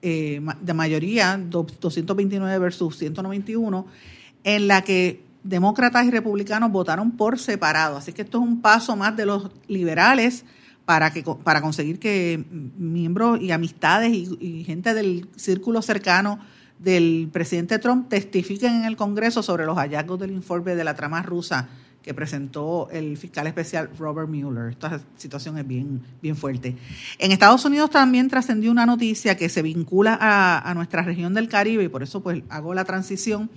eh, 0.04 0.40
de 0.62 0.74
mayoría, 0.76 1.36
229 1.50 2.60
versus 2.60 2.96
191, 3.00 3.88
en 4.44 4.68
la 4.68 4.84
que 4.84 5.24
demócratas 5.42 6.06
y 6.06 6.12
republicanos 6.12 6.72
votaron 6.72 7.10
por 7.18 7.40
separado. 7.40 7.98
Así 7.98 8.14
que 8.14 8.22
esto 8.22 8.38
es 8.38 8.44
un 8.44 8.62
paso 8.62 8.96
más 8.96 9.18
de 9.18 9.26
los 9.26 9.50
liberales 9.68 10.46
para, 10.86 11.12
que, 11.12 11.24
para 11.44 11.62
conseguir 11.62 12.00
que 12.00 12.44
miembros 12.52 13.42
y 13.42 13.52
amistades 13.52 14.12
y, 14.14 14.64
gente 14.66 14.94
del 14.94 15.28
círculo 15.36 15.82
cercano 15.82 16.40
del 16.80 17.30
presidente 17.32 17.80
Trump 17.80 18.10
testifiquen 18.10 18.76
en 18.76 18.86
el 18.86 18.96
Congreso 18.96 19.42
sobre 19.42 19.66
los 19.66 19.78
hallazgos 19.78 20.20
del 20.20 20.32
informe 20.32 20.76
de 20.76 20.84
la 20.84 20.94
trama 20.94 21.22
rusa 21.24 21.70
que 22.04 22.14
presentó 22.14 22.88
el 22.92 23.18
fiscal 23.18 23.48
especial 23.48 23.90
Robert 23.98 24.30
Mueller. 24.30 24.70
Esta 24.70 25.02
situación 25.18 25.58
es 25.58 25.68
bien, 25.68 26.02
bien 26.22 26.36
fuerte. 26.36 26.76
En 27.18 27.32
Estados 27.32 27.66
Unidos 27.66 27.90
también 27.90 28.28
trascendió 28.30 28.70
una 28.70 28.86
noticia 28.86 29.36
que 29.36 29.50
se 29.50 29.64
vincula 29.64 30.16
a, 30.22 30.72
nuestra 30.76 31.02
región 31.02 31.34
del 31.34 31.50
Caribe 31.50 31.86
y 31.86 31.88
por 31.88 32.04
eso 32.04 32.22
pues 32.22 32.44
hago 32.50 32.76
la 32.76 32.86
transición 32.86 33.50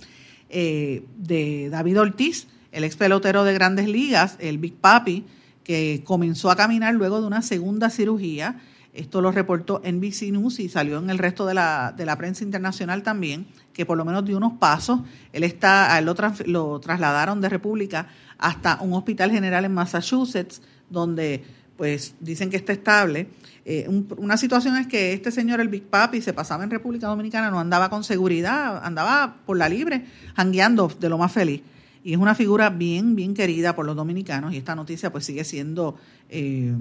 eh, 0.49 1.03
de 1.17 1.69
David 1.69 1.99
Ortiz, 1.99 2.47
el 2.71 2.85
ex 2.85 2.95
pelotero 2.95 3.43
de 3.43 3.53
grandes 3.53 3.87
ligas, 3.87 4.35
el 4.39 4.57
Big 4.57 4.73
Papi, 4.73 5.25
que 5.69 6.01
comenzó 6.03 6.49
a 6.49 6.55
caminar 6.55 6.95
luego 6.95 7.21
de 7.21 7.27
una 7.27 7.43
segunda 7.43 7.91
cirugía. 7.91 8.59
Esto 8.91 9.21
lo 9.21 9.31
reportó 9.31 9.83
NBC 9.85 10.31
News 10.31 10.59
y 10.59 10.67
salió 10.67 10.97
en 10.97 11.11
el 11.11 11.19
resto 11.19 11.45
de 11.45 11.53
la, 11.53 11.93
de 11.95 12.07
la 12.07 12.17
prensa 12.17 12.43
internacional 12.43 13.03
también, 13.03 13.45
que 13.71 13.85
por 13.85 13.95
lo 13.95 14.03
menos 14.03 14.25
dio 14.25 14.35
unos 14.35 14.53
pasos. 14.53 15.01
Él 15.31 15.43
está, 15.43 15.95
él 15.99 16.05
lo, 16.05 16.15
lo 16.47 16.79
trasladaron 16.79 17.39
de 17.39 17.49
República 17.49 18.07
hasta 18.39 18.81
un 18.81 18.93
hospital 18.93 19.29
general 19.29 19.63
en 19.63 19.75
Massachusetts, 19.75 20.63
donde 20.89 21.43
pues 21.77 22.15
dicen 22.19 22.49
que 22.49 22.57
está 22.57 22.73
estable. 22.73 23.27
Eh, 23.63 23.87
una 24.17 24.37
situación 24.37 24.75
es 24.75 24.87
que 24.87 25.13
este 25.13 25.29
señor, 25.29 25.61
el 25.61 25.67
Big 25.67 25.83
Papi, 25.83 26.19
se 26.23 26.33
pasaba 26.33 26.63
en 26.63 26.71
República 26.71 27.05
Dominicana, 27.05 27.51
no 27.51 27.59
andaba 27.59 27.91
con 27.91 28.03
seguridad, 28.03 28.83
andaba 28.83 29.35
por 29.45 29.55
la 29.55 29.69
libre, 29.69 30.03
jangueando 30.35 30.87
de 30.99 31.09
lo 31.09 31.19
más 31.19 31.31
feliz. 31.31 31.61
Y 32.03 32.13
es 32.13 32.17
una 32.17 32.35
figura 32.35 32.69
bien, 32.69 33.15
bien 33.15 33.33
querida 33.33 33.75
por 33.75 33.85
los 33.85 33.95
dominicanos 33.95 34.53
y 34.53 34.57
esta 34.57 34.75
noticia 34.75 35.11
pues 35.11 35.25
sigue 35.25 35.43
siendo 35.43 35.97
eh, 36.29 36.73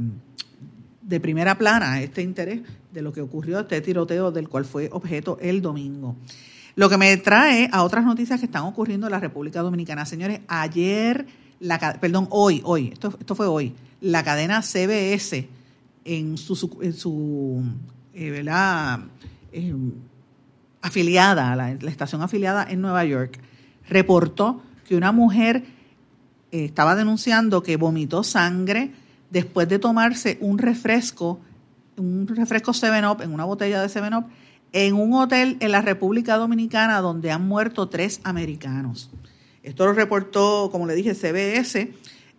de 1.03 1.21
primera 1.21 1.59
plana 1.59 2.01
este 2.01 2.23
interés 2.23 2.63
de 2.93 3.03
lo 3.03 3.13
que 3.13 3.21
ocurrió, 3.21 3.61
este 3.61 3.81
tiroteo 3.81 4.31
del 4.31 4.49
cual 4.49 4.65
fue 4.65 4.89
objeto 4.93 5.39
el 5.41 5.61
domingo. 5.61 6.17
Lo 6.77 6.89
que 6.89 6.97
me 6.97 7.17
trae 7.17 7.69
a 7.73 7.83
otras 7.83 8.05
noticias 8.05 8.39
que 8.39 8.47
están 8.47 8.63
ocurriendo 8.63 9.09
en 9.09 9.11
la 9.11 9.19
República 9.19 9.63
Dominicana. 9.63 10.07
Señores, 10.07 10.41
ayer 10.47 11.27
la, 11.61 11.99
perdón, 12.01 12.29
hoy, 12.31 12.61
hoy, 12.65 12.91
esto, 12.93 13.17
esto 13.19 13.35
fue 13.35 13.47
hoy, 13.47 13.75
la 14.01 14.23
cadena 14.23 14.63
CBS 14.63 15.49
en 16.05 16.39
su, 16.39 16.79
en 16.81 16.93
su 16.93 17.65
eh, 18.15 18.45
eh, 19.53 19.75
afiliada, 20.83 21.57
la, 21.57 21.73
estación 21.73 22.23
afiliada 22.23 22.67
en 22.71 22.81
Nueva 22.81 23.05
York, 23.05 23.41
reportó 23.89 24.63
que 24.89 24.97
una 24.97 25.13
mujer 25.13 25.65
eh, 26.51 26.65
estaba 26.65 26.97
denunciando 26.97 27.63
que 27.63 27.77
vomitó 27.77 28.25
sangre 28.25 28.93
después 29.31 29.69
de 29.69 29.79
tomarse 29.79 30.39
un 30.41 30.59
refresco, 30.59 31.41
un 31.97 32.27
refresco 32.27 32.73
7-Up, 32.73 33.23
en 33.23 33.33
una 33.33 33.45
botella 33.45 33.83
de 33.83 33.89
7-Up, 33.89 34.27
en 34.73 34.95
un 34.95 35.13
hotel 35.15 35.59
en 35.61 35.73
la 35.73 35.83
República 35.83 36.37
Dominicana 36.37 37.01
donde 37.01 37.31
han 37.31 37.47
muerto 37.47 37.89
tres 37.89 38.21
americanos. 38.25 39.11
Esto 39.63 39.85
lo 39.85 39.93
reportó, 39.93 40.71
como 40.73 40.87
le 40.87 40.95
dije, 40.95 41.15
CBS, 41.15 41.93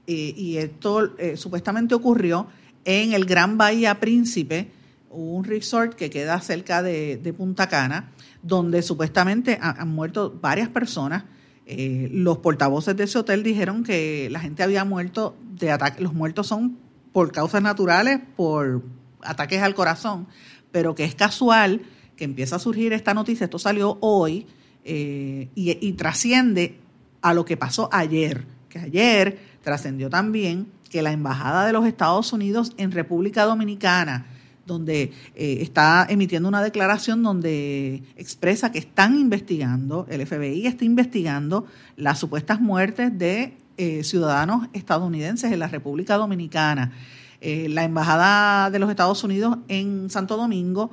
y 0.07 0.57
esto 0.57 1.15
eh, 1.19 1.37
supuestamente 1.37 1.93
ocurrió 1.93 2.47
en 2.85 3.13
el 3.13 3.25
Gran 3.25 3.57
Bahía 3.59 3.99
Príncipe, 3.99 4.71
un 5.11 5.43
resort 5.43 5.93
que 5.93 6.09
queda 6.09 6.39
cerca 6.41 6.81
de, 6.81 7.33
Punta 7.37 7.67
Cana, 7.67 8.09
donde 8.41 8.81
supuestamente 8.81 9.59
han, 9.61 9.89
muerto 9.89 10.35
varias 10.41 10.69
personas. 10.69 11.25
Eh, 11.71 12.09
los 12.11 12.39
portavoces 12.39 12.97
de 12.97 13.03
ese 13.03 13.19
hotel 13.19 13.43
dijeron 13.43 13.83
que 13.83 14.27
la 14.31 14.39
gente 14.39 14.63
había 14.63 14.85
muerto 14.85 15.37
de 15.51 15.69
ataques, 15.69 16.01
los 16.01 16.15
muertos 16.15 16.47
son 16.47 16.79
por 17.11 17.31
causas 17.31 17.61
naturales, 17.61 18.19
por 18.35 18.81
ataques 19.21 19.61
al 19.61 19.75
corazón, 19.75 20.25
pero 20.71 20.95
que 20.95 21.03
es 21.03 21.13
casual 21.13 21.83
que 22.15 22.23
empieza 22.23 22.55
a 22.55 22.59
surgir 22.59 22.91
esta 22.91 23.13
noticia, 23.13 23.43
esto 23.43 23.59
salió 23.59 23.99
hoy 24.01 24.47
eh, 24.83 25.49
y 25.53 25.93
trasciende 25.93 26.79
a 27.21 27.35
lo 27.35 27.45
que 27.45 27.55
pasó 27.55 27.87
ayer, 27.91 28.47
que 28.67 28.79
ayer 28.79 29.37
trascendió 29.61 30.09
también 30.09 30.71
que 30.89 31.03
la 31.03 31.11
Embajada 31.11 31.67
de 31.67 31.73
los 31.73 31.85
Estados 31.85 32.33
Unidos 32.33 32.73
en 32.77 32.91
República 32.91 33.45
Dominicana, 33.45 34.25
donde 34.69 35.11
eh, 35.35 35.57
está 35.59 36.07
emitiendo 36.09 36.47
una 36.47 36.63
declaración 36.63 37.21
donde 37.21 38.03
expresa 38.15 38.71
que 38.71 38.79
están 38.79 39.19
investigando, 39.19 40.05
el 40.09 40.25
FBI 40.25 40.65
está 40.65 40.85
investigando 40.85 41.65
las 41.97 42.19
supuestas 42.19 42.61
muertes 42.61 43.17
de 43.17 43.57
eh, 43.77 44.03
ciudadanos 44.05 44.67
estadounidenses 44.71 45.51
en 45.51 45.59
la 45.59 45.67
República 45.67 46.15
Dominicana. 46.15 46.93
Eh, 47.41 47.67
la 47.69 47.83
Embajada 47.83 48.69
de 48.69 48.79
los 48.79 48.89
Estados 48.89 49.23
Unidos 49.23 49.57
en 49.67 50.09
Santo 50.09 50.37
Domingo 50.37 50.91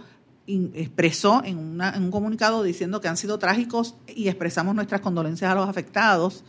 expresó 0.48 1.42
en, 1.44 1.80
un 1.80 2.10
comunicado 2.10 2.62
diciendo 2.62 3.00
que 3.00 3.08
han 3.08 3.16
sido 3.16 3.38
trágicos 3.38 3.96
y 4.06 4.28
expresamos 4.28 4.74
nuestras 4.76 5.00
condolencias 5.00 5.50
a 5.50 5.54
los 5.56 5.68
afectados 5.68 6.44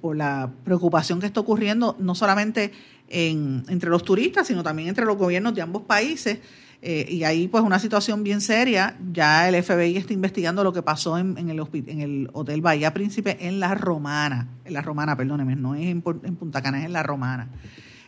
por 0.00 0.16
la 0.16 0.50
preocupación 0.64 1.20
que 1.20 1.26
está 1.26 1.38
ocurriendo, 1.38 1.94
no 2.00 2.16
solamente 2.16 2.72
entre 3.08 3.90
los 3.90 4.04
turistas, 4.04 4.46
sino 4.46 4.62
también 4.62 4.88
entre 4.88 5.04
los 5.04 5.16
gobiernos 5.16 5.54
de 5.54 5.62
ambos 5.62 5.82
países. 5.82 6.38
Eh, 6.80 7.06
y 7.10 7.24
ahí 7.24 7.48
pues 7.48 7.64
una 7.64 7.80
situación 7.80 8.22
bien 8.22 8.40
seria, 8.40 8.96
ya 9.12 9.48
el 9.48 9.60
FBI 9.60 9.96
está 9.96 10.12
investigando 10.12 10.62
lo 10.62 10.72
que 10.72 10.82
pasó 10.82 11.18
en, 11.18 11.36
el, 11.36 11.60
en 11.88 12.00
el 12.00 12.30
Hotel 12.32 12.60
Bahía 12.60 12.94
Príncipe 12.94 13.36
en 13.40 13.58
La 13.58 13.74
Romana, 13.74 14.46
en 14.64 14.74
La 14.74 14.80
Romana, 14.80 15.16
perdóneme, 15.16 15.56
no 15.56 15.74
es 15.74 15.86
en, 15.86 16.02
Punta 16.02 16.62
Cana, 16.62 16.78
es 16.78 16.84
en 16.84 16.92
La 16.92 17.02
Romana. 17.02 17.48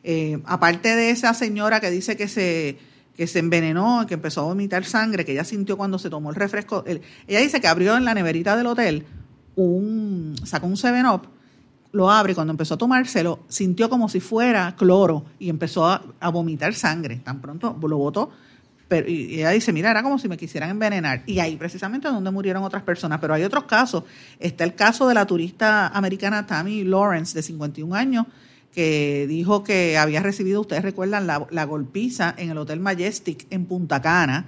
Eh, 0.04 0.40
aparte 0.44 0.94
de 0.94 1.10
esa 1.10 1.34
señora 1.34 1.80
que 1.80 1.90
dice 1.90 2.16
que 2.16 2.28
se 2.28 2.78
que 3.16 3.26
se 3.26 3.40
envenenó, 3.40 4.06
que 4.06 4.14
empezó 4.14 4.42
a 4.42 4.44
vomitar 4.44 4.84
sangre, 4.84 5.26
que 5.26 5.32
ella 5.32 5.44
sintió 5.44 5.76
cuando 5.76 5.98
se 5.98 6.08
tomó 6.08 6.30
el 6.30 6.36
refresco. 6.36 6.84
ella 6.86 7.40
dice 7.40 7.60
que 7.60 7.68
abrió 7.68 7.96
en 7.96 8.06
la 8.06 8.14
neverita 8.14 8.56
del 8.56 8.66
hotel, 8.66 9.04
un, 9.56 10.36
sacó 10.44 10.66
un 10.66 10.76
7-Up, 10.76 11.28
lo 11.92 12.10
abre 12.10 12.34
cuando 12.34 12.52
empezó 12.52 12.74
a 12.74 12.78
tomárselo, 12.78 13.40
sintió 13.48 13.88
como 13.88 14.08
si 14.08 14.20
fuera 14.20 14.74
cloro 14.76 15.24
y 15.38 15.48
empezó 15.48 15.86
a, 15.86 16.02
vomitar 16.30 16.74
sangre. 16.74 17.16
Tan 17.16 17.40
pronto 17.40 17.76
lo 17.82 17.98
botó. 17.98 18.30
Pero, 18.88 19.08
y 19.08 19.36
ella 19.36 19.50
dice, 19.50 19.72
mira, 19.72 19.90
era 19.90 20.02
como 20.02 20.18
si 20.18 20.28
me 20.28 20.36
quisieran 20.36 20.70
envenenar. 20.70 21.22
Y 21.26 21.38
ahí 21.38 21.56
precisamente 21.56 22.08
es 22.08 22.14
donde 22.14 22.30
murieron 22.30 22.62
otras 22.64 22.82
personas. 22.82 23.20
Pero 23.20 23.34
hay 23.34 23.44
otros 23.44 23.64
casos. 23.64 24.04
Está 24.38 24.64
el 24.64 24.74
caso 24.74 25.06
de 25.06 25.14
la 25.14 25.26
turista 25.26 25.88
americana 25.88 26.46
Tammy 26.46 26.82
Lawrence, 26.82 27.34
de 27.34 27.42
51 27.42 27.94
años, 27.94 28.26
que 28.74 29.26
dijo 29.28 29.62
que 29.64 29.96
había 29.96 30.20
recibido, 30.20 30.60
ustedes 30.60 30.82
recuerdan, 30.82 31.26
la, 31.26 31.64
golpiza 31.64 32.34
en 32.36 32.50
el 32.50 32.58
Hotel 32.58 32.80
Majestic 32.80 33.46
en 33.50 33.66
Punta 33.66 34.02
Cana. 34.02 34.46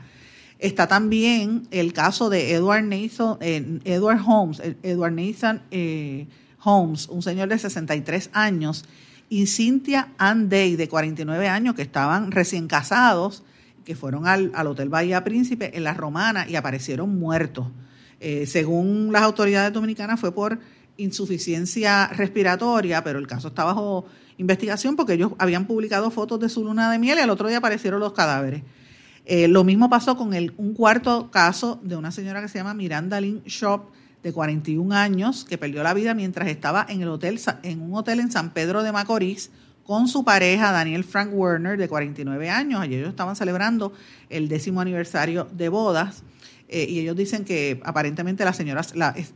Está 0.58 0.86
también 0.86 1.66
el 1.72 1.92
caso 1.92 2.30
de 2.30 2.52
Edward 2.52 2.84
Nathan, 2.84 3.36
eh, 3.40 3.80
Edward 3.84 4.20
Holmes, 4.24 4.62
Edward 4.82 5.12
Nathan 5.12 5.62
eh, 5.72 6.26
Holmes, 6.64 7.08
un 7.08 7.22
señor 7.22 7.48
de 7.48 7.58
63 7.58 8.30
años, 8.32 8.84
y 9.28 9.46
Cynthia 9.46 10.12
Ann 10.18 10.48
Day, 10.48 10.76
de 10.76 10.88
49 10.88 11.48
años, 11.48 11.74
que 11.74 11.82
estaban 11.82 12.32
recién 12.32 12.68
casados, 12.68 13.42
que 13.84 13.96
fueron 13.96 14.26
al, 14.26 14.52
Hotel 14.66 14.88
Bahía 14.88 15.24
Príncipe 15.24 15.76
en 15.76 15.84
la 15.84 15.94
Romana 15.94 16.46
y 16.48 16.56
aparecieron 16.56 17.18
muertos. 17.18 17.66
Eh, 18.20 18.46
según 18.46 19.10
las 19.12 19.22
autoridades 19.22 19.72
dominicanas 19.72 20.20
fue 20.20 20.32
por 20.32 20.58
insuficiencia 20.96 22.08
respiratoria, 22.08 23.02
pero 23.02 23.18
el 23.18 23.26
caso 23.26 23.48
está 23.48 23.64
bajo 23.64 24.04
investigación 24.38 24.96
porque 24.96 25.14
ellos 25.14 25.32
habían 25.38 25.66
publicado 25.66 26.10
fotos 26.10 26.38
de 26.40 26.48
su 26.48 26.64
luna 26.64 26.90
de 26.90 26.98
miel 26.98 27.18
y 27.18 27.22
al 27.22 27.30
otro 27.30 27.48
día 27.48 27.58
aparecieron 27.58 28.00
los 28.00 28.12
cadáveres. 28.12 28.62
Eh, 29.24 29.48
lo 29.48 29.64
mismo 29.64 29.88
pasó 29.88 30.16
con 30.16 30.34
el, 30.34 30.52
un 30.56 30.74
cuarto 30.74 31.30
caso 31.30 31.80
de 31.82 31.96
una 31.96 32.10
señora 32.10 32.42
que 32.42 32.48
se 32.48 32.58
llama 32.58 32.74
Miranda 32.74 33.20
Lynn 33.20 33.42
Shop, 33.44 33.90
de 34.22 34.32
41 34.32 34.94
años, 34.94 35.44
que 35.44 35.58
perdió 35.58 35.82
la 35.82 35.94
vida 35.94 36.14
mientras 36.14 36.48
estaba 36.48 36.86
en, 36.88 37.02
el 37.02 37.08
hotel, 37.08 37.40
en 37.62 37.82
un 37.82 37.94
hotel 37.94 38.20
en 38.20 38.30
San 38.30 38.50
Pedro 38.50 38.82
de 38.82 38.92
Macorís 38.92 39.50
con 39.84 40.08
su 40.08 40.24
pareja 40.24 40.70
Daniel 40.70 41.04
Frank 41.04 41.30
Werner, 41.32 41.76
de 41.76 41.88
49 41.88 42.50
años. 42.50 42.80
Ayer 42.80 43.00
ellos 43.00 43.10
estaban 43.10 43.34
celebrando 43.36 43.92
el 44.30 44.48
décimo 44.48 44.80
aniversario 44.80 45.48
de 45.52 45.68
bodas. 45.68 46.22
Eh, 46.68 46.86
y 46.88 47.00
ellos 47.00 47.16
dicen 47.16 47.44
que 47.44 47.80
aparentemente 47.84 48.44
la 48.44 48.54
señora, 48.54 48.82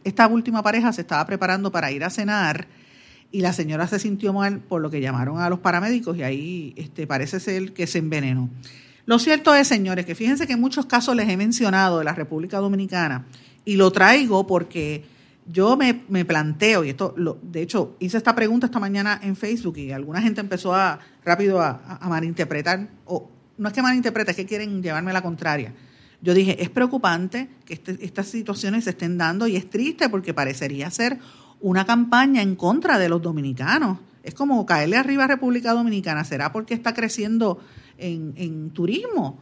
esta 0.05 0.27
última 0.27 0.63
pareja 0.63 0.93
se 0.93 1.03
estaba 1.03 1.27
preparando 1.27 1.71
para 1.71 1.93
ir 1.93 2.03
a 2.03 2.11
cenar 2.11 2.67
y 3.31 3.43
la 3.43 3.53
señora 3.53 3.87
se 3.87 3.99
sintió 3.99 4.33
mal 4.33 4.61
por 4.61 4.81
lo 4.81 4.91
que 4.91 5.01
llamaron 5.01 5.39
a 5.41 5.51
los 5.51 5.59
paramédicos 5.59 6.17
y 6.17 6.23
ahí 6.23 6.75
este, 6.77 7.07
parece 7.07 7.41
ser 7.41 7.75
que 7.75 7.87
se 7.87 7.99
envenenó. 7.99 8.49
Lo 9.05 9.19
cierto 9.19 9.55
es, 9.55 9.69
señores, 9.69 10.07
que 10.07 10.15
fíjense 10.15 10.47
que 10.47 10.55
en 10.55 10.61
muchos 10.61 10.87
casos 10.87 11.15
les 11.15 11.29
he 11.29 11.37
mencionado 11.37 11.99
de 11.99 12.05
la 12.05 12.15
República 12.15 12.59
Dominicana 12.59 13.27
y 13.67 13.77
lo 13.77 13.91
traigo 13.91 14.47
porque 14.47 15.05
yo 15.47 15.77
me, 15.77 16.25
planteo, 16.25 16.85
y 16.85 16.91
esto, 16.91 17.13
lo, 17.17 17.39
de 17.43 17.63
hecho, 17.63 17.97
hice 18.01 18.17
esta 18.17 18.35
pregunta 18.35 18.67
esta 18.67 18.81
mañana 18.81 19.21
en 19.23 19.37
Facebook 19.37 19.77
y 19.77 19.93
alguna 19.93 20.23
gente 20.23 20.41
empezó 20.41 20.75
a 20.75 20.99
rápido 21.25 21.61
a, 21.61 22.01
malinterpretar, 22.09 22.89
o 23.05 23.31
no 23.59 23.69
es 23.69 23.75
que 23.75 23.83
malinterprete, 23.83 24.31
es 24.31 24.37
que 24.37 24.47
quieren 24.47 24.83
llevarme 24.83 25.11
a 25.11 25.15
la 25.15 25.23
contraria. 25.23 25.75
Yo 26.23 26.33
dije, 26.33 26.63
es 26.63 26.71
preocupante 26.71 27.49
que 27.65 27.75
este, 27.75 27.99
estas 28.05 28.29
situaciones 28.29 28.85
se 28.85 28.91
estén 28.91 29.19
dando 29.19 29.47
y 29.47 29.57
es 29.57 29.69
triste 29.69 30.09
porque 30.09 30.33
parecería 30.33 30.91
ser 30.91 31.19
una 31.61 31.85
campaña 31.85 32.43
en 32.43 32.57
contra 32.57 32.99
de 32.99 33.09
los 33.09 33.21
dominicanos. 33.21 33.99
Es 34.23 34.35
como 34.35 34.65
caerle 34.65 34.97
arriba 34.97 35.25
a 35.25 35.29
República 35.29 35.73
Dominicana. 35.73 36.25
¿Será 36.25 36.53
porque 36.53 36.75
está 36.75 36.95
creciendo 36.95 37.61
en, 37.99 38.33
en 38.37 38.71
turismo 38.71 39.41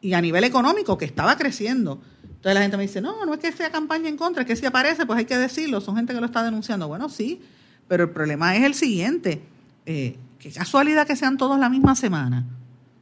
y 0.00 0.12
a 0.12 0.20
nivel 0.20 0.44
económico, 0.44 0.98
que 0.98 1.06
estaba 1.06 1.36
creciendo? 1.36 2.00
Entonces 2.36 2.54
la 2.54 2.62
gente 2.62 2.76
me 2.76 2.84
dice, 2.84 3.00
no, 3.00 3.24
no 3.24 3.34
es 3.34 3.40
que 3.40 3.52
sea 3.52 3.70
campaña 3.70 4.08
en 4.08 4.16
contra, 4.16 4.42
es 4.42 4.46
que 4.46 4.56
si 4.56 4.66
aparece, 4.66 5.04
pues 5.04 5.18
hay 5.18 5.24
que 5.24 5.36
decirlo, 5.36 5.80
son 5.80 5.96
gente 5.96 6.14
que 6.14 6.20
lo 6.20 6.26
está 6.26 6.42
denunciando. 6.42 6.86
Bueno, 6.86 7.08
sí, 7.08 7.42
pero 7.88 8.04
el 8.04 8.10
problema 8.10 8.54
es 8.56 8.64
el 8.64 8.74
siguiente, 8.74 9.42
eh, 9.84 10.16
qué 10.38 10.52
casualidad 10.52 11.06
que 11.06 11.16
sean 11.16 11.36
todos 11.36 11.58
la 11.58 11.68
misma 11.68 11.96
semana. 11.96 12.44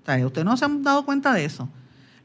O 0.06 0.26
ustedes 0.26 0.44
no 0.44 0.56
se 0.56 0.64
han 0.64 0.82
dado 0.82 1.04
cuenta 1.04 1.32
de 1.32 1.44
eso. 1.44 1.68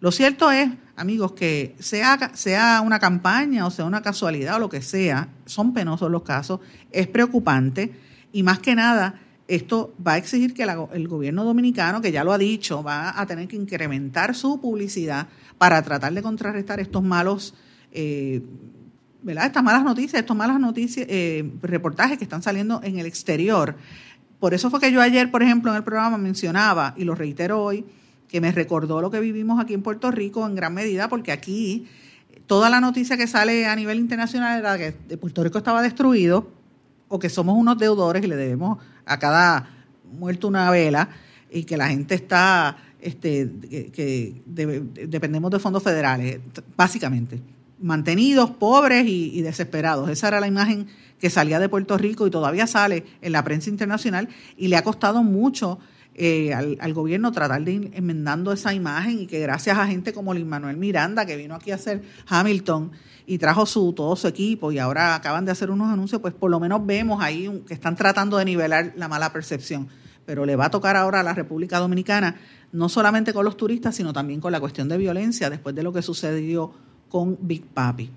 Lo 0.02 0.12
cierto 0.12 0.52
es, 0.52 0.70
amigos, 0.96 1.34
que 1.34 1.76
sea, 1.80 2.32
sea 2.34 2.82
una 2.82 3.00
campaña 3.00 3.66
o 3.66 3.72
sea 3.72 3.86
una 3.86 4.02
casualidad 4.02 4.56
o 4.56 4.60
lo 4.60 4.70
que 4.70 4.82
sea, 4.82 5.28
son 5.46 5.74
penosos 5.74 6.10
los 6.10 6.24
casos, 6.24 6.62
es 6.92 7.08
preocupante 7.08 7.94
y 8.32 8.44
más 8.44 8.60
que 8.60 8.76
nada, 8.76 9.20
esto 9.50 9.96
va 10.06 10.14
a 10.14 10.18
exigir 10.18 10.54
que 10.54 10.62
el 10.62 11.08
gobierno 11.08 11.44
dominicano, 11.44 12.02
que 12.02 12.12
ya 12.12 12.24
lo 12.24 12.32
ha 12.32 12.38
dicho, 12.38 12.84
va 12.84 13.20
a 13.20 13.26
tener 13.26 13.48
que 13.48 13.56
incrementar 13.56 14.36
su 14.36 14.62
publicidad 14.62 15.28
para 15.58 15.82
tratar 15.82 16.14
de 16.14 16.22
contrarrestar 16.22 16.80
estos 16.80 17.02
malos, 17.02 17.56
eh, 17.92 18.44
¿verdad? 19.24 19.48
Estas 19.48 19.64
malas 19.64 19.84
noticias, 19.84 20.22
estos 20.22 20.38
malas 20.38 20.60
noticias, 20.60 21.08
eh, 21.10 21.52
reportajes 21.64 22.20
que 22.20 22.26
están 22.26 22.44
saliendo 22.44 22.80
en 22.84 23.00
el 23.00 23.08
exterior. 23.08 23.76
Por 24.40 24.54
eso 24.54 24.70
fue 24.70 24.80
que 24.80 24.92
yo 24.92 25.02
ayer, 25.02 25.32
por 25.32 25.42
ejemplo, 25.42 25.72
en 25.72 25.78
el 25.78 25.84
programa 25.84 26.20
mencionaba, 26.20 26.94
y 26.96 27.04
lo 27.04 27.16
reitero 27.16 27.64
hoy, 27.64 27.84
que 28.28 28.42
me 28.42 28.52
recordó 28.52 29.02
lo 29.02 29.10
que 29.10 29.20
vivimos 29.20 29.60
aquí 29.60 29.74
en 29.74 29.82
Puerto 29.82 30.12
Rico 30.12 30.46
en 30.46 30.54
gran 30.54 30.76
medida, 30.76 31.10
porque 31.10 31.32
aquí 31.32 31.88
toda 32.46 32.70
la 32.70 32.80
noticia 32.80 33.18
que 33.18 33.26
sale 33.26 33.66
a 33.66 33.76
nivel 33.76 33.98
internacional 33.98 34.60
era 34.60 34.78
que 34.78 34.92
Puerto 35.18 35.44
Rico 35.44 35.58
estaba 35.58 35.82
destruido 35.82 36.52
o 37.10 37.18
que 37.18 37.30
somos 37.30 37.58
unos 37.58 37.78
deudores 37.78 38.24
y 38.24 38.28
le 38.28 38.36
debemos 38.36 38.78
a 39.06 39.20
cada 39.20 39.70
muerto 40.12 40.48
una 40.48 40.70
vela 40.72 41.10
y 41.52 41.64
que 41.64 41.78
la 41.78 41.90
gente 41.90 42.16
está 42.16 42.78
este, 43.02 43.50
que, 43.94 44.42
dependemos 44.46 45.52
de 45.52 45.60
fondos 45.60 45.84
federales, 45.84 46.40
básicamente. 46.76 47.42
Mantenidos, 47.82 48.52
pobres 48.52 49.06
y, 49.08 49.42
desesperados. 49.42 50.10
Esa 50.10 50.28
era 50.28 50.40
la 50.40 50.48
imagen 50.48 50.88
que 51.18 51.30
salía 51.30 51.60
de 51.60 51.70
Puerto 51.70 51.98
Rico 51.98 52.28
y 52.28 52.32
todavía 52.32 52.68
sale 52.68 53.06
en 53.22 53.32
la 53.32 53.44
prensa 53.44 53.70
internacional 53.70 54.28
y 54.58 54.68
le 54.68 54.76
ha 54.76 54.84
costado 54.84 55.24
mucho 55.24 55.80
eh, 56.16 56.54
al, 56.54 56.94
gobierno 56.94 57.32
tratar 57.32 57.64
de 57.64 57.72
ir 57.72 57.92
enmendando 57.94 58.52
esa 58.52 58.74
imagen 58.74 59.20
y 59.22 59.28
que 59.28 59.40
gracias 59.40 59.78
a 59.78 59.88
gente 59.88 60.12
como 60.12 60.34
Luis 60.34 60.46
Manuel 60.46 60.76
Miranda, 60.76 61.26
que 61.26 61.38
vino 61.38 61.56
aquí 61.56 61.72
a 61.72 61.76
hacer 61.76 62.02
Hamilton 62.28 62.92
y 63.30 63.38
trajo 63.38 63.68
su 63.68 63.94
todo 63.94 64.16
su 64.16 64.28
equipo 64.28 64.72
y 64.72 64.80
ahora 64.80 65.14
acaban 65.14 65.46
de 65.46 65.52
hacer 65.52 65.70
unos 65.70 65.94
anuncios, 65.94 66.20
pues 66.20 66.34
por 66.34 66.50
lo 66.50 66.60
menos 66.60 66.84
vemos 66.84 67.22
ahí 67.22 67.62
que 67.68 67.76
están 67.76 67.96
tratando 67.96 68.38
de 68.38 68.46
nivelar 68.46 68.94
la 68.96 69.08
mala 69.08 69.32
percepción. 69.32 69.88
Pero 70.26 70.48
le 70.48 70.56
va 70.56 70.66
a 70.66 70.72
tocar 70.72 70.96
ahora 70.96 71.20
a 71.20 71.24
la 71.24 71.36
República 71.36 71.78
Dominicana 71.78 72.38
no 72.72 72.90
solamente 72.90 73.32
con 73.32 73.46
los 73.46 73.56
turistas, 73.56 73.96
sino 73.96 74.14
también 74.14 74.42
con 74.42 74.52
la 74.52 74.60
cuestión 74.60 74.90
de 74.90 74.98
violencia 74.98 75.52
después 75.52 75.76
de 75.76 75.84
lo 75.84 75.94
que 75.94 76.02
sucedió 76.02 76.74
con 77.08 77.38
Big 77.42 77.68
Papi. 77.68 78.10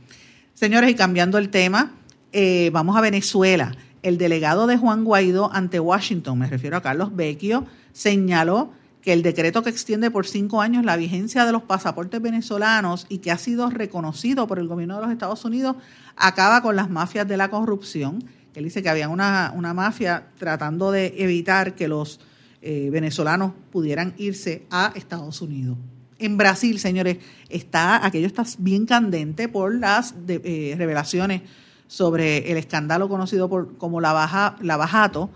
Señores, 0.55 0.91
y 0.91 0.95
cambiando 0.95 1.37
el 1.37 1.51
tema, 1.51 1.93
eh, 2.33 2.71
vamos 2.73 2.97
a 2.97 3.03
Venezuela. 3.03 3.77
El 4.03 4.17
delegado 4.17 4.67
de 4.67 4.79
Juan 4.79 5.05
Guaidó 5.05 5.53
ante 5.53 5.79
Washington, 5.79 6.39
me 6.39 6.47
refiero 6.47 6.79
a 6.79 6.81
Carlos 6.81 7.15
Vecchio, 7.15 7.67
señaló 7.93 8.73
que 9.03 9.13
el 9.13 9.23
decreto 9.23 9.63
que 9.63 9.71
extiende 9.71 10.11
por 10.11 10.27
cinco 10.27 10.63
años 10.63 10.85
la 10.85 10.97
vigencia 10.97 11.45
de 11.45 11.53
los 11.53 11.63
pasaportes 11.63 12.23
venezolanos 12.23 13.07
y 13.09 13.19
que 13.19 13.33
ha 13.33 13.39
sido 13.39 13.69
reconocido 13.69 14.47
por 14.47 14.61
el 14.61 14.69
gobierno 14.69 14.97
de 14.97 15.03
los 15.03 15.11
Estados 15.11 15.45
Unidos 15.45 15.77
acaba 16.17 16.63
con 16.63 16.77
las 16.77 16.89
mafias 16.89 17.27
de 17.27 17.37
la 17.37 17.51
corrupción. 17.51 18.23
Él 18.55 18.65
dice 18.65 18.83
que 18.83 18.89
había 18.89 19.09
una, 19.09 19.53
una 19.57 19.75
mafia 19.75 20.29
tratando 20.39 20.93
de 20.93 21.15
evitar 21.19 21.75
que 21.75 21.89
los 21.89 22.21
eh, 22.61 22.91
venezolanos 22.93 23.53
pudieran 23.73 24.15
irse 24.19 24.67
a 24.71 24.93
Estados 24.95 25.43
Unidos. 25.43 25.77
En 26.21 26.37
Brasil, 26.37 26.79
señores, 26.79 27.19
está 27.49 28.07
aquello 28.07 28.29
está 28.29 28.45
bien 28.59 28.87
candente 28.87 29.49
por 29.49 29.75
las 29.75 30.15
eh, 30.29 30.77
revelaciones 30.79 31.43
sobre 31.89 32.53
el 32.53 32.57
escándalo 32.57 33.09
conocido 33.09 33.49
por, 33.49 33.77
como 33.79 34.01
la, 34.01 34.13
baja, 34.13 34.57
la 34.61 34.77
bajato 34.77 35.31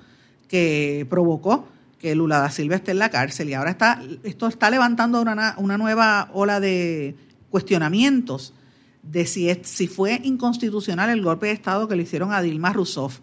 que 0.46 1.04
provocó 1.10 1.66
que 2.06 2.14
Lula 2.14 2.38
da 2.38 2.52
Silva 2.52 2.76
esté 2.76 2.92
en 2.92 3.00
la 3.00 3.10
cárcel 3.10 3.48
y 3.48 3.54
ahora 3.54 3.72
está 3.72 4.00
esto 4.22 4.46
está 4.46 4.70
levantando 4.70 5.20
una, 5.20 5.56
una 5.58 5.76
nueva 5.76 6.30
ola 6.34 6.60
de 6.60 7.16
cuestionamientos 7.50 8.54
de 9.02 9.26
si, 9.26 9.50
es, 9.50 9.58
si 9.64 9.88
fue 9.88 10.20
inconstitucional 10.22 11.10
el 11.10 11.20
golpe 11.20 11.46
de 11.46 11.52
Estado 11.52 11.88
que 11.88 11.96
le 11.96 12.04
hicieron 12.04 12.32
a 12.32 12.42
Dilma 12.42 12.72
Rousseff. 12.72 13.18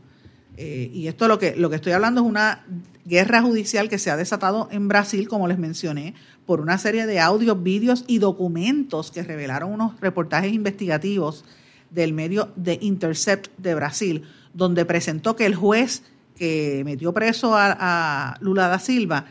Eh, 0.57 0.91
y 0.93 1.07
esto 1.07 1.29
lo 1.29 1.39
que, 1.39 1.55
lo 1.55 1.69
que 1.69 1.77
estoy 1.77 1.93
hablando 1.93 2.19
es 2.19 2.27
una 2.27 2.65
guerra 3.05 3.41
judicial 3.41 3.87
que 3.87 3.99
se 3.99 4.11
ha 4.11 4.17
desatado 4.17 4.67
en 4.69 4.89
Brasil, 4.89 5.29
como 5.29 5.47
les 5.47 5.57
mencioné, 5.57 6.13
por 6.45 6.59
una 6.59 6.77
serie 6.77 7.05
de 7.05 7.21
audios, 7.21 7.63
vídeos 7.63 8.03
y 8.05 8.17
documentos 8.17 9.11
que 9.11 9.23
revelaron 9.23 9.71
unos 9.71 9.97
reportajes 10.01 10.51
investigativos 10.51 11.45
del 11.89 12.11
medio 12.11 12.51
de 12.57 12.79
Intercept 12.81 13.47
de 13.57 13.75
Brasil, 13.75 14.23
donde 14.53 14.83
presentó 14.83 15.37
que 15.37 15.45
el 15.45 15.55
juez 15.55 16.03
que 16.35 16.81
metió 16.85 17.13
preso 17.13 17.55
a, 17.55 18.37
Lula 18.41 18.67
da 18.67 18.79
Silva, 18.79 19.25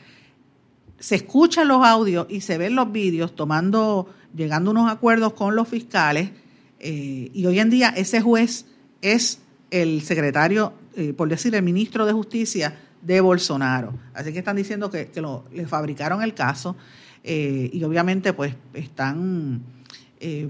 se 0.98 1.16
escuchan 1.16 1.68
los 1.68 1.84
audios 1.84 2.26
y 2.28 2.40
se 2.40 2.58
ven 2.58 2.76
los 2.76 2.92
vídeos 2.92 3.34
tomando, 3.34 4.08
llegando 4.34 4.70
a 4.70 4.72
unos 4.72 4.90
acuerdos 4.90 5.32
con 5.32 5.56
los 5.56 5.68
fiscales, 5.68 6.30
eh, 6.78 7.30
y 7.32 7.46
hoy 7.46 7.58
en 7.58 7.70
día 7.70 7.88
ese 7.96 8.20
juez 8.20 8.66
es 9.00 9.40
el 9.70 10.02
secretario, 10.02 10.74
eh, 10.96 11.12
por 11.12 11.28
decir, 11.28 11.54
el 11.54 11.62
ministro 11.62 12.06
de 12.06 12.12
Justicia 12.12 12.76
de 13.02 13.20
Bolsonaro. 13.20 13.94
Así 14.14 14.32
que 14.32 14.38
están 14.38 14.56
diciendo 14.56 14.90
que, 14.90 15.10
le 15.52 15.66
fabricaron 15.66 16.22
el 16.22 16.34
caso 16.34 16.76
eh, 17.24 17.70
y 17.72 17.82
obviamente 17.84 18.32
pues 18.32 18.54
están 18.74 19.62
eh, 20.20 20.48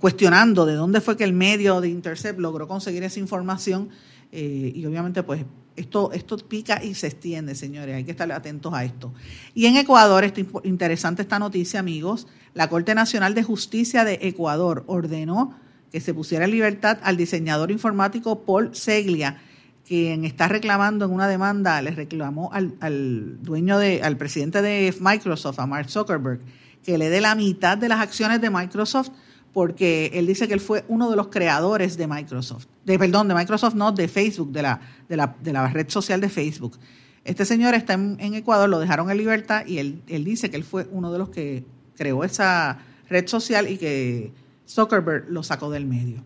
cuestionando 0.00 0.64
de 0.66 0.74
dónde 0.74 1.00
fue 1.00 1.16
que 1.16 1.24
el 1.24 1.32
medio 1.32 1.80
de 1.80 1.88
Intercept 1.88 2.38
logró 2.38 2.66
conseguir 2.68 3.02
esa 3.02 3.20
información 3.20 3.90
eh, 4.32 4.72
y 4.74 4.84
obviamente 4.86 5.22
pues 5.22 5.44
esto, 5.76 6.12
esto 6.12 6.36
pica 6.38 6.82
y 6.82 6.94
se 6.94 7.06
extiende, 7.06 7.54
señores, 7.54 7.94
hay 7.94 8.04
que 8.04 8.10
estar 8.10 8.30
atentos 8.32 8.72
a 8.74 8.84
esto. 8.84 9.12
Y 9.54 9.66
en 9.66 9.76
Ecuador, 9.76 10.24
esto, 10.24 10.62
interesante 10.64 11.22
esta 11.22 11.38
noticia, 11.38 11.80
amigos, 11.80 12.26
la 12.54 12.68
Corte 12.68 12.94
Nacional 12.94 13.34
de 13.34 13.42
Justicia 13.42 14.04
de 14.04 14.18
Ecuador 14.22 14.84
ordenó 14.86 15.54
que 15.92 16.00
se 16.00 16.14
pusiera 16.14 16.46
en 16.46 16.50
libertad 16.50 16.98
al 17.02 17.16
diseñador 17.16 17.70
informático 17.70 18.44
Paul 18.44 18.74
Seglia, 18.74 19.40
quien 19.86 20.24
está 20.24 20.48
reclamando 20.48 21.04
en 21.04 21.12
una 21.12 21.28
demanda, 21.28 21.80
le 21.80 21.92
reclamó 21.92 22.50
al, 22.52 23.42
dueño 23.42 23.78
de, 23.78 24.02
al 24.02 24.16
presidente 24.16 24.60
de 24.60 24.94
Microsoft, 24.98 25.60
a 25.60 25.66
Mark 25.66 25.88
Zuckerberg, 25.88 26.40
que 26.82 26.98
le 26.98 27.08
dé 27.08 27.20
la 27.20 27.34
mitad 27.34 27.78
de 27.78 27.88
las 27.88 28.00
acciones 28.00 28.40
de 28.40 28.50
Microsoft, 28.50 29.10
porque 29.56 30.10
él 30.12 30.26
dice 30.26 30.46
que 30.46 30.52
él 30.52 30.60
fue 30.60 30.84
uno 30.86 31.08
de 31.08 31.16
los 31.16 31.28
creadores 31.28 31.96
de 31.96 32.06
Microsoft, 32.06 32.66
de 32.84 32.98
perdón, 32.98 33.26
de 33.26 33.34
Microsoft, 33.34 33.74
no, 33.74 33.90
de 33.90 34.06
Facebook, 34.06 34.52
de 34.52 34.60
la, 34.60 34.78
de 35.08 35.16
la, 35.16 35.34
de 35.42 35.50
la 35.50 35.66
red 35.68 35.88
social 35.88 36.20
de 36.20 36.28
Facebook. 36.28 36.76
Este 37.24 37.46
señor 37.46 37.72
está 37.72 37.94
en, 37.94 38.34
Ecuador, 38.34 38.68
lo 38.68 38.78
dejaron 38.78 39.10
en 39.10 39.16
libertad 39.16 39.64
y 39.66 39.78
él, 39.78 40.02
él 40.08 40.24
dice 40.24 40.50
que 40.50 40.58
él 40.58 40.62
fue 40.62 40.86
uno 40.90 41.10
de 41.10 41.18
los 41.18 41.30
que 41.30 41.64
creó 41.96 42.22
esa 42.22 42.80
red 43.08 43.26
social 43.28 43.66
y 43.70 43.78
que 43.78 44.30
Zuckerberg 44.68 45.30
lo 45.30 45.42
sacó 45.42 45.70
del 45.70 45.86
medio. 45.86 46.22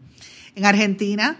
En 0.57 0.65
Argentina, 0.65 1.39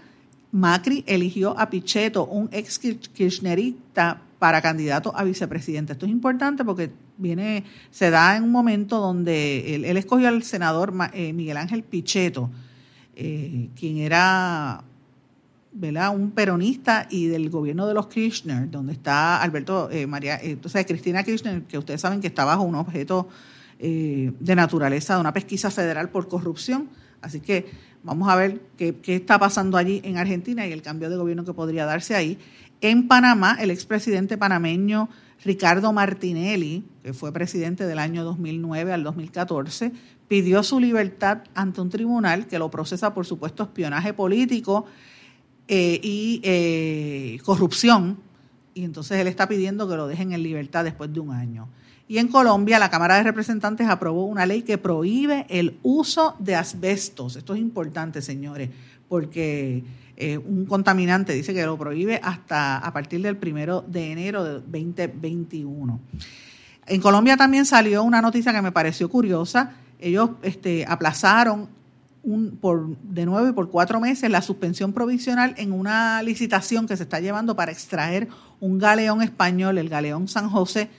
Macri 0.53 1.03
eligió 1.07 1.59
a 1.59 1.69
Pichetto, 1.69 2.25
un 2.25 2.47
ex 2.53 2.79
kirchnerista, 2.79 4.21
para 4.41 4.59
candidato 4.59 5.13
a 5.15 5.23
vicepresidente. 5.23 5.93
Esto 5.93 6.07
es 6.07 6.11
importante 6.11 6.65
porque 6.65 6.89
viene, 7.21 7.63
se 7.91 8.09
da 8.09 8.35
en 8.35 8.43
un 8.43 8.51
momento 8.51 8.99
donde 8.99 9.75
él, 9.75 9.97
escogió 9.97 10.27
al 10.27 10.43
senador 10.43 10.93
eh, 11.13 11.31
Miguel 11.33 11.57
Ángel 11.57 11.83
Pichetto, 11.83 12.49
eh, 13.15 13.69
quien 13.79 13.99
era 13.99 14.83
un 16.13 16.31
peronista 16.31 17.07
y 17.09 17.27
del 17.27 17.49
gobierno 17.49 17.87
de 17.87 17.93
los 17.93 18.07
Kirchner, 18.07 18.69
donde 18.69 18.93
está 18.93 19.41
Alberto 19.41 19.89
eh, 19.89 20.05
María, 20.05 20.39
entonces 20.41 20.85
Cristina 20.85 21.23
Kirchner, 21.23 21.63
que 21.63 21.77
ustedes 21.77 22.01
saben 22.01 22.19
que 22.19 22.27
está 22.27 22.43
bajo 22.43 22.63
un 22.63 22.75
objeto 22.75 23.29
de 23.79 24.55
naturaleza 24.55 25.15
de 25.15 25.21
una 25.21 25.33
pesquisa 25.33 25.71
federal 25.71 26.09
por 26.09 26.27
corrupción. 26.27 26.87
Así 27.19 27.39
que 27.39 27.65
vamos 28.03 28.29
a 28.29 28.35
ver 28.35 28.61
qué, 28.77 28.97
qué, 28.97 29.15
está 29.15 29.39
pasando 29.39 29.75
allí 29.75 30.01
en 30.03 30.17
Argentina 30.17 30.67
y 30.67 30.71
el 30.71 30.83
cambio 30.83 31.09
de 31.09 31.17
gobierno 31.17 31.43
que 31.45 31.53
podría 31.53 31.85
darse 31.85 32.13
ahí. 32.13 32.37
En 32.81 33.07
Panamá, 33.07 33.57
el 33.59 33.71
expresidente 33.71 34.37
panameño 34.37 35.09
Ricardo 35.43 35.91
Martinelli, 35.91 36.83
que 37.03 37.13
fue 37.13 37.31
presidente 37.31 37.87
del 37.87 37.99
año 37.99 38.23
2009 38.23 38.93
al 38.93 39.03
2014, 39.03 39.91
pidió 40.27 40.63
su 40.63 40.79
libertad 40.79 41.39
ante 41.55 41.81
un 41.81 41.89
tribunal 41.89 42.47
que 42.47 42.59
lo 42.59 42.69
procesa 42.69 43.13
por 43.13 43.25
supuesto 43.25 43.63
espionaje 43.63 44.13
político 44.13 44.85
eh, 45.67 45.99
y 46.03 46.41
eh, 46.43 47.39
corrupción. 47.43 48.19
Y 48.73 48.83
entonces 48.83 49.19
él 49.19 49.27
está 49.27 49.47
pidiendo 49.47 49.89
que 49.89 49.95
lo 49.95 50.07
dejen 50.07 50.31
en 50.31 50.43
libertad 50.43 50.83
después 50.83 51.11
de 51.11 51.19
un 51.19 51.31
año. 51.31 51.67
Y 52.11 52.17
en 52.17 52.27
Colombia, 52.27 52.77
la 52.77 52.89
Cámara 52.89 53.15
de 53.15 53.23
Representantes 53.23 53.87
aprobó 53.87 54.25
una 54.25 54.45
ley 54.45 54.63
que 54.63 54.77
prohíbe 54.77 55.45
el 55.47 55.79
uso 55.81 56.35
de 56.39 56.55
asbestos. 56.55 57.37
Esto 57.37 57.53
es 57.53 57.61
importante, 57.61 58.21
señores, 58.21 58.69
porque 59.07 59.85
eh, 60.17 60.37
un 60.37 60.65
contaminante, 60.65 61.31
dice 61.31 61.53
que 61.53 61.65
lo 61.65 61.77
prohíbe 61.77 62.19
hasta 62.21 62.79
a 62.79 62.91
partir 62.91 63.21
del 63.21 63.37
primero 63.37 63.85
de 63.87 64.11
enero 64.11 64.43
de 64.43 64.51
2021. 64.55 66.01
En 66.87 66.99
Colombia 66.99 67.37
también 67.37 67.65
salió 67.65 68.03
una 68.03 68.21
noticia 68.21 68.51
que 68.51 68.61
me 68.61 68.73
pareció 68.73 69.07
curiosa. 69.07 69.71
Ellos 69.97 70.31
este, 70.41 70.83
aplazaron 70.85 71.69
un, 72.23 72.57
por, 72.57 72.89
de 73.03 73.25
nuevo 73.25 73.47
y 73.47 73.53
por 73.53 73.69
cuatro 73.69 74.01
meses 74.01 74.29
la 74.29 74.41
suspensión 74.41 74.91
provisional 74.91 75.55
en 75.55 75.71
una 75.71 76.21
licitación 76.23 76.87
que 76.87 76.97
se 76.97 77.03
está 77.03 77.21
llevando 77.21 77.55
para 77.55 77.71
extraer 77.71 78.27
un 78.59 78.79
galeón 78.79 79.21
español, 79.21 79.77
el 79.77 79.87
galeón 79.87 80.27
San 80.27 80.49
José, 80.49 80.89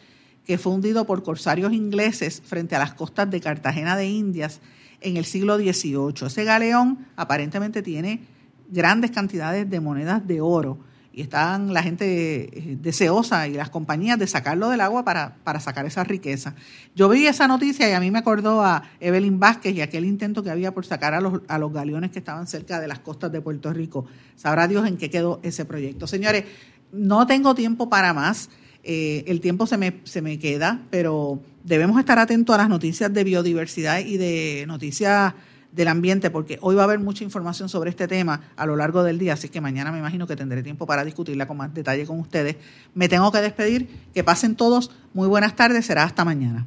que 0.47 0.59
fue 0.59 0.72
hundido 0.72 1.07
por 1.07 1.22
corsarios 1.22 1.72
ingleses 1.72 2.43
frente 2.45 2.76
a 2.76 2.78
las 2.78 2.95
costas 2.95 3.30
de 3.30 3.40
Cartagena 3.40 3.97
de 3.97 4.07
Indias 4.07 4.61
en 5.01 5.16
el 5.16 5.24
siglo 5.24 5.57
XVIII. 5.57 6.26
Ese 6.26 6.45
galeón 6.45 7.07
aparentemente 7.16 7.82
tiene 7.82 8.20
grandes 8.68 9.11
cantidades 9.11 9.68
de 9.68 9.80
monedas 9.80 10.26
de 10.26 10.40
oro 10.40 10.78
y 11.12 11.20
están 11.20 11.74
la 11.74 11.82
gente 11.82 12.59
eh, 12.59 12.76
deseosa 12.80 13.47
y 13.47 13.53
las 13.53 13.68
compañías 13.68 14.18
de 14.18 14.26
sacarlo 14.26 14.70
del 14.70 14.80
agua 14.80 15.05
para, 15.05 15.36
para 15.45 15.61
sacar 15.61 15.84
esa 15.84 16.05
riqueza. 16.05 16.55
Yo 16.95 17.09
vi 17.11 17.26
esa 17.26 17.47
noticia 17.47 17.88
y 17.90 17.93
a 17.93 18.01
mí 18.01 18.11
me 18.11 18.18
acordó 18.18 18.62
a 18.62 18.82
Evelyn 18.99 19.38
Vázquez 19.38 19.74
y 19.74 19.82
aquel 19.82 20.07
intento 20.07 20.43
que 20.43 20.51
había 20.51 20.72
por 20.72 20.86
sacar 20.86 21.12
a 21.12 21.20
los, 21.20 21.43
a 21.49 21.59
los 21.59 21.72
galeones 21.72 22.11
que 22.11 22.18
estaban 22.18 22.47
cerca 22.47 22.80
de 22.80 22.88
las 22.88 23.01
costas 23.01 23.30
de 23.30 23.43
Puerto 23.43 23.72
Rico. 23.72 24.07
Sabrá 24.36 24.66
Dios 24.68 24.86
en 24.88 24.97
qué 24.97 25.11
quedó 25.11 25.38
ese 25.43 25.66
proyecto. 25.66 26.07
Señores, 26.07 26.45
no 26.93 27.26
tengo 27.26 27.55
tiempo 27.55 27.90
para 27.90 28.14
más. 28.14 28.49
Eh, 28.85 29.24
el 29.26 29.41
tiempo 29.41 29.66
se 29.66 29.76
me, 29.76 30.01
se 30.05 30.22
me 30.22 30.39
queda, 30.39 30.83
pero 30.91 31.41
debemos 31.64 31.99
estar 31.99 32.18
atentos 32.18 32.55
a 32.55 32.59
las 32.59 32.68
noticias 32.68 33.12
de 33.12 33.24
biodiversidad 33.24 34.01
y 34.01 34.16
de 34.16 34.64
noticias 34.66 35.35
del 35.72 35.89
ambiente, 35.89 36.30
porque 36.30 36.59
hoy 36.61 36.74
va 36.74 36.83
a 36.83 36.85
haber 36.85 36.99
mucha 36.99 37.24
información 37.24 37.68
sobre 37.68 37.91
este 37.91 38.07
tema 38.07 38.43
a 38.57 38.66
lo 38.66 38.76
largo 38.76 39.03
del 39.03 39.18
día, 39.18 39.33
así 39.33 39.49
que 39.49 39.61
mañana 39.61 39.91
me 39.91 39.99
imagino 39.99 40.26
que 40.26 40.37
tendré 40.37 40.62
tiempo 40.62 40.87
para 40.87 41.05
discutirla 41.05 41.47
con 41.47 41.57
más 41.57 41.72
detalle 41.72 42.07
con 42.07 42.20
ustedes. 42.20 42.57
Me 42.95 43.09
tengo 43.09 43.33
que 43.33 43.41
despedir, 43.41 43.89
que 44.12 44.22
pasen 44.22 44.55
todos, 44.55 44.91
muy 45.14 45.28
buenas 45.28 45.57
tardes, 45.57 45.87
será 45.87 46.05
hasta 46.05 46.24
mañana. 46.24 46.66